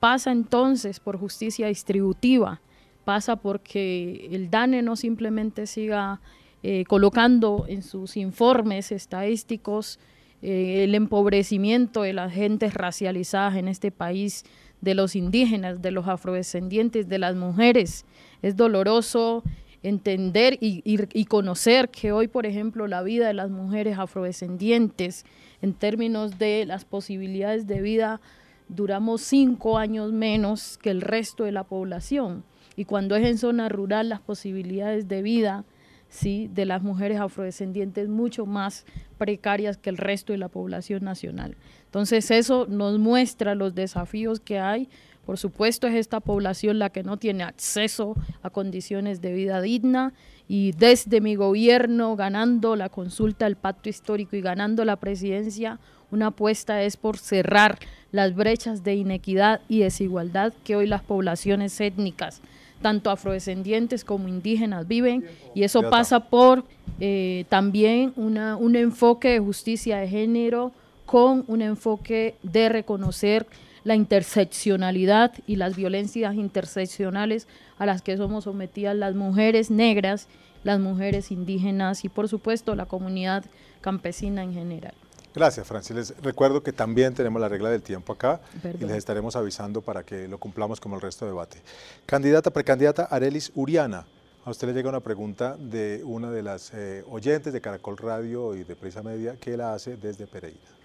[0.00, 2.60] Pasa entonces por justicia distributiva,
[3.04, 6.20] pasa porque el DANE no simplemente siga
[6.62, 9.98] eh, colocando en sus informes estadísticos
[10.42, 14.44] eh, el empobrecimiento de las gentes racializadas en este país,
[14.80, 18.04] de los indígenas, de los afrodescendientes, de las mujeres.
[18.42, 19.42] Es doloroso
[19.82, 25.24] entender y, y, conocer que hoy, por ejemplo, la vida de las mujeres afrodescendientes
[25.62, 28.20] en términos de las posibilidades de vida,
[28.68, 32.44] duramos cinco años menos que el resto de la población.
[32.76, 35.64] Y cuando es en zona rural, las posibilidades de vida
[36.08, 36.50] ¿sí?
[36.52, 38.84] de las mujeres afrodescendientes mucho más
[39.18, 41.56] precarias que el resto de la población nacional.
[41.86, 44.88] Entonces eso nos muestra los desafíos que hay.
[45.28, 50.14] Por supuesto es esta población la que no tiene acceso a condiciones de vida digna
[50.48, 55.80] y desde mi gobierno, ganando la consulta del pacto histórico y ganando la presidencia,
[56.10, 57.78] una apuesta es por cerrar
[58.10, 62.40] las brechas de inequidad y desigualdad que hoy las poblaciones étnicas,
[62.80, 65.26] tanto afrodescendientes como indígenas, viven.
[65.54, 66.64] Y eso pasa por
[67.00, 70.72] eh, también una, un enfoque de justicia de género
[71.04, 73.46] con un enfoque de reconocer
[73.84, 77.46] la interseccionalidad y las violencias interseccionales
[77.78, 80.28] a las que somos sometidas las mujeres negras,
[80.64, 83.44] las mujeres indígenas y por supuesto la comunidad
[83.80, 84.94] campesina en general.
[85.34, 85.94] Gracias, Francis.
[85.94, 90.02] Les recuerdo que también tenemos la regla del tiempo acá y les estaremos avisando para
[90.02, 91.58] que lo cumplamos como el resto de debate.
[92.06, 94.06] Candidata, precandidata Arelis Uriana.
[94.44, 98.54] A usted le llega una pregunta de una de las eh, oyentes de Caracol Radio
[98.54, 100.77] y de Prisa Media que la hace desde Pereira.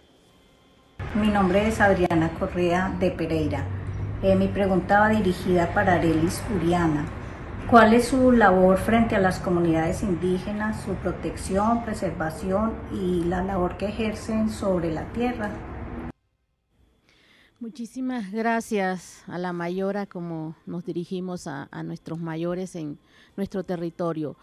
[1.15, 3.65] Mi nombre es Adriana Correa de Pereira.
[4.21, 7.05] Eh, mi pregunta va dirigida para Arelis Uriana.
[7.69, 13.77] ¿Cuál es su labor frente a las comunidades indígenas, su protección, preservación y la labor
[13.77, 15.51] que ejercen sobre la tierra?
[17.59, 22.97] Muchísimas gracias a la mayora como nos dirigimos a, a nuestros mayores en
[23.37, 24.35] nuestro territorio.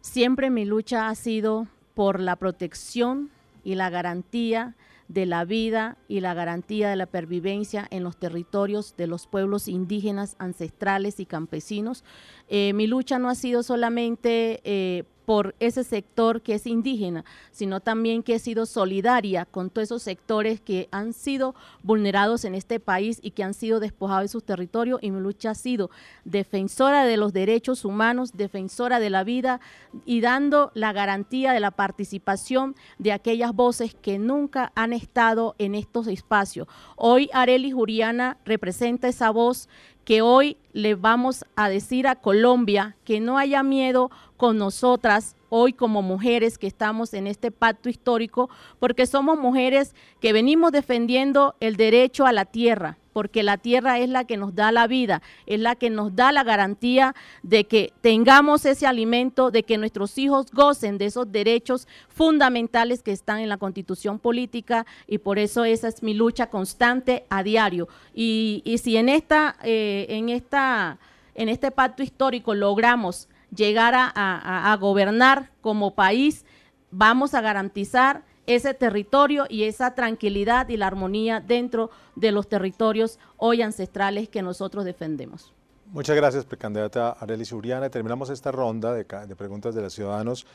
[0.00, 3.30] Siempre mi lucha ha sido por la protección
[3.64, 4.74] y la garantía
[5.08, 9.68] de la vida y la garantía de la pervivencia en los territorios de los pueblos
[9.68, 12.04] indígenas, ancestrales y campesinos.
[12.48, 17.80] Eh, mi lucha no ha sido solamente eh, por ese sector que es indígena, sino
[17.80, 22.80] también que he sido solidaria con todos esos sectores que han sido vulnerados en este
[22.80, 25.90] país y que han sido despojados de sus territorios y mi lucha ha sido
[26.24, 29.60] defensora de los derechos humanos, defensora de la vida
[30.04, 35.74] y dando la garantía de la participación de aquellas voces que nunca han estado en
[35.74, 36.68] estos espacios.
[36.94, 39.68] Hoy Areli Juriana representa esa voz
[40.06, 45.72] que hoy le vamos a decir a Colombia que no haya miedo con nosotras hoy
[45.72, 51.76] como mujeres que estamos en este pacto histórico, porque somos mujeres que venimos defendiendo el
[51.76, 55.60] derecho a la tierra, porque la tierra es la que nos da la vida, es
[55.60, 60.50] la que nos da la garantía de que tengamos ese alimento, de que nuestros hijos
[60.52, 65.88] gocen de esos derechos fundamentales que están en la constitución política y por eso esa
[65.88, 67.88] es mi lucha constante a diario.
[68.14, 70.98] Y, si en, esta, eh, en, esta,
[71.34, 76.44] en este pacto histórico logramos llegar a gobernar como país,
[76.90, 83.18] vamos a garantizar ese territorio y esa tranquilidad y la armonía dentro de los territorios
[83.36, 85.52] hoy ancestrales que nosotros defendemos.
[85.92, 87.90] Muchas gracias, precandidata Arelis Uriana.
[87.90, 90.46] Terminamos esta ronda de, preguntas de los ciudadanos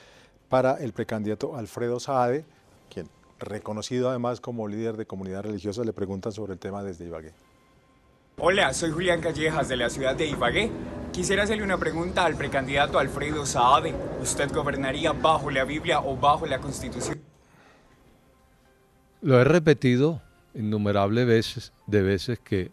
[0.50, 2.46] para el precandidato Alfredo Saade,
[2.90, 3.08] quien,
[3.40, 7.34] reconocido además como líder de comunidad religiosa, le preguntan sobre el tema desde Ibagué.
[8.44, 10.72] Hola, soy Julián Callejas de la ciudad de Ibagué.
[11.14, 13.94] Quisiera hacerle una pregunta al precandidato Alfredo Saade.
[14.20, 17.22] ¿Usted gobernaría bajo la Biblia o bajo la Constitución?
[19.22, 20.24] Lo he repetido
[20.56, 22.72] innumerables veces, de veces que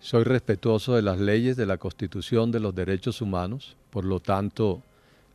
[0.00, 3.76] soy respetuoso de las leyes, de la Constitución, de los derechos humanos.
[3.90, 4.82] Por lo tanto,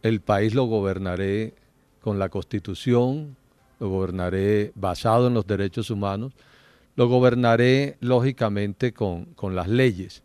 [0.03, 1.53] el país lo gobernaré
[2.01, 3.37] con la Constitución,
[3.79, 6.33] lo gobernaré basado en los derechos humanos,
[6.95, 10.23] lo gobernaré lógicamente con, las leyes.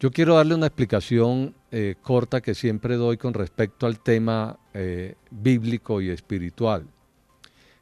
[0.00, 5.14] Yo quiero darle una explicación eh, corta que siempre doy con respecto al tema eh,
[5.30, 6.86] bíblico y espiritual.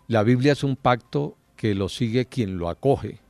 [0.08, 3.20] La Biblia es un pacto que lo sigue quien lo acoge,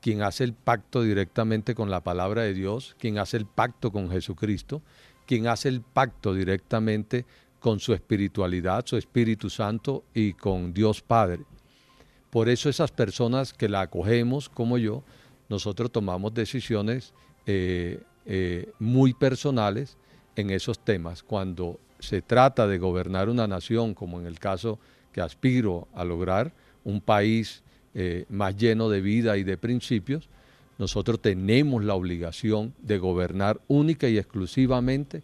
[0.00, 4.10] quien hace el pacto directamente con la palabra de Dios, quien hace el pacto con
[4.10, 4.82] Jesucristo,
[5.26, 7.24] quien hace el pacto directamente
[7.60, 11.44] con su espiritualidad, su Espíritu Santo y con Dios Padre.
[12.30, 15.02] Por eso esas personas que la acogemos, como yo,
[15.48, 17.12] nosotros tomamos decisiones
[17.46, 19.96] eh, eh, muy personales
[20.34, 21.22] en esos temas.
[21.22, 24.78] Cuando se trata de gobernar una nación, como en el caso
[25.12, 26.52] que aspiro a lograr,
[26.84, 27.62] un país
[27.94, 30.28] eh, más lleno de vida y de principios,
[30.78, 35.22] nosotros tenemos la obligación de gobernar única y exclusivamente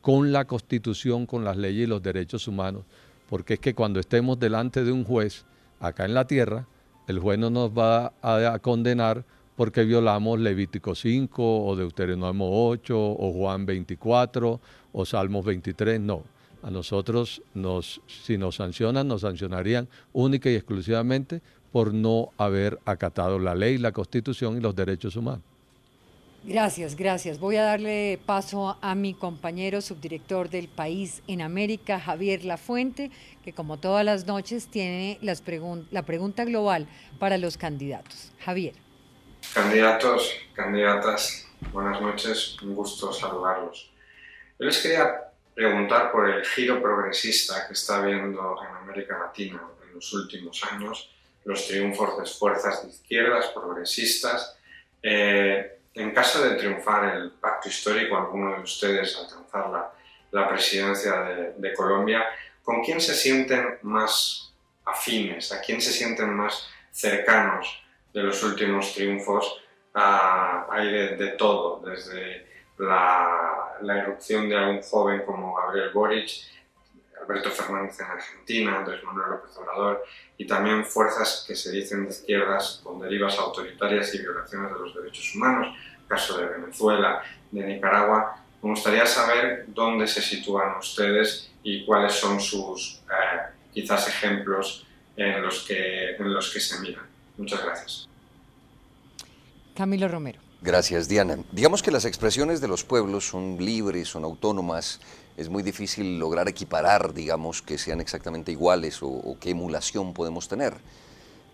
[0.00, 2.84] con la constitución, con las leyes y los derechos humanos,
[3.28, 5.44] porque es que cuando estemos delante de un juez
[5.82, 6.66] acá en la tierra,
[7.08, 9.24] el juez no nos va a, condenar
[9.56, 14.60] porque violamos Levítico 5 o Deuteronomio 8 o Juan 24
[14.92, 16.22] o Salmos 23, no.
[16.62, 21.42] A nosotros, nos, si nos sancionan, nos sancionarían única y exclusivamente
[21.72, 25.51] por no haber acatado la ley, la constitución y los derechos humanos.
[26.44, 27.38] Gracias, gracias.
[27.38, 33.12] Voy a darle paso a mi compañero subdirector del país en América, Javier Lafuente,
[33.44, 35.44] que como todas las noches tiene las
[35.92, 36.88] la pregunta global
[37.20, 38.32] para los candidatos.
[38.40, 38.74] Javier.
[39.54, 43.92] Candidatos, candidatas, buenas noches, un gusto saludarlos.
[44.58, 49.94] Yo les quería preguntar por el giro progresista que está habiendo en América Latina en
[49.94, 51.08] los últimos años,
[51.44, 54.56] los triunfos de fuerzas de izquierdas progresistas.
[55.02, 59.92] Eh, en caso de triunfar el pacto histórico, alguno de ustedes alcanzar la,
[60.30, 61.12] la presidencia
[61.56, 62.24] de, Colombia,
[62.62, 64.54] ¿con quién se sienten más
[64.84, 65.52] afines?
[65.52, 67.82] ¿A quién se sienten más cercanos
[68.12, 69.60] de los últimos triunfos?
[69.94, 72.46] Ah, hay de, de, todo, desde
[72.78, 76.30] la, la erupción de algún joven como Gabriel Boric,
[77.22, 80.04] Alberto Fernández en Argentina, Andrés Manuel López Obrador,
[80.36, 84.94] y también fuerzas que se dicen de izquierdas con derivas autoritarias y violaciones de los
[84.94, 85.76] derechos humanos,
[86.08, 88.36] caso de Venezuela, de Nicaragua.
[88.62, 94.86] Me gustaría saber dónde se sitúan ustedes y cuáles son sus eh, quizás ejemplos
[95.16, 97.06] en los, que, en los que se miran.
[97.36, 98.08] Muchas gracias.
[99.74, 100.40] Camilo Romero.
[100.60, 101.38] Gracias, Diana.
[101.50, 105.00] Digamos que las expresiones de los pueblos son libres, son autónomas,
[105.36, 110.74] es muy difícil lograr equiparar, digamos, que sean exactamente iguales o, qué emulación podemos tener.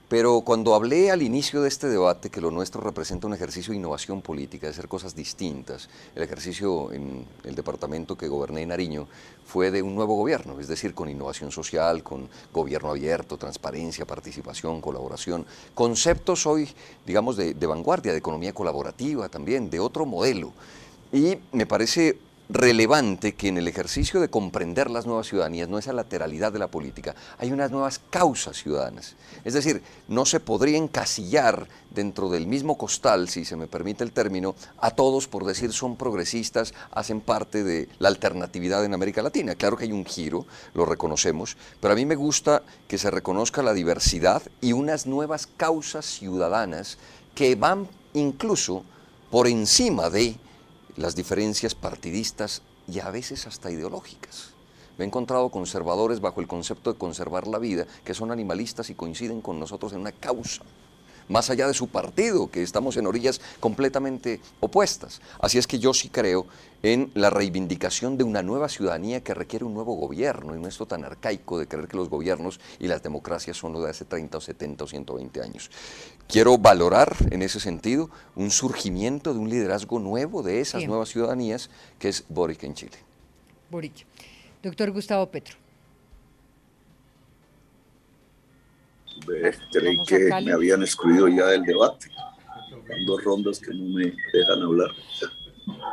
[0.08, 3.76] Pero cuando hablé al inicio de este debate que lo nuestro representa un ejercicio de
[3.76, 9.06] innovación política, de hacer cosas distintas, el ejercicio en el departamento que goberné en Nariño
[9.44, 14.80] fue de un nuevo gobierno, es decir, con innovación social, con gobierno abierto, transparencia, participación,
[14.80, 15.44] colaboración,
[15.74, 16.70] conceptos hoy,
[17.04, 20.54] digamos, de, de vanguardia, de economía colaborativa también, de otro modelo.
[21.12, 22.18] Y me parece
[22.48, 26.68] relevante que en el ejercicio de comprender las nuevas ciudadanías, no esa lateralidad de la
[26.68, 29.16] política, hay unas nuevas causas ciudadanas.
[29.44, 34.12] Es decir, no se podría encasillar dentro del mismo costal, si se me permite el
[34.12, 39.54] término, a todos por decir son progresistas, hacen parte de la alternatividad en América Latina.
[39.54, 43.62] Claro que hay un giro, lo reconocemos, pero a mí me gusta que se reconozca
[43.62, 46.98] la diversidad y unas nuevas causas ciudadanas
[47.34, 48.84] que van incluso
[49.30, 50.36] por encima de
[50.98, 52.62] las diferencias partidistas
[52.92, 54.50] y a veces hasta ideológicas.
[54.98, 58.94] Me he encontrado conservadores bajo el concepto de conservar la vida, que son animalistas y
[58.94, 60.64] coinciden con nosotros en una causa
[61.28, 65.20] más allá de su partido, que estamos en orillas completamente opuestas.
[65.38, 66.46] Así es que yo sí creo
[66.82, 70.86] en la reivindicación de una nueva ciudadanía que requiere un nuevo gobierno y no esto
[70.86, 74.38] tan arcaico de creer que los gobiernos y las democracias son lo de hace 30
[74.38, 75.70] o 70 o 120 años.
[76.28, 81.70] Quiero valorar en ese sentido un surgimiento de un liderazgo nuevo de esas nuevas ciudadanías
[81.98, 82.98] que es Boric en Chile.
[83.70, 84.06] Boric.
[84.62, 85.56] Doctor Gustavo Petro.
[89.72, 92.08] creí que me habían excluido ya del debate.
[93.06, 94.90] dos rondas que no me dejan hablar.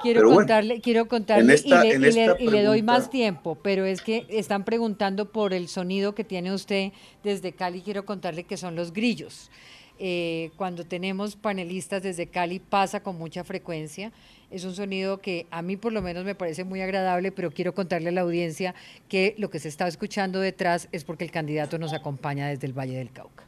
[0.02, 5.54] Quiero contarle, quiero contarle y, le, doy más tiempo, pero es que están preguntando por
[5.54, 6.92] el sonido que tiene usted
[7.24, 7.82] desde Cali.
[7.82, 9.50] Quiero contarle que son los grillos.
[9.98, 14.12] Eh, cuando tenemos panelistas desde Cali pasa con mucha frecuencia.
[14.52, 17.74] Es un sonido que a mí por lo menos me parece muy agradable, pero quiero
[17.74, 18.76] contarle a la audiencia
[19.10, 22.74] que lo que se está escuchando detrás es porque el candidato nos acompaña desde el
[22.74, 23.46] Valle del Cauca.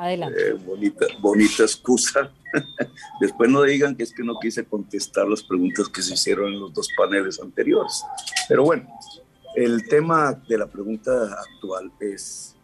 [0.00, 0.48] Adelante.
[0.48, 2.32] Eh, bonita, bonita excusa.
[3.20, 6.60] Después no digan que es que no quise contestar las preguntas que se hicieron en
[6.60, 8.02] los dos paneles anteriores.
[8.48, 8.88] Pero bueno,
[9.54, 12.56] el tema de la pregunta actual es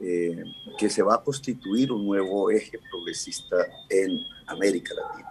[0.00, 0.42] eh,
[0.76, 3.56] que se va a constituir un nuevo eje progresista
[3.88, 4.18] en
[4.48, 5.30] América Latina.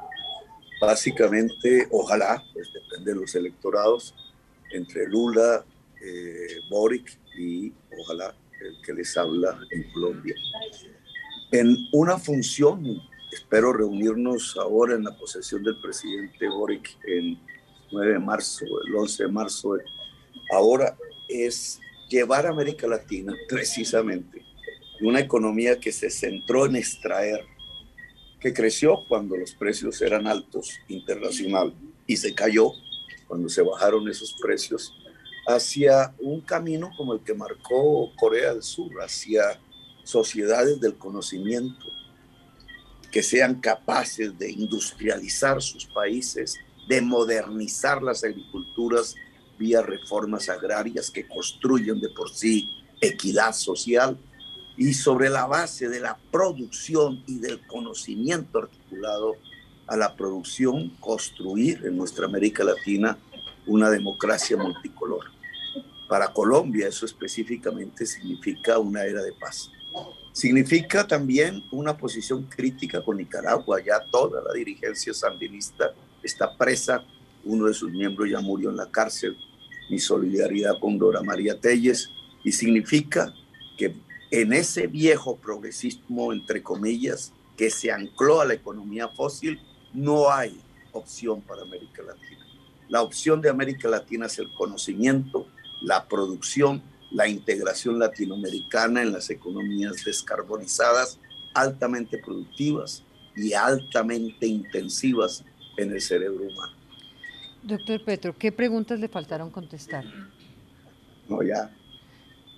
[0.79, 4.15] Básicamente, ojalá, pues depende de los electorados,
[4.71, 5.65] entre Lula,
[6.01, 10.35] eh, Boric y ojalá el que les habla en Colombia
[11.53, 12.83] en una función.
[13.31, 17.39] Espero reunirnos ahora en la posesión del presidente Boric el
[17.91, 19.77] 9 de marzo, el 11 de marzo.
[20.51, 20.97] Ahora
[21.29, 24.43] es llevar a América Latina precisamente
[25.01, 27.41] una economía que se centró en extraer,
[28.39, 31.73] que creció cuando los precios eran altos internacional
[32.07, 32.71] y se cayó
[33.27, 34.91] cuando se bajaron esos precios,
[35.47, 39.59] hacia un camino como el que marcó Corea del Sur, hacia
[40.03, 41.87] sociedades del conocimiento
[43.11, 46.57] que sean capaces de industrializar sus países,
[46.89, 49.15] de modernizar las agriculturas
[49.57, 52.67] vía reformas agrarias que construyan de por sí
[53.01, 54.17] equidad social
[54.77, 59.35] y sobre la base de la producción y del conocimiento articulado
[59.85, 63.17] a la producción, construir en nuestra América Latina
[63.67, 65.25] una democracia multicolor.
[66.09, 69.69] Para Colombia eso específicamente significa una era de paz.
[70.31, 73.81] Significa también una posición crítica con Nicaragua.
[73.83, 75.93] Ya toda la dirigencia sandinista
[76.23, 77.03] está presa.
[77.43, 79.37] Uno de sus miembros ya murió en la cárcel.
[79.89, 82.09] Mi solidaridad con Dora María Telles.
[82.43, 83.33] Y significa
[83.77, 83.95] que
[84.31, 89.59] en ese viejo progresismo, entre comillas, que se ancló a la economía fósil,
[89.93, 90.59] no hay
[90.91, 92.43] opción para América Latina.
[92.89, 95.47] La opción de América Latina es el conocimiento,
[95.81, 96.81] la producción
[97.13, 101.19] la integración latinoamericana en las economías descarbonizadas,
[101.53, 103.03] altamente productivas
[103.35, 105.43] y altamente intensivas
[105.77, 106.73] en el cerebro humano.
[107.61, 110.03] Doctor Petro, ¿qué preguntas le faltaron contestar?
[111.29, 111.71] No, ya.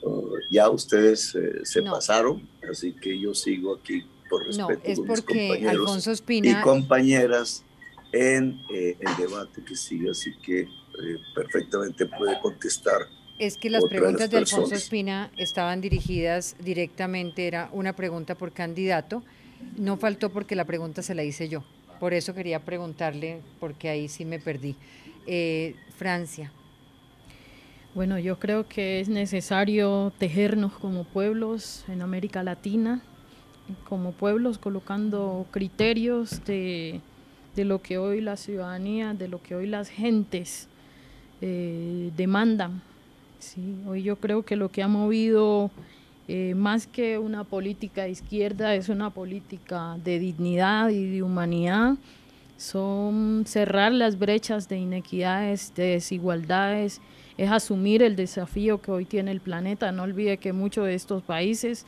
[0.02, 5.00] Oh, ya ustedes eh, se pasaron, así que yo sigo aquí por respeto no, es
[5.00, 6.50] porque Alfonso Espina...
[6.50, 7.64] y compañeras
[8.12, 10.68] en eh, el debate que sigue, así que eh,
[11.34, 13.08] perfectamente puede contestar
[13.38, 19.24] es que las preguntas de Alfonso Espina estaban dirigidas directamente, era una pregunta por candidato.
[19.78, 21.64] No faltó porque la pregunta se la hice yo.
[22.00, 24.76] Por eso quería preguntarle, porque ahí sí me perdí.
[25.28, 26.52] Eh, Francia.
[27.94, 33.02] Bueno, yo creo que es necesario tejernos como pueblos en América Latina,
[33.88, 37.02] como pueblos colocando criterios de,
[37.56, 40.68] lo que hoy la ciudadanía, de lo que hoy las gentes
[41.42, 42.82] eh, demandan
[43.46, 45.70] Sí, hoy yo creo que lo que ha movido
[46.28, 51.94] eh, más que una política de izquierda es una política de dignidad y de humanidad.
[52.58, 57.02] Son cerrar las brechas de inequidades, de desigualdades,
[57.38, 59.92] es asumir el desafío que hoy tiene el planeta.
[59.92, 61.86] No olvide que muchos de estos países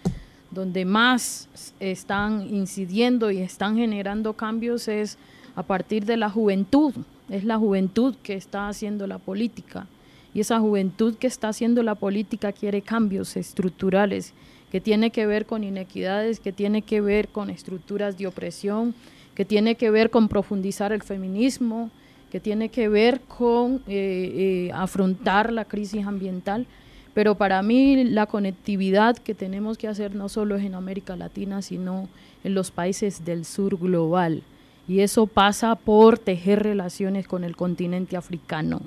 [0.51, 5.17] donde más están incidiendo y están generando cambios es
[5.55, 6.93] a partir de la juventud.
[7.29, 9.87] Es la juventud que está haciendo la política
[10.37, 14.35] y esa juventud que está haciendo la política quiere cambios estructurales
[14.71, 18.93] que tiene que ver con inequidades, que tiene que ver con estructuras de opresión,
[19.33, 21.89] que tiene que ver con profundizar el feminismo,
[22.31, 26.67] que tiene que ver con eh, eh, afrontar la crisis ambiental.
[27.15, 31.63] Pero para mí la conectividad que tenemos que hacer no solo es en América Latina,
[31.63, 32.09] sino
[32.43, 34.43] en los países del sur global.
[34.87, 38.83] Y eso pasa por tejer relaciones con el continente africano.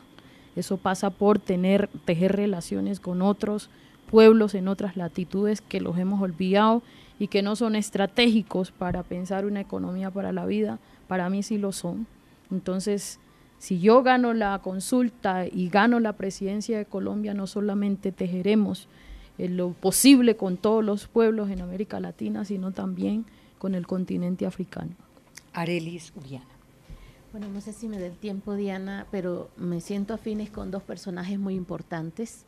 [0.56, 3.70] Eso pasa por tener, tejer relaciones con otros
[4.10, 6.82] pueblos en otras latitudes que los hemos olvidado
[7.18, 10.78] y que no son estratégicos para pensar una economía para la vida.
[11.06, 12.06] Para mí sí lo son.
[12.50, 13.20] Entonces,
[13.58, 18.88] si yo gano la consulta y gano la presidencia de Colombia, no solamente tejeremos
[19.38, 23.24] lo posible con todos los pueblos en América Latina, sino también
[23.58, 24.90] con el continente africano.
[25.52, 26.49] Arelis Uriana.
[27.32, 31.38] Bueno, no sé si me dé tiempo, Diana, pero me siento afines con dos personajes
[31.38, 32.44] muy importantes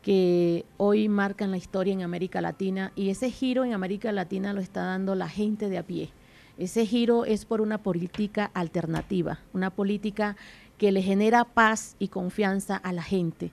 [0.00, 4.62] que hoy marcan la historia en América Latina y ese giro en América Latina lo
[4.62, 6.08] está dando la gente de a pie.
[6.56, 10.38] Ese giro es por una política alternativa, una política
[10.78, 13.50] que le genera paz y confianza a la gente.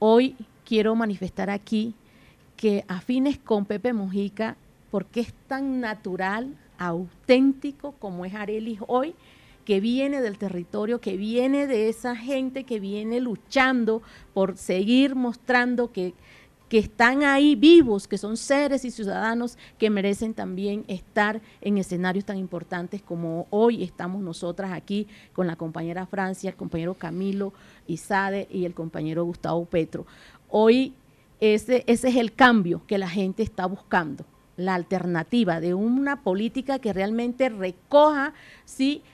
[0.00, 0.34] Hoy
[0.64, 1.94] quiero manifestar aquí
[2.56, 4.56] que afines con Pepe Mujica,
[4.90, 9.14] porque es tan natural, auténtico como es Arelis hoy,
[9.70, 14.02] que viene del territorio, que viene de esa gente que viene luchando
[14.34, 16.12] por seguir mostrando que,
[16.68, 22.24] que están ahí vivos, que son seres y ciudadanos que merecen también estar en escenarios
[22.24, 27.52] tan importantes como hoy estamos nosotras aquí con la compañera Francia, el compañero Camilo
[27.86, 30.04] Isade y el compañero Gustavo Petro.
[30.48, 30.94] Hoy
[31.38, 34.24] ese, ese es el cambio que la gente está buscando,
[34.56, 38.34] la alternativa de una política que realmente recoja,
[38.64, 39.04] sí,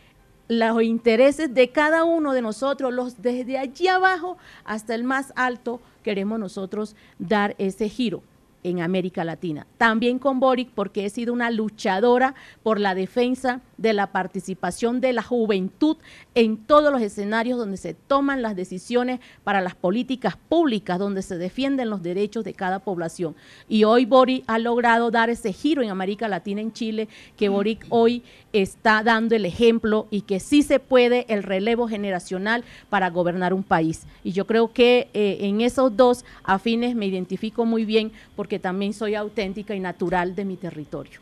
[0.49, 5.81] los intereses de cada uno de nosotros, los desde allí abajo hasta el más alto,
[6.03, 8.23] queremos nosotros dar ese giro
[8.63, 9.67] en América Latina.
[9.79, 15.13] También con Boric, porque he sido una luchadora por la defensa de la participación de
[15.13, 15.97] la juventud
[16.35, 21.39] en todos los escenarios donde se toman las decisiones para las políticas públicas, donde se
[21.39, 23.35] defienden los derechos de cada población.
[23.69, 27.87] Y hoy Boric ha logrado dar ese giro en América Latina, en Chile, que Boric
[27.91, 28.23] hoy
[28.53, 33.63] está dando el ejemplo y que sí se puede el relevo generacional para gobernar un
[33.63, 34.07] país.
[34.25, 38.93] Y yo creo que eh, en esos dos afines me identifico muy bien porque también
[38.93, 41.21] soy auténtica y natural de mi territorio.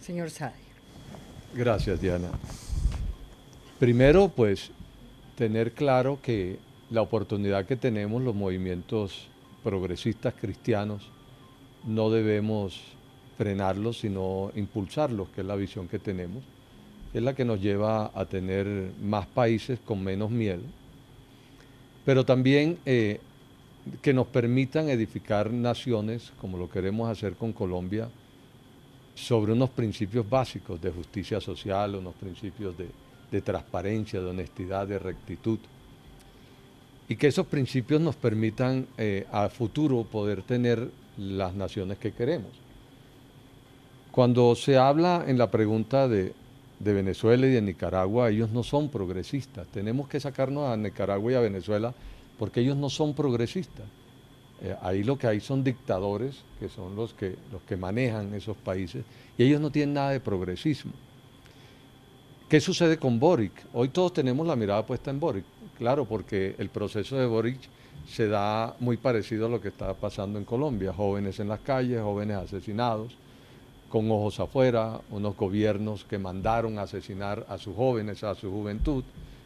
[0.00, 0.65] Señor Sade.
[1.56, 2.28] Gracias, Diana.
[3.78, 4.70] Primero, pues,
[5.36, 6.58] tener claro que
[6.90, 9.26] la oportunidad que tenemos los movimientos
[9.64, 11.08] progresistas cristianos
[11.86, 12.78] no debemos
[13.38, 16.44] frenarlos, sino impulsarlos, que es la visión que tenemos,
[17.10, 20.62] que es la que nos lleva a tener más países con menos miedo,
[22.04, 23.20] pero también eh,
[24.02, 28.10] que nos permitan edificar naciones, como lo queremos hacer con Colombia,
[29.16, 35.58] sobre unos principios básicos de justicia social, unos principios de, transparencia, de honestidad, de rectitud.
[37.08, 42.50] Y que esos principios nos permitan eh, a futuro poder tener las naciones que queremos.
[44.10, 46.34] Cuando se habla en la pregunta de,
[46.78, 49.66] de Venezuela y de Nicaragua, ellos no son progresistas.
[49.68, 51.94] Tenemos que sacarnos a Nicaragua y a Venezuela
[52.38, 53.86] porque ellos no son progresistas.
[54.62, 58.56] Eh, ahí lo que hay son dictadores, que son los que, los que manejan esos
[58.56, 59.04] países,
[59.36, 60.92] y ellos no tienen nada de progresismo.
[62.48, 63.52] ¿Qué sucede con Boric?
[63.72, 65.44] Hoy todos tenemos la mirada puesta en Boric,
[65.76, 67.58] claro, porque el proceso de Boric
[68.08, 72.00] se da muy parecido a lo que está pasando en Colombia, jóvenes en las calles,
[72.00, 73.16] jóvenes asesinados,
[73.90, 79.04] con ojos afuera, unos gobiernos que mandaron asesinar a sus jóvenes, a su juventud,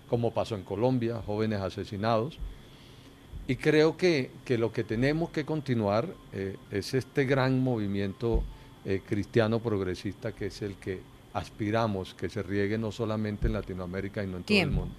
[0.08, 2.38] como pasó en Colombia, jóvenes asesinados.
[3.50, 8.44] Y creo que, lo que tenemos que continuar eh, es este gran movimiento
[8.84, 11.00] eh, cristiano progresista que es el que
[11.32, 14.94] aspiramos que se riegue no solamente en Latinoamérica, sino en todo el mundo.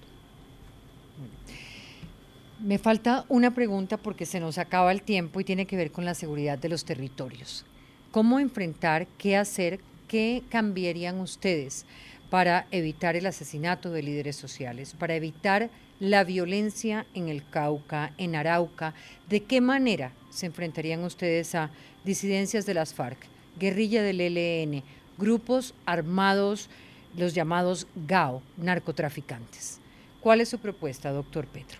[2.60, 6.04] Me falta una pregunta porque se nos acaba el tiempo y tiene que ver con
[6.04, 7.64] la seguridad de los territorios.
[8.10, 11.86] ¿Cómo enfrentar, qué hacer, qué cambiarían ustedes
[12.28, 15.70] para evitar el asesinato de líderes sociales, para evitar
[16.02, 18.92] la violencia en el Cauca, en Arauca,
[19.28, 21.70] ¿de qué manera se enfrentarían ustedes a
[22.04, 23.18] disidencias de las FARC,
[23.56, 24.82] guerrilla del ELN,
[25.16, 26.68] grupos armados,
[27.16, 29.78] los llamados GAO, narcotraficantes?
[30.20, 31.78] ¿Cuál es su propuesta, doctor Petro?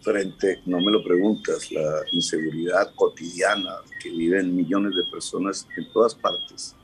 [0.00, 6.14] Frente, no me lo preguntas, la inseguridad cotidiana que viven millones de personas en todas
[6.14, 6.74] partes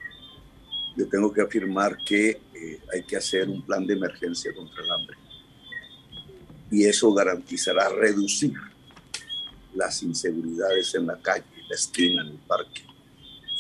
[0.97, 4.91] yo tengo que afirmar que eh, hay que hacer un plan de emergencia contra el
[4.91, 5.17] hambre.
[6.71, 8.55] Y eso garantizará reducir
[9.75, 12.83] las inseguridades en la calle, en la esquina, en el parque.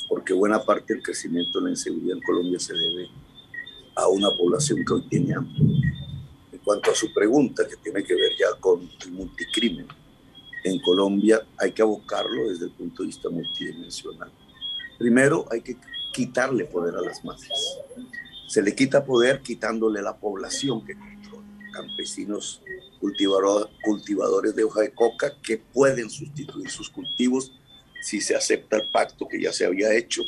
[0.09, 3.09] Porque buena parte del crecimiento de la inseguridad en Colombia se debe
[3.96, 5.62] a una población que hoy tiene hambre.
[6.52, 9.86] En cuanto a su pregunta, que tiene que ver ya con el multicrimen,
[10.64, 14.30] en Colombia hay que abocarlo desde el punto de vista multidimensional.
[14.98, 15.76] Primero, hay que
[16.12, 17.78] quitarle poder a las mafias.
[18.47, 21.47] Se le quita poder quitándole la población que controla.
[21.72, 22.60] Campesinos
[23.82, 27.52] cultivadores de hoja de coca que pueden sustituir sus cultivos
[28.02, 30.22] si se acepta el pacto que ya se había hecho.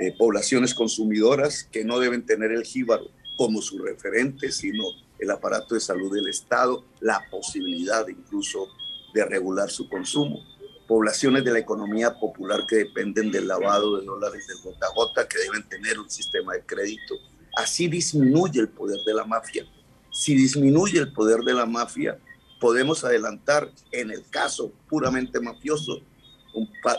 [0.00, 4.84] Eh, poblaciones consumidoras que no deben tener el jíbaro como su referente, sino
[5.18, 8.68] el aparato de salud del Estado, la posibilidad incluso
[9.14, 10.42] de regular su consumo
[10.86, 15.28] poblaciones de la economía popular que dependen del lavado de dólares del gota a gota,
[15.28, 17.14] que deben tener un sistema de crédito.
[17.56, 19.64] Así disminuye el poder de la mafia.
[20.10, 22.18] Si disminuye el poder de la mafia,
[22.60, 26.00] podemos adelantar, en el caso puramente mafioso,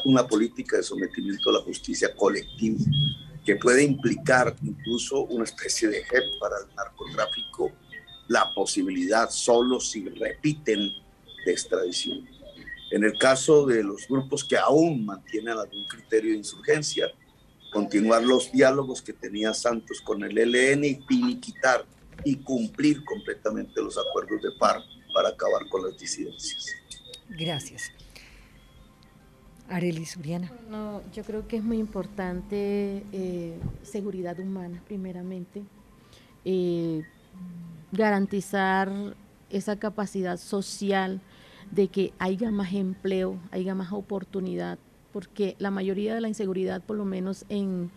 [0.06, 2.80] una política de sometimiento a la justicia colectiva.
[3.46, 7.72] que puede implicar incluso una especie de GEP para el narcotráfico,
[8.28, 10.80] la posibilidad solo si repiten
[11.46, 12.28] de extradición.
[12.92, 17.08] En el caso de los grupos que aún mantienen algún criterio de insurgencia,
[17.72, 21.86] continuar los diálogos que tenía Santos con el ELN y finiquitar
[22.24, 24.84] y cumplir completamente los acuerdos de paz
[25.14, 26.68] para acabar con las disidencias.
[27.30, 27.92] Gracias.
[29.68, 30.52] Arelis Uriana.
[30.70, 35.64] No, yo creo que es muy importante eh, seguridad humana, primeramente,
[36.44, 37.04] eh,
[37.92, 39.16] garantizar
[39.50, 41.20] esa capacidad social
[41.72, 44.80] de que haya más empleo, haya más oportunidad,
[45.12, 47.92] porque la mayoría de la inseguridad, por lo menos en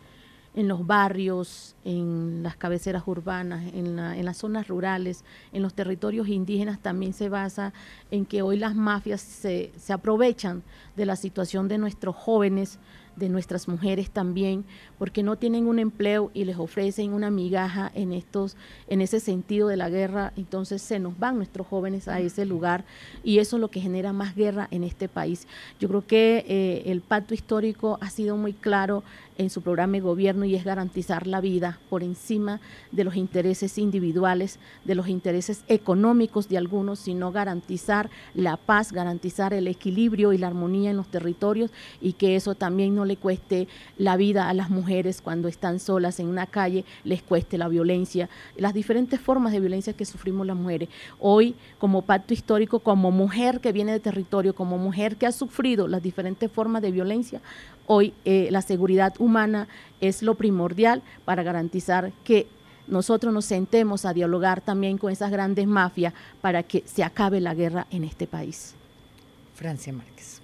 [0.59, 6.81] en los barrios, en las cabeceras urbanas, en, las zonas rurales, en los territorios indígenas,
[6.81, 7.73] también se basa
[8.11, 10.65] en que hoy las mafias se, se aprovechan
[10.97, 12.81] de la situación de nuestros jóvenes
[13.19, 14.65] de nuestras mujeres también,
[14.99, 18.57] porque no tienen un empleo y les ofrecen una migaja en estos,
[18.89, 22.85] en ese sentido de la guerra, entonces se nos van nuestros jóvenes a ese lugar
[23.25, 25.47] y eso es lo que genera más guerra en este país.
[25.81, 29.03] Yo creo que eh, el pacto histórico ha sido muy claro
[29.39, 32.61] en su programa de gobierno y es garantizar la vida por encima
[32.91, 39.55] de los intereses individuales, de los intereses económicos de algunos, sino garantizar la paz, garantizar
[39.55, 41.71] el equilibrio y la armonía en los territorios
[42.01, 46.19] y que eso también no le cueste la vida a las mujeres cuando están solas
[46.19, 50.57] en una calle, les cueste la violencia, las diferentes formas de violencia que sufrimos las
[50.57, 50.89] mujeres.
[51.21, 55.87] Hoy, como pacto histórico, como mujer que viene de territorio, como mujer que ha sufrido
[55.87, 57.41] las diferentes formas de violencia,
[57.89, 59.67] hoy eh, la seguridad humana
[60.01, 62.47] es lo primordial para garantizar que
[62.87, 67.55] nosotros nos sentemos a dialogar también con esas grandes mafias para que se acabe la
[67.55, 68.75] guerra en este país.
[69.55, 70.41] Francia Márquez.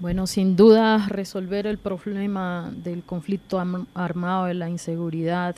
[0.00, 3.60] Bueno, sin duda resolver el problema del conflicto
[3.94, 5.56] armado, de la inseguridad,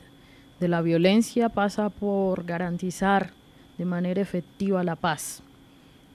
[0.59, 3.33] de la violencia pasa por garantizar
[3.79, 5.43] de manera efectiva la paz.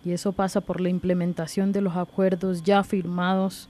[0.04, 3.70] Y eso pasa por la implementación de los acuerdos ya firmados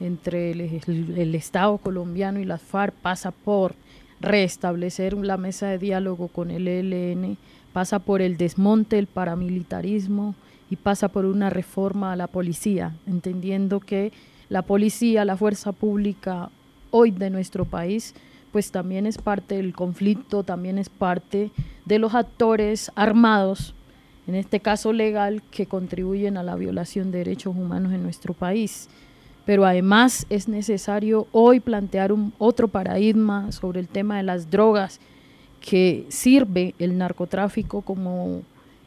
[0.00, 3.74] entre el, Estado colombiano y las FARC, pasa por
[4.20, 7.36] restablecer la mesa de diálogo con el ELN,
[7.72, 10.34] pasa por el desmonte del paramilitarismo,
[10.70, 14.12] y pasa por una reforma a la policía, entendiendo que
[14.48, 16.50] la policía, la fuerza pública
[16.90, 18.14] hoy de nuestro país,
[18.52, 21.50] pues también es parte del conflicto, también es parte
[21.84, 23.74] de los actores armados,
[24.26, 28.88] en este caso legal, que contribuyen a la violación de derechos humanos en nuestro país.
[29.44, 35.00] Pero además es necesario hoy plantear un otro paradigma sobre el tema de las drogas,
[35.60, 38.42] que sirve el narcotráfico como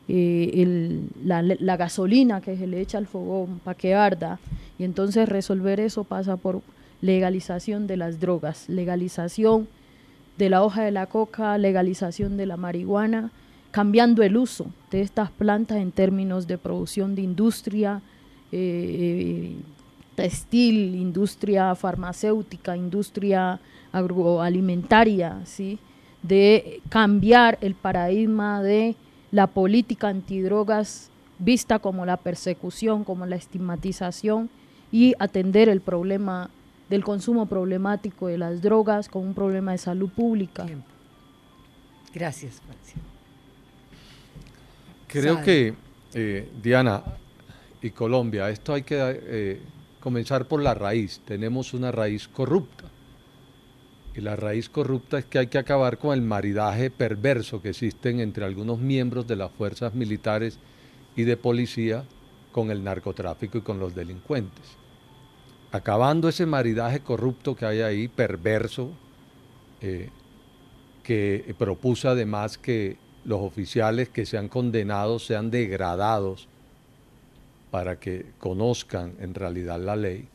[0.07, 4.39] eh, la, gasolina que se le echa al fogón para que arda.
[4.77, 6.61] Y entonces resolver eso pasa por
[7.01, 9.67] legalización de las drogas, legalización
[10.37, 13.31] de la hoja de la coca, legalización de la marihuana,
[13.71, 18.01] cambiando el uso de estas plantas en términos de producción de industria
[18.51, 19.55] eh,
[20.17, 23.59] textil, industria farmacéutica, industria
[23.91, 25.77] agroalimentaria, ¿sí?
[26.23, 28.95] de cambiar el paradigma de
[29.31, 34.49] la política antidrogas vista como la persecución, como la estigmatización
[34.91, 36.49] y atender el problema
[36.89, 40.65] del consumo problemático de las drogas como un problema de salud pública.
[42.11, 42.95] Gracias, Francia.
[45.07, 45.75] Creo que,
[46.15, 47.03] eh, Diana
[47.83, 49.61] y Colombia, esto hay que eh,
[49.99, 51.21] comenzar por la raíz.
[51.25, 52.85] Tenemos una raíz corrupta
[54.17, 58.19] y la raíz corrupta es que hay que acabar con el maridaje perverso que existen
[58.19, 60.57] entre algunos miembros de las fuerzas militares
[61.15, 62.03] y de policía
[62.51, 64.65] con el narcotráfico y con los delincuentes.
[65.71, 68.89] Acabando ese maridaje corrupto que hay ahí, perverso,
[69.81, 70.09] eh,
[71.03, 76.47] que propuso además que los oficiales que sean condenados sean degradados
[77.71, 80.27] para que conozcan en realidad la ley.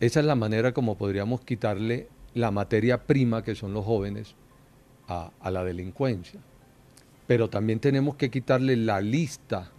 [0.00, 4.34] Esa es la manera como podríamos quitarle la materia prima que son los jóvenes
[5.08, 6.40] a, la delincuencia.
[7.26, 9.70] Pero también tenemos que quitarle la lista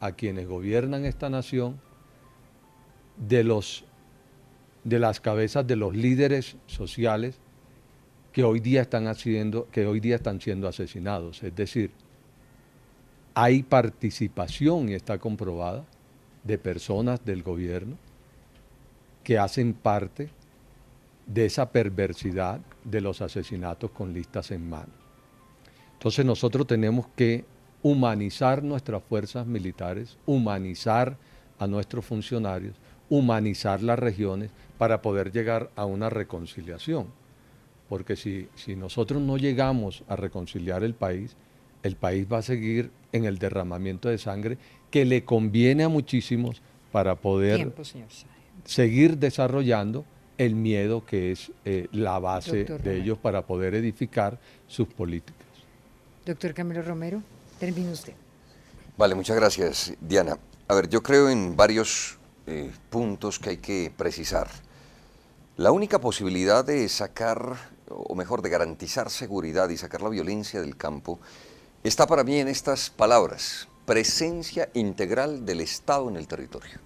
[0.00, 1.80] a quienes gobiernan esta nación
[3.16, 3.84] de los
[4.82, 7.38] de las cabezas de los líderes sociales
[8.32, 11.42] que hoy día están haciendo, que hoy día están siendo asesinados.
[11.42, 11.90] Es decir,
[13.34, 15.84] hay participación y está comprobada
[16.44, 17.96] de personas del gobierno
[19.22, 20.30] que hacen parte
[21.26, 24.92] de esa perversidad de los asesinatos con listas en mano.
[25.92, 27.44] Entonces nosotros tenemos que
[27.82, 31.16] humanizar nuestras fuerzas militares, humanizar
[31.58, 32.74] a nuestros funcionarios,
[33.08, 37.06] humanizar las regiones para poder llegar a una reconciliación.
[37.88, 41.36] porque si, si nosotros no llegamos a reconciliar el país,
[41.82, 44.58] el país va a seguir en el derramamiento de sangre
[44.90, 46.62] que le conviene a muchísimos
[46.92, 47.72] para poder
[48.64, 50.04] seguir desarrollando
[50.38, 55.46] el miedo que es eh, la base de ellos para poder edificar sus políticas.
[56.24, 57.22] Doctor Camilo Romero,
[57.58, 58.14] termine usted.
[58.96, 60.38] Vale, muchas gracias, Diana.
[60.68, 64.48] A ver, yo creo en varios eh, puntos que hay que precisar.
[65.56, 67.56] La única posibilidad de sacar,
[67.88, 71.20] o mejor, de garantizar seguridad y sacar la violencia del campo,
[71.84, 76.78] está para mí en estas palabras, presencia integral del Estado en el territorio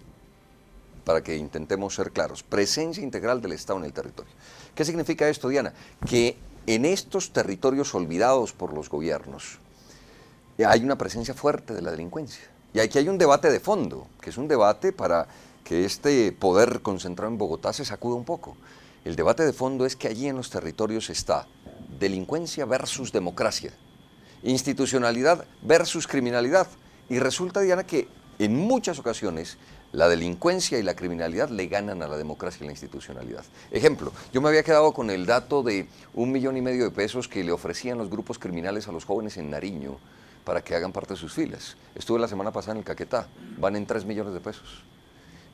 [1.04, 2.42] para que intentemos ser claros.
[2.42, 4.32] Presencia integral del Estado en el territorio.
[4.74, 5.74] ¿Qué significa esto, Diana?
[6.06, 9.58] Que en estos territorios olvidados por los gobiernos
[10.64, 12.44] hay una presencia fuerte de la delincuencia.
[12.72, 15.28] Y aquí hay un debate de fondo, que es un debate para
[15.62, 18.56] que este poder concentrado en Bogotá se sacuda un poco.
[19.04, 21.46] El debate de fondo es que allí en los territorios está
[21.98, 23.72] delincuencia versus democracia,
[24.44, 26.68] institucionalidad versus criminalidad.
[27.08, 28.08] Y resulta, Diana, que
[28.38, 29.56] en muchas ocasiones
[29.92, 33.44] la delincuencia y la criminalidad le ganan a la democracia y la institucionalidad.
[33.70, 37.28] Ejemplo, yo me había quedado con el dato de un millón y medio de pesos
[37.28, 39.96] que le ofrecían los grupos criminales a los jóvenes en Nariño
[40.44, 41.76] para que hagan parte de sus filas.
[41.94, 44.82] Estuve la semana pasada en el Caquetá, van en tres millones de pesos.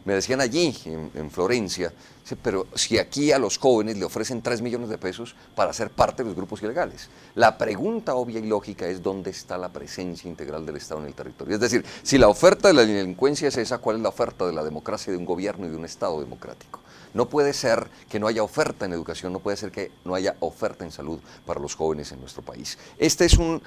[0.05, 1.93] Me decían allí, en, Florencia,
[2.37, 6.23] pero si aquí a los jóvenes le ofrecen 3 millones de pesos para ser parte
[6.23, 7.09] de los grupos ilegales.
[7.35, 11.15] La pregunta obvia y lógica es dónde está la presencia integral del Estado en el
[11.15, 11.55] territorio.
[11.55, 14.53] Es decir, si la oferta de la delincuencia es esa, ¿cuál es la oferta de
[14.53, 16.81] la democracia de un gobierno y de un Estado democrático?
[17.13, 20.37] No puede ser que no haya oferta en educación, no puede ser que no haya
[20.41, 22.79] oferta en salud para los jóvenes en nuestro país.
[22.99, 23.61] Este es un,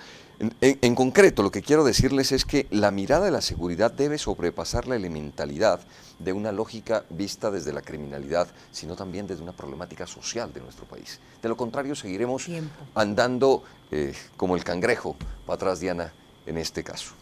[0.61, 4.88] en, concreto, lo que quiero decirles es que la mirada de la seguridad debe sobrepasar
[4.88, 5.81] la elementalidad
[6.19, 10.85] de una lógica vista desde la criminalidad, sino también desde una problemática social de nuestro
[10.85, 11.19] país.
[11.41, 12.48] De lo contrario, seguiremos
[12.95, 15.15] andando eh, como el cangrejo
[15.45, 16.14] para atrás, Diana,
[16.45, 17.14] en este caso.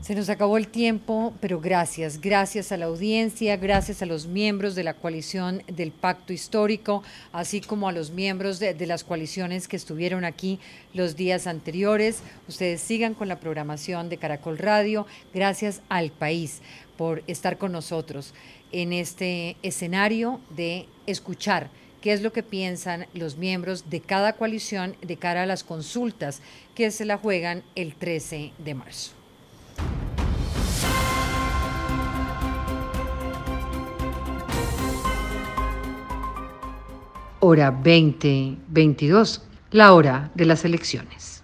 [0.00, 4.76] Se nos acabó el tiempo, pero gracias, gracias a la audiencia, gracias a los miembros
[4.76, 7.02] de la coalición del Pacto Histórico,
[7.32, 10.60] así como a los miembros de, las coaliciones que estuvieron aquí
[10.94, 12.20] los días anteriores.
[12.46, 15.04] Ustedes sigan con la programación de Caracol Radio.
[15.34, 16.60] Gracias al país
[16.98, 18.34] por estar con nosotros
[18.72, 21.70] en este escenario de escuchar
[22.02, 26.42] qué es lo que piensan los miembros de cada coalición de cara a las consultas
[26.74, 29.12] que se la juegan el 13 de marzo.
[37.40, 41.37] Hora 2022, la hora de las elecciones.